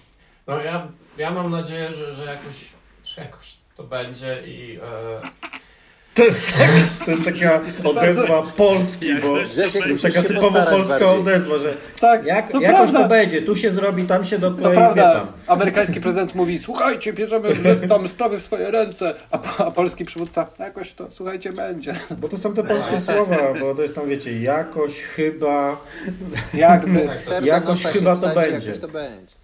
no 0.46 0.62
ja, 0.62 0.88
ja 1.18 1.30
mam 1.30 1.50
nadzieję, 1.50 1.94
że, 1.94 2.14
że 2.14 2.24
jakoś, 2.24 2.72
że 3.04 3.22
jakoś 3.22 3.56
to 3.78 3.84
będzie 3.84 4.42
i 4.46 4.78
e, 4.82 5.20
To 6.14 6.24
jest, 6.24 6.52
tak, 6.58 6.70
to 7.04 7.10
jest 7.10 7.24
taka 7.24 7.60
odezwa 7.84 8.42
Polski, 8.56 9.14
bo 9.22 9.34
Grzesiek, 9.34 9.82
to 9.82 9.88
jest 9.88 10.02
taka 10.02 10.22
typowo 10.22 10.50
polska 10.70 10.98
bardziej. 10.98 11.08
odezwa, 11.20 11.58
że 11.58 11.74
Tak, 12.00 12.24
jak, 12.24 12.52
to 12.52 12.60
jakoś 12.60 12.78
prawda. 12.78 13.02
to 13.02 13.08
będzie, 13.08 13.42
tu 13.42 13.56
się 13.56 13.70
zrobi, 13.70 14.04
tam 14.04 14.24
się 14.24 14.38
To 14.40 14.50
doklei, 14.50 14.68
wie 14.70 14.74
prawda, 14.76 15.12
tam. 15.14 15.26
amerykański 15.46 16.00
prezydent 16.00 16.34
mówi, 16.34 16.58
słuchajcie, 16.58 17.12
bierzemy 17.12 17.48
tam 17.88 18.08
sprawy 18.08 18.38
w 18.38 18.42
swoje 18.42 18.70
ręce, 18.70 19.14
a, 19.30 19.64
a 19.66 19.70
polski 19.70 20.04
przywódca, 20.04 20.46
jakoś 20.58 20.92
to, 20.92 21.08
słuchajcie, 21.10 21.52
będzie. 21.52 21.94
Bo 22.18 22.28
to 22.28 22.36
są 22.36 22.54
te 22.54 22.64
polskie 22.64 23.00
słowa, 23.00 23.36
bo 23.60 23.74
to 23.74 23.82
jest 23.82 23.94
tam, 23.94 24.08
wiecie, 24.08 24.40
jakoś, 24.40 24.92
chyba, 25.02 25.76
Jak 26.54 26.82
Jakoś 27.44 27.82
chyba 27.82 28.16
to 28.16 28.26
będzie. 28.34 28.50
jakoś 28.50 28.78
to 28.78 28.88
będzie. 28.88 29.34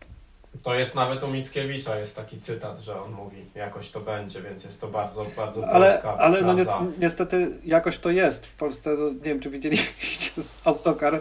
To 0.64 0.74
jest 0.74 0.94
nawet 0.94 1.22
u 1.22 1.28
Mickiewicza 1.28 1.96
jest 1.98 2.16
taki 2.16 2.40
cytat, 2.40 2.80
że 2.80 3.00
on 3.00 3.12
mówi, 3.12 3.44
jakoś 3.54 3.90
to 3.90 4.00
będzie, 4.00 4.42
więc 4.42 4.64
jest 4.64 4.80
to 4.80 4.88
bardzo, 4.88 5.26
bardzo 5.36 5.68
Ale, 5.68 6.02
ale 6.02 6.42
no 6.42 6.52
ni 6.52 6.64
niestety 6.98 7.50
jakoś 7.64 7.98
to 7.98 8.10
jest. 8.10 8.46
W 8.46 8.54
Polsce, 8.54 8.90
no, 8.98 9.10
nie 9.10 9.18
wiem 9.20 9.40
czy 9.40 9.50
widzieliście 9.50 10.42
z 10.42 10.66
autokar 10.66 11.20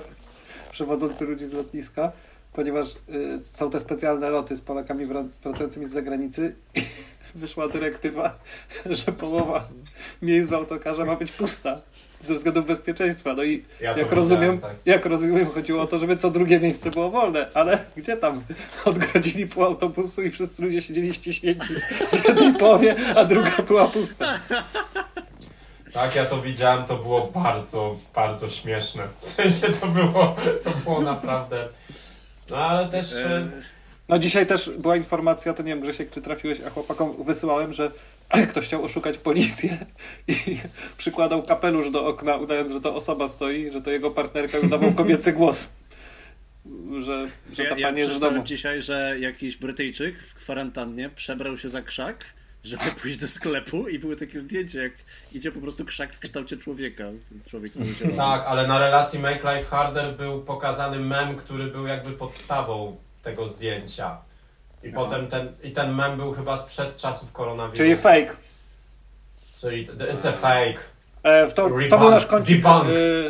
przewodzący 0.71 1.25
ludzi 1.25 1.47
z 1.47 1.53
lotniska, 1.53 2.11
ponieważ 2.53 2.87
y, 2.87 3.39
są 3.43 3.69
te 3.69 3.79
specjalne 3.79 4.29
loty 4.29 4.55
z 4.55 4.61
Polakami 4.61 5.05
wrac- 5.05 5.39
wracającymi 5.43 5.85
z 5.85 5.91
zagranicy. 5.91 6.55
Wyszła 7.35 7.67
dyrektywa, 7.67 8.39
że 8.85 9.11
połowa 9.11 9.69
miejsc 10.21 10.49
w 10.49 10.53
autokarze 10.53 11.05
ma 11.05 11.15
być 11.15 11.31
pusta 11.31 11.79
ze 12.25 12.35
względów 12.35 12.65
bezpieczeństwa. 12.65 13.33
No 13.33 13.43
i 13.43 13.65
Ja 13.81 13.97
jak 13.97 14.11
rozumiem, 14.11 14.59
tak. 14.59 14.71
jak 14.85 15.05
rozumiem, 15.05 15.45
chodziło 15.45 15.81
o 15.81 15.87
to, 15.87 15.99
żeby 15.99 16.17
co 16.17 16.31
drugie 16.31 16.59
miejsce 16.59 16.91
było 16.91 17.09
wolne, 17.11 17.47
ale 17.53 17.85
gdzie 17.97 18.17
tam? 18.17 18.41
Odgrodzili 18.85 19.47
pół 19.47 19.63
autobusu 19.63 20.21
i 20.23 20.31
wszyscy 20.31 20.61
ludzie 20.61 20.81
siedzieli 20.81 21.13
ściśnięci 21.13 21.73
w 22.55 22.57
połowie, 22.59 22.95
a 23.15 23.25
druga 23.25 23.51
była 23.67 23.87
pusta. 23.87 24.39
Tak, 25.93 26.15
ja 26.15 26.25
to 26.25 26.41
widziałem, 26.41 26.85
to 26.85 26.97
było 26.97 27.31
bardzo, 27.35 27.97
bardzo 28.15 28.49
śmieszne. 28.49 29.03
W 29.21 29.25
sensie 29.29 29.67
to 29.81 29.87
było, 29.87 30.35
to 30.63 30.69
było 30.83 31.01
naprawdę. 31.01 31.67
No 32.51 32.57
ale 32.57 32.87
też. 32.87 33.13
No 34.09 34.19
dzisiaj 34.19 34.47
też 34.47 34.69
była 34.79 34.95
informacja, 34.95 35.53
to 35.53 35.63
nie 35.63 35.69
wiem 35.69 35.81
Grzesiek, 35.81 36.09
czy 36.11 36.21
trafiłeś, 36.21 36.61
a 36.67 36.69
chłopakom 36.69 37.23
wysyłałem, 37.23 37.73
że 37.73 37.91
ktoś 38.49 38.65
chciał 38.65 38.83
oszukać 38.83 39.17
policję 39.17 39.77
i 40.27 40.57
przykładał 40.97 41.43
kapelusz 41.43 41.91
do 41.91 42.07
okna, 42.07 42.35
udając, 42.35 42.71
że 42.71 42.81
to 42.81 42.95
osoba 42.95 43.27
stoi, 43.27 43.71
że 43.71 43.81
to 43.81 43.91
jego 43.91 44.11
partnerka 44.11 44.57
i 44.57 44.65
udawał 44.65 44.93
kobiecy 44.93 45.33
głos. 45.33 45.69
Że, 46.99 47.27
że 47.51 47.63
ta 47.63 47.69
Ja, 47.69 47.77
ja 47.77 47.87
pani 47.87 47.99
jest 47.99 48.13
w 48.13 48.43
dzisiaj, 48.43 48.81
że 48.81 49.15
jakiś 49.19 49.57
Brytyjczyk 49.57 50.23
w 50.23 50.33
kwarantannie 50.33 51.09
przebrał 51.09 51.57
się 51.57 51.69
za 51.69 51.81
krzak, 51.81 52.25
żeby 52.63 52.83
pójść 53.01 53.19
do 53.19 53.27
sklepu 53.27 53.87
i 53.87 53.99
były 53.99 54.15
takie 54.15 54.39
zdjęcie, 54.39 54.79
jak 54.79 54.93
idzie 55.33 55.51
po 55.51 55.61
prostu 55.61 55.85
krzak 55.85 56.15
w 56.15 56.19
kształcie 56.19 56.57
człowieka. 56.57 57.03
Człowiek. 57.45 57.71
Tak, 58.17 58.43
ale 58.47 58.67
na 58.67 58.79
relacji 58.79 59.19
Make 59.19 59.43
Life 59.43 59.63
Harder 59.63 60.17
był 60.17 60.43
pokazany 60.43 60.99
mem, 60.99 61.35
który 61.35 61.67
był 61.67 61.87
jakby 61.87 62.11
podstawą 62.11 62.97
tego 63.21 63.49
zdjęcia. 63.49 64.17
I 64.83 64.91
potem 64.91 65.27
ten, 65.27 65.47
i 65.63 65.71
ten 65.71 65.95
mem 65.95 66.17
był 66.17 66.33
chyba 66.33 66.57
sprzed 66.57 66.97
czasów 66.97 67.31
koronawirusa. 67.31 67.77
Czyli 67.77 67.95
fake. 67.95 68.35
Czyli 69.61 69.87
it's 69.87 70.27
a 70.27 70.31
fake. 70.31 70.79
E, 71.23 71.47
to, 71.47 71.69
to 71.89 71.97
był 71.97 72.09
nasz 72.09 72.25
kącik 72.25 72.65
e, 72.65 72.69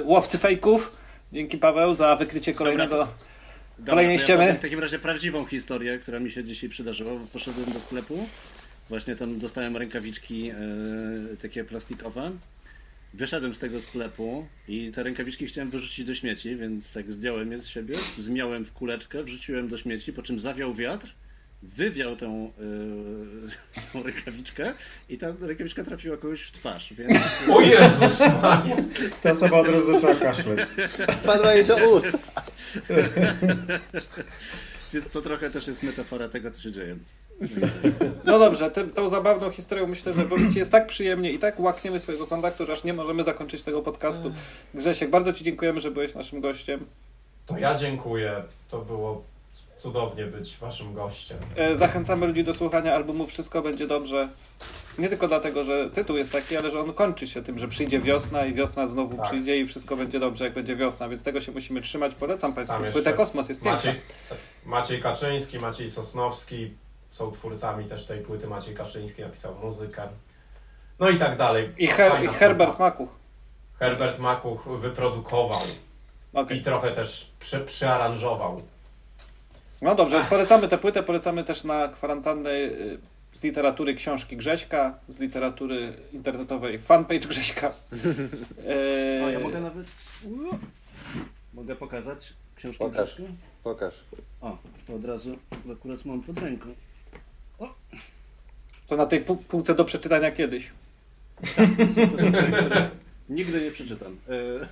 łowcy 0.04 0.38
fejków. 0.38 0.98
Dzięki 1.34 1.58
Paweł 1.58 1.96
za 1.96 2.16
wykrycie 2.16 2.54
kolejnego. 2.54 3.08
Dobra, 3.78 3.92
Kolejnej 3.92 4.18
to 4.18 4.24
ściemy. 4.24 4.46
Ja 4.46 4.54
w 4.54 4.60
takim 4.60 4.80
razie 4.80 5.00
prawdziwą 5.00 5.46
historię, 5.46 6.00
która 6.00 6.20
mi 6.20 6.32
się 6.32 6.44
dzisiaj 6.44 6.70
przydarzyła, 6.70 7.12
bo 7.12 7.26
poszedłem 7.34 7.74
do 7.74 7.80
sklepu, 7.80 8.28
właśnie 8.90 9.16
tam 9.16 9.40
dostałem 9.40 9.78
rękawiczki 9.78 10.50
e, 10.50 11.38
takie 11.42 11.64
plastikowe. 11.64 12.32
Wyszedłem 13.14 13.56
z 13.56 13.60
tego 13.60 13.82
sklepu 13.82 14.48
i 14.68 14.92
te 14.92 15.04
rękawiczki 15.04 15.48
chciałem 15.48 15.70
wyrzucić 15.70 16.06
do 16.06 16.16
śmieci, 16.16 16.56
więc 16.56 16.94
tak 16.94 17.14
zdjąłem 17.14 17.52
je 17.52 17.60
z 17.60 17.68
siebie, 17.68 17.98
zmiałem 18.18 18.66
w 18.66 18.74
kuleczkę, 18.74 19.24
wrzuciłem 19.24 19.68
do 19.68 19.78
śmieci, 19.78 20.14
po 20.14 20.22
czym 20.22 20.40
zawiał 20.40 20.74
wiatr, 20.74 21.16
wywiał 21.64 22.16
tą, 22.16 22.52
tą 23.94 24.04
rękawiczkę 24.04 24.74
i 25.10 25.18
ta 25.18 25.28
rękawiczka 25.42 25.84
trafiła 25.84 26.18
kogoś 26.18 26.42
w 26.42 26.52
twarz, 26.52 26.94
więc 26.94 27.18
O 27.52 27.62
Jezus. 27.62 28.20
Ta 29.24 29.32
osoba 29.32 29.60
od 29.60 29.68
razu 29.68 29.94
zaczęła 29.94 30.16
kaszleć. 30.16 30.60
Wpadła 31.12 31.54
jej 31.54 31.66
do 31.66 31.76
ust. 31.96 32.18
Więc 34.94 35.10
to 35.10 35.22
trochę 35.22 35.50
też 35.50 35.68
jest 35.68 35.84
metafora 35.84 36.30
tego, 36.30 36.52
co 36.52 36.62
się 36.62 36.72
dzieje. 36.72 36.96
No 38.26 38.40
dobrze, 38.40 38.72
tym, 38.72 38.90
tą 38.90 39.10
zabawną 39.10 39.52
historią 39.52 39.88
myślę, 39.88 40.14
że 40.14 40.26
powiem 40.26 40.52
Ci 40.52 40.60
jest 40.60 40.72
tak 40.72 40.88
przyjemnie 40.88 41.32
i 41.32 41.40
tak 41.40 41.60
łakniemy 41.60 42.00
swojego 42.00 42.28
kontaktu, 42.28 42.66
że 42.66 42.74
aż 42.74 42.84
nie 42.84 42.94
możemy 42.94 43.24
zakończyć 43.24 43.62
tego 43.62 43.82
podcastu. 43.82 44.34
Grzesiek, 44.74 45.10
bardzo 45.10 45.34
Ci 45.34 45.44
dziękujemy, 45.44 45.80
że 45.80 45.92
byłeś 45.92 46.16
naszym 46.16 46.42
gościem. 46.42 46.86
To 47.46 47.58
ja 47.58 47.76
dziękuję. 47.76 48.44
To 48.70 48.82
było 48.82 49.24
cudownie 49.84 50.26
być 50.26 50.58
waszym 50.58 50.94
gościem. 50.94 51.38
E, 51.56 51.76
Zachęcamy 51.78 52.28
ludzi 52.28 52.44
do 52.44 52.54
słuchania 52.54 52.96
albumu 52.96 53.28
Wszystko 53.28 53.62
będzie 53.62 53.88
dobrze. 53.88 54.30
Nie 54.98 55.10
tylko 55.10 55.28
dlatego, 55.28 55.64
że 55.64 55.90
tytuł 55.90 56.18
jest 56.18 56.32
taki, 56.32 56.58
ale 56.58 56.72
że 56.72 56.80
on 56.80 56.94
kończy 56.94 57.28
się 57.28 57.42
tym, 57.44 57.60
że 57.60 57.68
przyjdzie 57.68 58.00
wiosna 58.00 58.46
i 58.46 58.54
wiosna 58.54 58.88
znowu 58.88 59.18
Tak. 59.18 59.26
przyjdzie 59.26 59.60
i 59.60 59.68
wszystko 59.68 59.96
będzie 59.96 60.20
dobrze, 60.20 60.44
jak 60.44 60.54
będzie 60.54 60.76
wiosna, 60.76 61.10
więc 61.10 61.24
tego 61.24 61.42
się 61.42 61.52
musimy 61.52 61.82
trzymać. 61.82 62.16
Polecam 62.16 62.54
Państwu. 62.54 62.78
Płytę 62.92 63.14
Kosmos 63.14 63.50
jest 63.50 63.62
piękna. 63.62 63.76
Maciej, 63.92 64.02
Maciej 64.66 65.02
Kaczyński, 65.02 65.60
Maciej 65.60 65.90
Sosnowski 65.90 66.74
są 67.10 67.32
twórcami 67.32 67.86
też 67.86 68.06
tej 68.06 68.20
płyty. 68.20 68.48
Maciej 68.48 68.76
Kaczyński 68.76 69.22
napisał 69.22 69.56
muzykę. 69.56 70.08
No 71.00 71.10
i 71.10 71.18
tak 71.18 71.38
dalej. 71.38 71.70
I, 71.78 71.88
Her 71.88 72.24
i 72.24 72.28
Herbert. 72.28 72.80
Makuch. 72.80 73.10
Herbert 73.80 74.20
Makuch 74.20 74.68
wyprodukował 74.80 75.62
Okej. 76.34 76.58
i 76.58 76.62
trochę 76.62 76.92
też 76.92 77.32
przy, 77.40 77.60
przyaranżował. 77.60 78.62
No 79.84 79.96
dobrze, 79.96 80.16
więc 80.18 80.30
polecamy 80.30 80.68
tę 80.68 80.78
płytę, 80.78 81.04
polecamy 81.04 81.44
też 81.44 81.64
na 81.64 81.88
kwarantannę 81.88 82.50
y, 82.52 83.00
z 83.32 83.44
literatury 83.44 83.94
książki 83.94 84.38
Grześka, 84.38 85.00
z 85.10 85.20
literatury 85.20 85.94
internetowej 86.14 86.80
fanpage 86.80 87.28
Grześka. 87.28 87.72
E, 88.68 89.26
O, 89.26 89.30
ja 89.30 89.40
mogę 89.40 89.62
nawet... 89.62 89.88
Mogę 91.54 91.76
pokazać 91.76 92.34
książkę 92.56 92.86
Pokaż. 92.86 93.16
Grześka? 93.16 93.34
Pokaż. 93.64 94.06
O, 94.42 94.58
to 94.88 94.94
od 94.96 95.06
razu 95.06 95.38
akurat 95.72 96.06
mam 96.06 96.22
pod 96.22 96.38
ręką. 96.38 96.70
To 98.88 98.96
na 98.98 99.06
tej 99.06 99.22
pół- 99.22 99.38
półce 99.38 99.76
do 99.76 99.86
przeczytania 99.86 100.32
kiedyś. 100.32 100.72
To 101.56 101.94
są 101.94 102.08
te 102.18 102.24
rzeczy, 102.32 102.52
które 102.52 102.90
nigdy 103.30 103.62
nie 103.62 103.72
przeczytam. 103.72 104.18
E, 104.30 104.68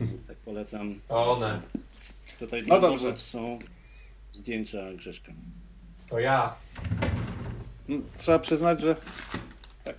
Więc 0.00 0.26
tak 0.26 0.36
polecam. 0.36 1.00
To 1.08 1.32
one. 1.32 1.60
Tutaj 2.38 2.62
No 2.66 2.74
na 2.74 2.80
dobrze. 2.80 3.16
są 3.16 3.58
zdjęcia 4.32 4.92
Grzeszka. 4.92 5.32
To 6.08 6.18
ja. 6.18 6.54
Mm, 7.88 8.04
Trzeba 8.18 8.38
przyznać, 8.38 8.80
że 8.80 8.96
tak. 9.84 9.96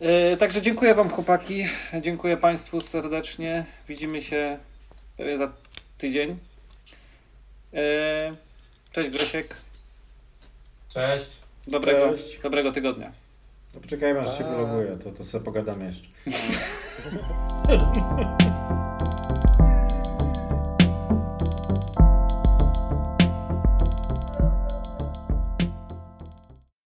E, 0.00 0.36
także 0.36 0.62
dziękuję 0.62 0.94
Wam 0.94 1.08
chłopaki, 1.10 1.64
dziękuję 2.00 2.36
Państwu 2.36 2.80
serdecznie. 2.80 3.64
Widzimy 3.88 4.22
się 4.22 4.58
pewnie 5.16 5.38
za 5.38 5.52
tydzień. 5.98 6.38
E, 7.74 8.36
cześć 8.92 9.10
Grzesiek, 9.10 9.56
Cześć. 10.88 11.36
dobrego, 11.66 12.12
Cześć. 12.16 12.40
dobrego 12.42 12.72
tygodnia. 12.72 13.12
No 13.74 13.80
poczekajmy 13.80 14.20
aż 14.20 14.38
się 14.38 14.44
Pa. 14.44 14.50
wyloguje, 14.50 14.96
to, 15.04 15.10
to 15.12 15.24
sobie 15.24 15.44
pogadamy 15.44 15.86
jeszcze. 15.86 16.08